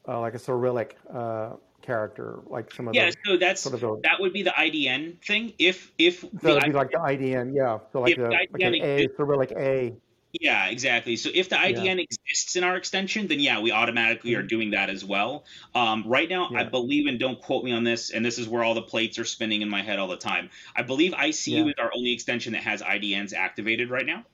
uh, 0.07 0.19
like 0.19 0.33
a 0.33 0.39
Cyrillic 0.39 0.97
uh, 1.13 1.51
character, 1.81 2.39
like 2.45 2.73
some 2.73 2.87
of 2.87 2.95
yeah. 2.95 3.09
The, 3.09 3.15
so 3.25 3.37
that's 3.37 3.61
sort 3.61 3.75
of 3.75 3.81
the, 3.81 3.99
that 4.03 4.19
would 4.19 4.33
be 4.33 4.43
the 4.43 4.51
IDN 4.51 5.23
thing. 5.25 5.53
If 5.59 5.91
if 5.97 6.21
so 6.21 6.57
it'd 6.57 6.65
be 6.65 6.71
like 6.71 6.91
the 6.91 6.97
IDN, 6.97 7.55
yeah. 7.55 7.79
So 7.93 8.01
like, 8.01 8.17
the, 8.17 8.27
like 8.27 8.49
an 8.59 8.75
A 8.75 9.07
Cyrillic 9.15 9.51
A. 9.53 9.95
Yeah, 10.39 10.67
exactly. 10.67 11.15
So 11.15 11.29
if 11.33 11.49
the 11.49 11.55
IDN 11.55 11.97
yeah. 11.97 12.03
exists 12.03 12.55
in 12.55 12.63
our 12.63 12.75
extension, 12.75 13.27
then 13.27 13.39
yeah, 13.39 13.61
we 13.61 13.71
automatically 13.71 14.31
mm-hmm. 14.31 14.39
are 14.41 14.43
doing 14.43 14.71
that 14.71 14.89
as 14.89 15.03
well. 15.03 15.45
Um, 15.73 16.03
right 16.05 16.29
now, 16.29 16.49
yeah. 16.51 16.61
I 16.61 16.63
believe, 16.63 17.07
and 17.07 17.19
don't 17.19 17.39
quote 17.41 17.63
me 17.63 17.71
on 17.71 17.83
this, 17.83 18.11
and 18.11 18.25
this 18.25 18.37
is 18.37 18.47
where 18.47 18.63
all 18.63 18.73
the 18.73 18.81
plates 18.81 19.17
are 19.19 19.25
spinning 19.25 19.61
in 19.61 19.69
my 19.69 19.81
head 19.81 19.99
all 19.99 20.07
the 20.07 20.17
time. 20.17 20.49
I 20.75 20.83
believe 20.83 21.13
ICU 21.13 21.65
yeah. 21.65 21.65
is 21.65 21.73
our 21.79 21.91
only 21.95 22.11
extension 22.13 22.53
that 22.53 22.63
has 22.63 22.81
IDNs 22.81 23.33
activated 23.33 23.89
right 23.89 24.05
now. 24.05 24.25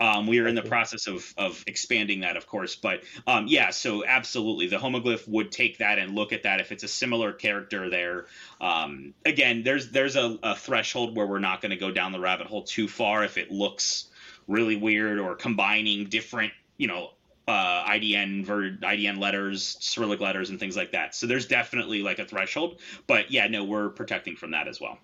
Um, 0.00 0.26
we 0.26 0.40
are 0.40 0.48
in 0.48 0.54
the 0.54 0.62
process 0.62 1.06
of, 1.06 1.32
of 1.36 1.62
expanding 1.66 2.20
that, 2.20 2.36
of 2.36 2.46
course, 2.46 2.74
but 2.76 3.02
um, 3.26 3.46
yeah, 3.46 3.70
so 3.70 4.04
absolutely, 4.04 4.66
the 4.66 4.76
homoglyph 4.76 5.28
would 5.28 5.52
take 5.52 5.78
that 5.78 5.98
and 5.98 6.14
look 6.14 6.32
at 6.32 6.44
that 6.44 6.60
if 6.60 6.72
it's 6.72 6.82
a 6.82 6.88
similar 6.88 7.32
character 7.32 7.88
there. 7.88 8.26
Um, 8.60 9.14
again, 9.24 9.62
there's 9.62 9.90
there's 9.90 10.16
a, 10.16 10.38
a 10.42 10.56
threshold 10.56 11.16
where 11.16 11.26
we're 11.26 11.38
not 11.38 11.60
going 11.60 11.70
to 11.70 11.76
go 11.76 11.90
down 11.90 12.12
the 12.12 12.20
rabbit 12.20 12.46
hole 12.46 12.64
too 12.64 12.88
far 12.88 13.24
if 13.24 13.38
it 13.38 13.50
looks 13.50 14.09
really 14.50 14.76
weird 14.76 15.18
or 15.18 15.36
combining 15.36 16.04
different, 16.06 16.52
you 16.76 16.88
know, 16.88 17.10
uh, 17.48 17.84
IDN 17.84 18.44
ver- 18.44 18.76
IDN 18.82 19.18
letters, 19.18 19.76
Cyrillic 19.80 20.20
letters, 20.20 20.50
and 20.50 20.60
things 20.60 20.76
like 20.76 20.92
that. 20.92 21.14
So 21.14 21.26
there's 21.26 21.46
definitely 21.46 22.02
like 22.02 22.18
a 22.18 22.24
threshold, 22.24 22.80
but 23.06 23.30
yeah, 23.30 23.46
no, 23.46 23.64
we're 23.64 23.88
protecting 23.88 24.36
from 24.36 24.50
that 24.50 24.68
as 24.68 24.80
well. 24.80 24.98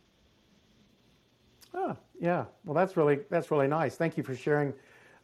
Oh, 1.74 1.96
yeah. 2.20 2.44
Well, 2.64 2.74
that's 2.74 2.96
really 2.96 3.20
that's 3.30 3.50
really 3.50 3.68
nice. 3.68 3.96
Thank 3.96 4.16
you 4.16 4.22
for 4.22 4.35
sharing 4.35 4.72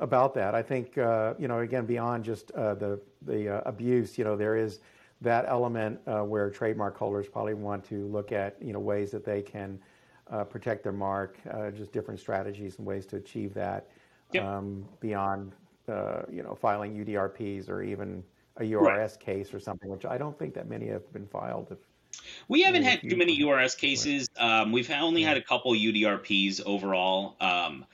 about 0.01 0.35
that. 0.35 0.55
I 0.55 0.63
think 0.63 0.99
uh, 0.99 1.35
you 1.39 1.49
know 1.49 1.61
again 1.61 1.87
beyond 1.87 2.25
just 2.25 2.51
uh, 2.53 2.75
the 2.75 3.01
the 3.23 3.57
uh, 3.57 3.63
abuse, 3.67 4.19
you 4.19 4.25
know, 4.25 4.37
there 4.37 4.57
is 4.57 4.81
that 5.21 5.45
element 5.49 6.01
uh, 6.07 6.21
where 6.21 6.51
trademark 6.51 6.97
holders 6.97 7.29
probably 7.29 7.55
want 7.55 7.85
to 7.85 8.07
look 8.07 8.33
at 8.33 8.57
you 8.61 8.73
know 8.73 8.81
ways 8.81 9.11
that 9.13 9.25
they 9.25 9.43
can 9.43 9.79
uh, 10.31 10.45
protect 10.45 10.83
their 10.83 10.93
mark, 10.93 11.39
just 11.75 11.93
different 11.93 12.19
strategies 12.19 12.79
and 12.79 12.87
ways 12.87 13.07
to 13.07 13.17
achieve 13.17 13.55
that 13.55 13.89
Yep. 14.33 14.45
um, 14.45 14.85
beyond, 15.01 15.53
uh, 15.89 16.23
you 16.31 16.43
know, 16.43 16.55
filing 16.55 16.95
UDRPs 16.95 17.69
or 17.69 17.83
even 17.83 18.23
a 18.59 18.65
URS 18.65 19.17
case 19.17 19.53
or 19.55 19.61
something, 19.61 19.91
which 19.91 20.05
I 20.05 20.19
don't 20.19 20.39
think 20.39 20.55
that 20.55 20.69
many 20.69 20.87
have 20.89 21.11
been 21.13 21.27
filed. 21.27 21.69
If, 21.71 21.79
We 22.49 22.63
haven't 22.63 22.83
had 22.83 23.01
too 23.01 23.17
many 23.17 23.35
URS 23.43 23.75
cases. 23.75 24.29
Um, 24.37 24.73
we've 24.73 24.91
only 24.91 25.23
Yeah. 25.23 25.29
had 25.29 25.37
a 25.39 25.43
couple 25.43 25.73
UDRPs 25.73 26.63
overall. 26.65 27.37
Um, 27.41 27.87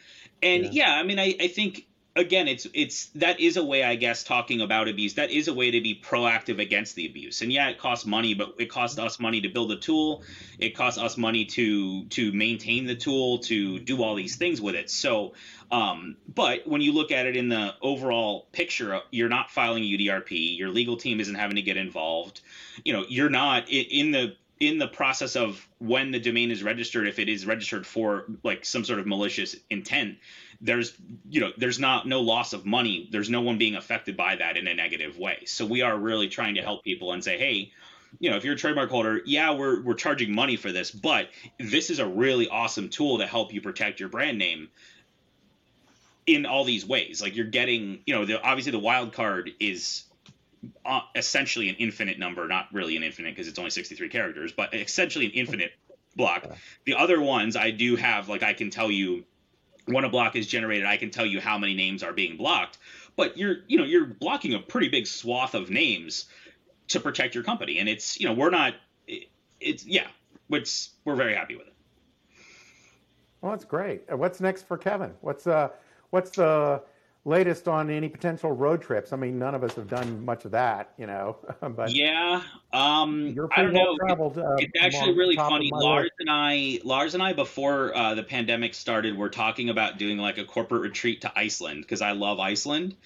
and 0.42 0.64
Yeah. 0.64 0.70
yeah. 0.72 0.94
I 0.94 1.02
mean, 1.02 1.18
I, 1.18 1.34
I 1.40 1.48
think 1.48 1.86
again, 2.18 2.48
it's 2.48 2.66
it's 2.74 3.06
that 3.14 3.40
is 3.40 3.56
a 3.56 3.64
way, 3.64 3.84
I 3.84 3.94
guess, 3.94 4.24
talking 4.24 4.60
about 4.60 4.88
abuse. 4.88 5.14
That 5.14 5.30
is 5.30 5.48
a 5.48 5.54
way 5.54 5.70
to 5.70 5.80
be 5.80 5.94
proactive 5.94 6.60
against 6.60 6.96
the 6.96 7.06
abuse. 7.06 7.40
And 7.40 7.52
yeah, 7.52 7.68
it 7.68 7.78
costs 7.78 8.04
money, 8.04 8.34
but 8.34 8.54
it 8.58 8.66
costs 8.66 8.98
us 8.98 9.20
money 9.20 9.40
to 9.40 9.48
build 9.48 9.70
a 9.70 9.76
tool. 9.76 10.22
It 10.58 10.74
costs 10.76 10.98
us 10.98 11.16
money 11.16 11.44
to 11.46 12.04
to 12.06 12.32
maintain 12.32 12.86
the 12.86 12.96
tool, 12.96 13.38
to 13.38 13.78
do 13.78 14.02
all 14.02 14.16
these 14.16 14.36
things 14.36 14.60
with 14.60 14.74
it. 14.74 14.90
So, 14.90 15.34
um, 15.70 16.16
but 16.34 16.66
when 16.66 16.80
you 16.80 16.92
look 16.92 17.12
at 17.12 17.26
it 17.26 17.36
in 17.36 17.48
the 17.48 17.74
overall 17.80 18.48
picture, 18.52 19.00
you're 19.10 19.28
not 19.28 19.50
filing 19.50 19.84
UDRP. 19.84 20.58
Your 20.58 20.70
legal 20.70 20.96
team 20.96 21.20
isn't 21.20 21.36
having 21.36 21.56
to 21.56 21.62
get 21.62 21.76
involved. 21.76 22.40
You 22.84 22.92
know, 22.92 23.04
you're 23.08 23.30
not 23.30 23.68
in 23.70 24.10
the 24.10 24.36
in 24.60 24.78
the 24.78 24.88
process 24.88 25.36
of 25.36 25.68
when 25.78 26.10
the 26.10 26.18
domain 26.18 26.50
is 26.50 26.64
registered 26.64 27.06
if 27.06 27.20
it 27.20 27.28
is 27.28 27.46
registered 27.46 27.86
for 27.86 28.24
like 28.42 28.64
some 28.64 28.84
sort 28.84 28.98
of 28.98 29.06
malicious 29.06 29.54
intent 29.70 30.18
there's 30.60 30.96
you 31.30 31.40
know 31.40 31.52
there's 31.56 31.78
not 31.78 32.06
no 32.06 32.20
loss 32.20 32.52
of 32.52 32.66
money. 32.66 33.08
There's 33.10 33.30
no 33.30 33.40
one 33.40 33.58
being 33.58 33.76
affected 33.76 34.16
by 34.16 34.36
that 34.36 34.56
in 34.56 34.66
a 34.66 34.74
negative 34.74 35.18
way. 35.18 35.44
So 35.46 35.66
we 35.66 35.82
are 35.82 35.96
really 35.96 36.28
trying 36.28 36.56
to 36.56 36.62
help 36.62 36.84
people 36.84 37.12
and 37.12 37.22
say 37.22 37.38
hey 37.38 37.72
you 38.18 38.30
know 38.30 38.36
if 38.36 38.44
you're 38.44 38.54
a 38.54 38.56
trademark 38.56 38.88
holder 38.88 39.20
yeah 39.26 39.52
we're 39.52 39.82
we're 39.82 39.92
charging 39.92 40.34
money 40.34 40.56
for 40.56 40.72
this 40.72 40.90
but 40.90 41.28
this 41.60 41.90
is 41.90 41.98
a 41.98 42.06
really 42.06 42.48
awesome 42.48 42.88
tool 42.88 43.18
to 43.18 43.26
help 43.26 43.52
you 43.52 43.60
protect 43.60 44.00
your 44.00 44.08
brand 44.08 44.38
name 44.38 44.70
in 46.28 46.46
all 46.46 46.64
these 46.64 46.86
ways. 46.86 47.20
Like 47.20 47.34
you're 47.34 47.46
getting 47.46 48.00
you 48.06 48.14
know 48.14 48.24
the 48.24 48.40
obviously 48.40 48.72
the 48.72 48.78
wild 48.78 49.12
card 49.12 49.50
is 49.58 50.04
uh, 50.84 51.00
essentially 51.16 51.68
an 51.68 51.76
infinite 51.76 52.18
number, 52.18 52.46
not 52.46 52.68
really 52.72 52.96
an 52.96 53.02
infinite 53.02 53.34
because 53.34 53.48
it's 53.48 53.58
only 53.58 53.70
63 53.70 54.08
characters, 54.08 54.52
but 54.52 54.74
essentially 54.74 55.26
an 55.26 55.32
infinite 55.32 55.72
block. 56.16 56.46
The 56.84 56.94
other 56.94 57.20
ones 57.20 57.56
I 57.56 57.70
do 57.70 57.96
have, 57.96 58.28
like 58.28 58.42
I 58.42 58.52
can 58.52 58.70
tell 58.70 58.90
you 58.90 59.24
when 59.88 60.04
a 60.04 60.08
block 60.08 60.36
is 60.36 60.46
generated, 60.46 60.86
I 60.86 60.96
can 60.96 61.10
tell 61.10 61.26
you 61.26 61.40
how 61.40 61.58
many 61.58 61.74
names 61.74 62.02
are 62.02 62.12
being 62.12 62.36
blocked. 62.36 62.78
But 63.16 63.36
you're, 63.36 63.56
you 63.66 63.78
know, 63.78 63.84
you're 63.84 64.06
blocking 64.06 64.54
a 64.54 64.58
pretty 64.60 64.88
big 64.88 65.06
swath 65.06 65.54
of 65.54 65.70
names 65.70 66.26
to 66.88 67.00
protect 67.00 67.34
your 67.34 67.44
company, 67.44 67.78
and 67.78 67.88
it's, 67.88 68.18
you 68.20 68.26
know, 68.26 68.32
we're 68.32 68.50
not, 68.50 68.74
it's 69.60 69.84
yeah, 69.84 70.06
it's 70.50 70.90
we're 71.04 71.16
very 71.16 71.34
happy 71.34 71.56
with 71.56 71.66
it. 71.66 71.74
well, 73.40 73.52
that's 73.52 73.64
great. 73.64 74.02
What's 74.14 74.40
next 74.40 74.66
for 74.66 74.78
Kevin? 74.78 75.12
What's 75.20 75.46
uh, 75.46 75.70
what's 76.10 76.30
the 76.30 76.82
latest 77.24 77.68
on 77.68 77.90
any 77.90 78.08
potential 78.08 78.52
road 78.52 78.80
trips? 78.82 79.12
I 79.12 79.16
mean, 79.16 79.38
none 79.38 79.54
of 79.54 79.62
us 79.64 79.74
have 79.74 79.88
done 79.88 80.24
much 80.24 80.44
of 80.44 80.52
that, 80.52 80.92
you 80.98 81.06
know, 81.06 81.36
but 81.60 81.92
Yeah, 81.92 82.42
um, 82.72 83.28
you're 83.28 83.48
I 83.52 83.54
pretty 83.56 83.72
don't 83.72 83.74
well 83.74 83.92
know. 83.92 83.98
Traveled. 84.06 84.38
Uh, 84.38 84.56
It's 84.58 84.72
actually 84.80 85.14
really 85.16 85.36
funny. 85.36 85.70
Lars 85.72 86.04
list. 86.04 86.12
and 86.20 86.30
I, 86.30 86.80
Lars 86.84 87.14
and 87.14 87.22
I, 87.22 87.32
before 87.32 87.94
uh, 87.96 88.14
the 88.14 88.22
pandemic 88.22 88.74
started, 88.74 89.16
were 89.16 89.30
talking 89.30 89.68
about 89.70 89.98
doing 89.98 90.18
like 90.18 90.38
a 90.38 90.44
corporate 90.44 90.82
retreat 90.82 91.22
to 91.22 91.32
Iceland 91.38 91.82
because 91.82 92.02
I 92.02 92.12
love 92.12 92.38
Iceland, 92.40 92.96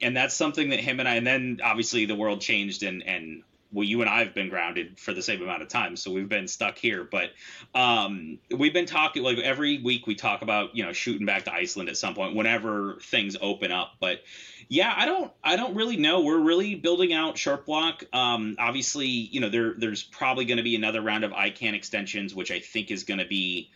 and 0.00 0.16
that's 0.16 0.34
something 0.34 0.70
that 0.70 0.80
him 0.80 1.00
and 1.00 1.08
I. 1.08 1.16
And 1.16 1.26
then 1.26 1.60
obviously 1.62 2.04
the 2.06 2.16
world 2.16 2.40
changed, 2.40 2.82
and 2.82 3.02
and 3.02 3.42
well, 3.70 3.84
you 3.84 4.00
and 4.00 4.08
I 4.08 4.24
have 4.24 4.34
been 4.34 4.48
grounded 4.48 4.98
for 4.98 5.12
the 5.12 5.22
same 5.22 5.42
amount 5.42 5.62
of 5.62 5.68
time, 5.68 5.96
so 5.96 6.10
we've 6.10 6.28
been 6.28 6.48
stuck 6.48 6.78
here. 6.78 7.04
But 7.04 7.32
um, 7.74 8.38
we've 8.50 8.72
been 8.72 8.86
talking 8.86 9.22
like 9.22 9.38
every 9.38 9.78
week 9.78 10.06
we 10.06 10.14
talk 10.14 10.42
about 10.42 10.74
you 10.74 10.84
know 10.84 10.92
shooting 10.92 11.26
back 11.26 11.44
to 11.44 11.52
Iceland 11.52 11.88
at 11.88 11.96
some 11.96 12.14
point 12.14 12.34
whenever 12.34 12.98
things 13.02 13.36
open 13.40 13.70
up. 13.70 13.94
But 14.00 14.22
yeah, 14.68 14.92
I 14.96 15.04
don't 15.04 15.30
I 15.44 15.56
don't 15.56 15.74
really 15.74 15.96
know. 15.96 16.22
We're 16.22 16.40
really 16.40 16.74
building 16.76 17.12
out 17.12 17.36
ShortBlock. 17.36 18.14
Um, 18.14 18.56
obviously, 18.58 19.06
you 19.06 19.40
know 19.40 19.50
there 19.50 19.74
there's 19.76 20.02
probably 20.02 20.46
going 20.46 20.58
to 20.58 20.62
be 20.62 20.74
another 20.74 21.02
round 21.02 21.24
of 21.24 21.32
ICANN 21.32 21.74
extensions, 21.74 22.34
which 22.34 22.50
I 22.50 22.60
think 22.60 22.90
is 22.90 23.04
going 23.04 23.20
to 23.20 23.26
be 23.26 23.70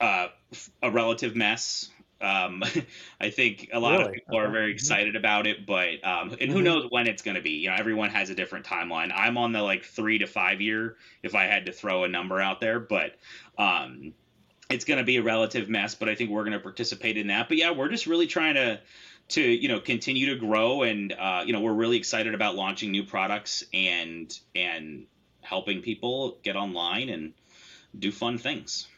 uh, 0.00 0.28
a 0.82 0.90
relative 0.90 1.36
mess. 1.36 1.90
Um, 2.20 2.62
I 3.20 3.30
think 3.30 3.68
a 3.72 3.80
lot 3.80 4.00
of 4.00 4.06
Really? 4.06 4.12
people 4.12 4.38
are 4.38 4.50
very 4.50 4.72
Mhm. 4.72 4.72
excited 4.72 5.16
about 5.16 5.46
it, 5.46 5.66
but 5.66 6.04
um, 6.06 6.34
and 6.40 6.50
who 6.50 6.62
Mhm. 6.62 6.62
knows 6.62 6.86
when 6.90 7.06
it's 7.06 7.22
going 7.22 7.36
to 7.36 7.42
be? 7.42 7.52
You 7.62 7.70
know, 7.70 7.76
everyone 7.76 8.10
has 8.10 8.30
a 8.30 8.34
different 8.34 8.66
timeline. 8.66 9.10
I'm 9.14 9.36
on 9.38 9.52
the 9.52 9.62
like 9.62 9.84
three 9.84 10.18
to 10.18 10.26
five 10.26 10.60
year, 10.60 10.96
if 11.22 11.34
I 11.34 11.44
had 11.44 11.66
to 11.66 11.72
throw 11.72 12.04
a 12.04 12.08
number 12.08 12.40
out 12.40 12.60
there, 12.60 12.80
but 12.80 13.16
um, 13.58 14.14
it's 14.70 14.84
going 14.84 14.98
to 14.98 15.04
be 15.04 15.16
a 15.16 15.22
relative 15.22 15.68
mess. 15.68 15.94
But 15.94 16.08
I 16.08 16.14
think 16.14 16.30
we're 16.30 16.44
going 16.44 16.52
to 16.52 16.60
participate 16.60 17.16
in 17.16 17.28
that. 17.28 17.48
But 17.48 17.58
yeah, 17.58 17.70
we're 17.72 17.88
just 17.88 18.06
really 18.06 18.26
trying 18.26 18.54
to 18.54 18.80
to 19.30 19.42
you 19.42 19.68
know 19.68 19.80
continue 19.80 20.26
to 20.26 20.36
grow, 20.36 20.82
and 20.82 21.12
uh, 21.12 21.42
you 21.46 21.52
know 21.52 21.60
we're 21.60 21.74
really 21.74 21.96
excited 21.96 22.34
about 22.34 22.54
launching 22.56 22.90
new 22.90 23.04
products 23.04 23.64
and 23.72 24.32
and 24.54 25.06
helping 25.42 25.82
people 25.82 26.40
get 26.42 26.56
online 26.56 27.08
and 27.10 27.34
do 27.98 28.12
fun 28.12 28.38
things. 28.38 28.88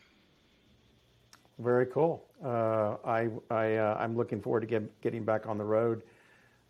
Very 1.58 1.86
cool. 1.86 2.24
Uh, 2.44 2.96
I, 3.04 3.28
I, 3.50 3.76
uh, 3.76 3.96
I'm 3.98 4.16
looking 4.16 4.40
forward 4.40 4.60
to 4.60 4.66
get, 4.66 5.00
getting 5.00 5.24
back 5.24 5.46
on 5.46 5.56
the 5.56 5.64
road 5.64 6.02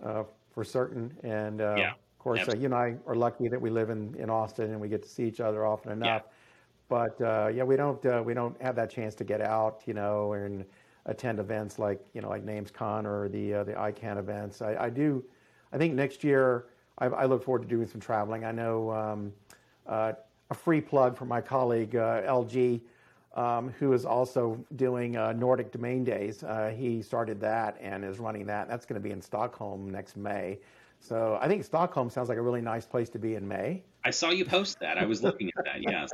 uh, 0.05 0.23
for 0.53 0.65
certain. 0.65 1.13
And 1.23 1.61
uh, 1.61 1.75
Yeah, 1.77 1.91
of 1.91 2.19
course, 2.19 2.41
uh, 2.49 2.57
you 2.57 2.67
and 2.67 2.75
I 2.75 2.97
are 3.07 3.15
lucky 3.17 3.49
that 3.49 3.61
we 3.61 3.71
live 3.71 3.91
in, 3.91 4.15
in 4.17 4.31
Austin 4.31 4.71
and 4.71 4.81
we 4.81 4.89
get 4.89 5.03
to 5.03 5.09
see 5.09 5.25
each 5.25 5.41
other 5.41 5.67
often 5.67 5.93
enough. 5.93 6.23
But 6.89 7.21
uh, 7.21 7.49
yeah, 7.53 7.65
we 7.65 7.77
don't 7.77 8.05
uh, 8.07 8.23
we 8.25 8.33
don't 8.33 8.61
have 8.63 8.77
that 8.77 8.91
chance 8.91 9.15
to 9.17 9.25
get 9.25 9.41
out, 9.41 9.83
you 9.87 9.95
know, 9.95 10.35
and 10.35 10.65
attend 11.07 11.39
events 11.41 11.79
like 11.79 12.01
you 12.15 12.21
know 12.21 12.29
like 12.29 12.45
NamesCon 12.45 13.05
or 13.05 13.29
the 13.29 13.55
uh, 13.55 13.65
the 13.65 13.73
ICANN 13.73 14.19
events. 14.19 14.63
I, 14.63 14.77
I 14.77 14.91
do. 14.91 15.25
I 15.73 15.79
think 15.79 15.95
next 15.95 16.23
year 16.23 16.67
I, 16.99 17.07
I 17.07 17.25
look 17.25 17.43
forward 17.43 17.63
to 17.63 17.69
doing 17.69 17.89
some 17.89 18.01
traveling. 18.01 18.45
I 18.45 18.53
know 18.53 18.93
um, 18.93 19.33
uh, 19.87 20.13
a 20.51 20.55
free 20.55 20.81
plug 20.81 21.17
for 21.17 21.25
my 21.25 21.41
colleague 21.41 21.97
uh, 21.97 22.23
LG 22.23 22.81
um, 23.37 23.69
who 23.79 23.93
is 23.93 24.05
also 24.05 24.59
doing 24.75 25.17
uh, 25.17 25.33
Nordic 25.33 25.71
Domain 25.71 26.03
Days. 26.03 26.43
Uh, 26.43 26.75
he 26.77 27.03
started 27.03 27.41
that 27.41 27.77
and 27.81 28.05
is 28.05 28.19
running 28.19 28.47
that. 28.47 28.69
That's 28.69 28.87
going 28.87 29.01
to 29.01 29.07
be 29.07 29.13
in 29.13 29.21
Stockholm 29.21 29.91
next 29.91 30.17
May. 30.17 30.59
So 30.99 31.39
I 31.41 31.47
think 31.47 31.63
Stockholm 31.63 32.09
sounds 32.09 32.31
like 32.31 32.39
a 32.39 32.43
really 32.43 32.63
nice 32.63 32.87
place 32.87 33.11
to 33.11 33.19
be 33.19 33.35
in 33.35 33.47
May. 33.47 33.83
I 34.05 34.11
saw 34.11 34.31
you 34.31 34.47
post 34.47 34.81
that. 34.81 34.97
I 34.97 35.05
was 35.05 35.23
looking 35.23 35.51
at 35.59 35.65
that. 35.65 35.83
Yes. 35.83 36.11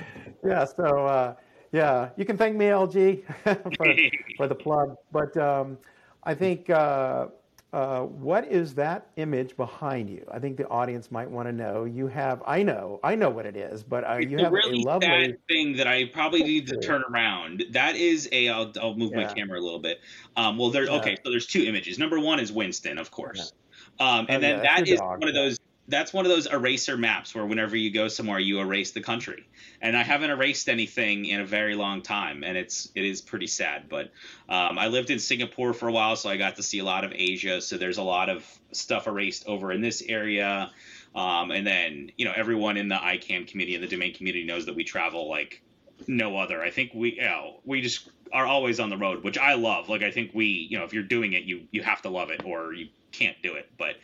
Yeah. 0.44 0.64
So 0.64 1.04
uh, 1.04 1.34
yeah, 1.72 2.10
you 2.16 2.24
can 2.24 2.36
thank 2.36 2.56
me, 2.56 2.66
LG, 2.66 3.24
for, 3.76 3.94
for 4.36 4.46
the 4.46 4.54
plug. 4.54 4.96
But 5.10 5.36
um, 5.36 5.76
I 6.22 6.32
think 6.34 6.70
uh, 6.70 7.26
uh, 7.72 8.02
what 8.02 8.46
is 8.46 8.74
that 8.74 9.10
image 9.16 9.56
behind 9.56 10.08
you? 10.08 10.24
I 10.30 10.38
think 10.38 10.56
the 10.56 10.66
audience 10.68 11.10
might 11.10 11.30
want 11.30 11.48
to 11.48 11.52
know. 11.52 11.84
You 11.84 12.06
have, 12.08 12.42
I 12.46 12.62
know, 12.62 12.98
I 13.04 13.14
know 13.14 13.28
what 13.30 13.44
it 13.46 13.56
is, 13.56 13.82
but 13.84 14.08
uh, 14.08 14.16
you 14.16 14.38
It's 14.38 14.42
a 14.42 14.44
have 14.44 14.52
really 14.52 14.78
a 14.78 14.86
lovely. 14.86 15.36
thing 15.48 15.76
that 15.76 15.86
I 15.86 16.06
probably 16.06 16.42
need 16.42 16.66
to 16.68 16.76
turn 16.78 17.02
around. 17.10 17.64
That 17.72 17.96
is 17.96 18.28
a. 18.32 18.48
I'll, 18.48 18.72
I'll 18.80 18.94
move 18.96 19.14
my 19.14 19.24
camera 19.24 19.60
a 19.60 19.62
little 19.62 19.80
bit. 19.80 19.98
Um, 20.36 20.56
well, 20.58 20.70
there's 20.70 20.88
Yeah. 20.88 20.96
okay. 20.96 21.16
So 21.24 21.30
there's 21.30 21.46
two 21.46 21.62
images. 21.64 21.98
Number 21.98 22.18
one 22.18 22.40
is 22.40 22.50
Winston, 22.52 22.98
of 22.98 23.10
course, 23.10 23.52
um, 24.00 24.26
and 24.30 24.42
Oh, 24.42 24.46
then 24.46 24.60
yeah, 24.62 24.62
that 24.62 24.88
is 24.88 24.98
dog, 24.98 25.20
one 25.20 25.28
of 25.28 25.34
those. 25.34 25.58
That's 25.88 26.12
one 26.12 26.26
of 26.26 26.30
those 26.30 26.46
eraser 26.46 26.96
maps 26.96 27.34
where 27.34 27.46
whenever 27.46 27.74
you 27.76 27.90
go 27.90 28.08
somewhere, 28.08 28.38
you 28.38 28.60
erase 28.60 28.92
the 28.92 29.00
country. 29.00 29.48
And 29.80 29.96
I 29.96 30.02
haven't 30.02 30.30
erased 30.30 30.68
anything 30.68 31.24
in 31.24 31.40
a 31.40 31.46
very 31.46 31.74
long 31.74 32.02
time, 32.02 32.44
and 32.44 32.56
it's 32.56 32.90
it 32.94 33.04
is 33.04 33.20
pretty 33.20 33.46
sad. 33.46 33.88
But 33.88 34.10
um, 34.48 34.78
I 34.78 34.88
lived 34.88 35.10
in 35.10 35.18
Singapore 35.18 35.72
for 35.72 35.88
a 35.88 35.92
while, 35.92 36.16
so 36.16 36.28
I 36.28 36.36
got 36.36 36.56
to 36.56 36.62
see 36.62 36.80
a 36.80 36.84
lot 36.84 37.04
of 37.04 37.12
Asia. 37.14 37.60
So 37.60 37.78
there's 37.78 37.98
a 37.98 38.02
lot 38.02 38.28
of 38.28 38.44
stuff 38.72 39.06
erased 39.06 39.46
over 39.46 39.72
in 39.72 39.80
this 39.80 40.02
area. 40.02 40.70
Um, 41.14 41.50
and 41.50 41.66
then, 41.66 42.12
you 42.16 42.24
know, 42.24 42.32
everyone 42.36 42.76
in 42.76 42.88
the 42.88 42.96
ICANN 42.96 43.48
community 43.48 43.74
and 43.74 43.82
the 43.82 43.88
domain 43.88 44.14
community 44.14 44.44
knows 44.44 44.66
that 44.66 44.74
we 44.74 44.84
travel 44.84 45.28
like 45.28 45.62
no 46.06 46.36
other. 46.36 46.62
I 46.62 46.70
think 46.70 46.92
we, 46.94 47.14
you 47.14 47.22
know, 47.22 47.60
we 47.64 47.80
just 47.80 48.08
are 48.32 48.46
always 48.46 48.78
on 48.78 48.90
the 48.90 48.96
road, 48.96 49.24
which 49.24 49.38
I 49.38 49.54
love. 49.54 49.88
Like, 49.88 50.02
I 50.02 50.10
think 50.10 50.32
we, 50.34 50.46
you 50.46 50.78
know, 50.78 50.84
if 50.84 50.92
you're 50.92 51.02
doing 51.02 51.32
it, 51.32 51.44
you 51.44 51.66
you 51.70 51.82
have 51.82 52.02
to 52.02 52.10
love 52.10 52.30
it, 52.30 52.44
or 52.44 52.72
you 52.72 52.88
can't 53.10 53.40
do 53.42 53.54
it. 53.54 53.70
But 53.78 53.96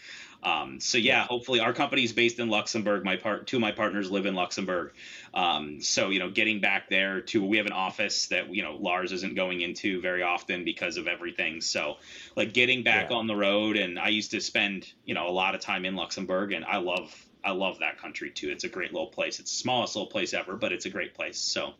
um, 0.44 0.78
so 0.78 0.98
yeah, 0.98 1.24
hopefully 1.24 1.60
our 1.60 1.72
company 1.72 2.04
is 2.04 2.12
based 2.12 2.38
in 2.38 2.48
Luxembourg. 2.50 3.02
My 3.04 3.16
part, 3.16 3.46
two 3.46 3.56
of 3.56 3.62
my 3.62 3.72
partners 3.72 4.10
live 4.10 4.26
in 4.26 4.34
Luxembourg. 4.34 4.92
Um, 5.32 5.80
so 5.80 6.10
you 6.10 6.18
know, 6.18 6.30
getting 6.30 6.60
back 6.60 6.90
there 6.90 7.22
to 7.22 7.42
we 7.42 7.56
have 7.56 7.66
an 7.66 7.72
office 7.72 8.26
that 8.26 8.54
you 8.54 8.62
know 8.62 8.76
Lars 8.76 9.12
isn't 9.12 9.34
going 9.36 9.62
into 9.62 10.00
very 10.02 10.22
often 10.22 10.64
because 10.64 10.98
of 10.98 11.08
everything. 11.08 11.62
So 11.62 11.96
like 12.36 12.52
getting 12.52 12.82
back 12.82 13.10
Yeah. 13.10 13.16
on 13.16 13.26
the 13.26 13.34
road, 13.36 13.76
and 13.76 13.98
I 13.98 14.08
used 14.08 14.32
to 14.32 14.40
spend 14.40 14.92
you 15.06 15.14
know 15.14 15.28
a 15.28 15.32
lot 15.32 15.54
of 15.54 15.62
time 15.62 15.84
in 15.86 15.96
Luxembourg, 15.96 16.52
and 16.52 16.64
I 16.64 16.76
love 16.76 17.14
I 17.42 17.52
love 17.52 17.78
that 17.80 17.98
country 17.98 18.30
too. 18.30 18.50
It's 18.50 18.64
a 18.64 18.68
great 18.68 18.92
little 18.92 19.08
place. 19.08 19.40
It's 19.40 19.50
the 19.50 19.58
smallest 19.58 19.96
little 19.96 20.10
place 20.10 20.34
ever, 20.34 20.56
but 20.56 20.72
it's 20.72 20.84
a 20.84 20.90
great 20.90 21.14
place. 21.14 21.38
So 21.38 21.74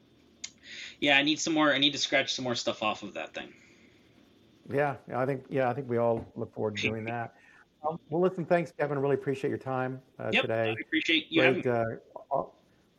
yeah, 1.01 1.19
I 1.19 1.23
need 1.23 1.39
some 1.39 1.53
more. 1.53 1.73
I 1.73 1.79
need 1.79 1.93
to 1.93 1.99
scratch 1.99 2.33
some 2.35 2.45
more 2.45 2.55
stuff 2.55 2.83
off 2.83 3.03
of 3.03 3.15
that 3.15 3.35
thing. 3.35 3.53
Yeah, 4.73 4.97
yeah, 5.07 5.21
I 5.21 5.27
think 5.27 5.45
yeah, 5.51 5.69
I 5.69 5.75
think 5.75 5.89
we 5.89 5.99
all 5.99 6.25
look 6.35 6.55
forward 6.55 6.77
to 6.77 6.83
doing 6.89 7.05
that. 7.05 7.35
Um, 7.87 7.99
well, 8.11 8.23
listen, 8.23 8.45
thanks, 8.45 8.73
Kevin. 8.79 8.99
Really 8.99 9.15
appreciate 9.15 9.51
your 9.51 9.59
time 9.59 10.01
uh, 10.19 10.31
Yep, 10.33 10.43
today. 10.43 10.71
I 10.77 10.81
appreciate 10.81 11.27
you 11.31 11.43
having 11.43 11.63
Great, 11.63 11.75
me. 11.75 11.91
uh, 11.91 12.43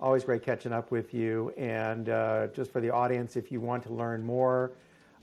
Always 0.01 0.25
great 0.25 0.43
catching 0.43 0.73
up 0.73 0.91
with 0.91 1.13
you. 1.13 1.53
And 1.57 2.09
uh, 2.09 2.47
just 2.47 2.71
for 2.71 2.81
the 2.81 2.89
audience, 2.89 3.37
if 3.37 3.49
you 3.49 3.61
want 3.61 3.81
to 3.83 3.93
learn 3.93 4.23
more 4.23 4.73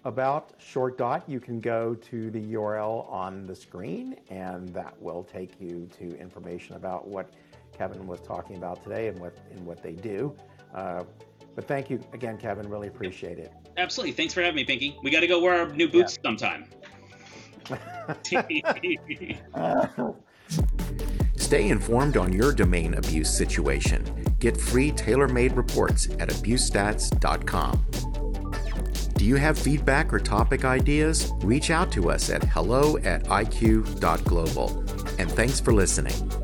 about 0.05 0.55
Short 0.59 0.97
Dot, 0.97 1.29
you 1.29 1.41
can 1.41 1.61
go 1.61 1.95
to 1.95 2.31
the 2.31 2.55
URL 2.55 3.09
on 3.11 3.47
the 3.47 3.55
screen, 3.55 4.17
and 4.31 4.69
that 4.71 5.01
will 5.01 5.25
take 5.25 5.61
you 5.61 5.89
to 5.99 6.19
information 6.19 6.75
about 6.75 7.07
what 7.07 7.35
Kevin 7.77 8.07
was 8.07 8.21
talking 8.21 8.57
about 8.57 8.83
today 8.83 9.09
and 9.09 9.19
what 9.19 9.37
and 9.51 9.65
what 9.67 9.83
they 9.83 9.93
do. 9.93 10.35
Uh, 10.75 11.05
but 11.55 11.69
thank 11.69 11.91
you 11.91 12.01
again, 12.15 12.39
Kevin. 12.39 12.69
Really 12.69 12.89
appreciate 12.89 13.39
it. 13.39 13.53
Absolutely. 13.77 14.13
Thanks 14.13 14.33
for 14.33 14.41
having 14.41 14.57
me, 14.57 14.65
Pinky. 14.65 14.97
We 15.03 15.11
got 15.11 15.21
to 15.21 15.27
go 15.27 15.39
wear 15.41 15.61
our 15.61 15.69
new 15.69 15.89
boots 15.89 16.17
yeah. 16.17 16.29
sometime. 16.29 16.65
Stay 21.37 21.69
informed 21.69 22.17
on 22.17 22.33
your 22.33 22.53
domain 22.53 22.95
abuse 22.95 23.31
situation. 23.31 24.05
Get 24.39 24.57
free 24.57 24.93
tailor 24.93 25.29
made 25.29 25.57
reports 25.57 26.07
at 26.19 26.29
abusestats.com. 26.29 27.85
Do 29.15 29.29
you 29.29 29.37
have 29.37 29.59
feedback 29.59 30.13
or 30.13 30.19
topic 30.19 30.65
ideas? 30.65 31.33
Reach 31.45 31.71
out 31.71 31.93
to 31.93 32.11
us 32.11 32.31
at 32.31 32.43
hello 32.43 32.99
at 32.99 33.23
iq.global. 33.25 34.79
And 35.19 35.31
thanks 35.31 35.61
for 35.61 35.73
listening. 35.73 36.42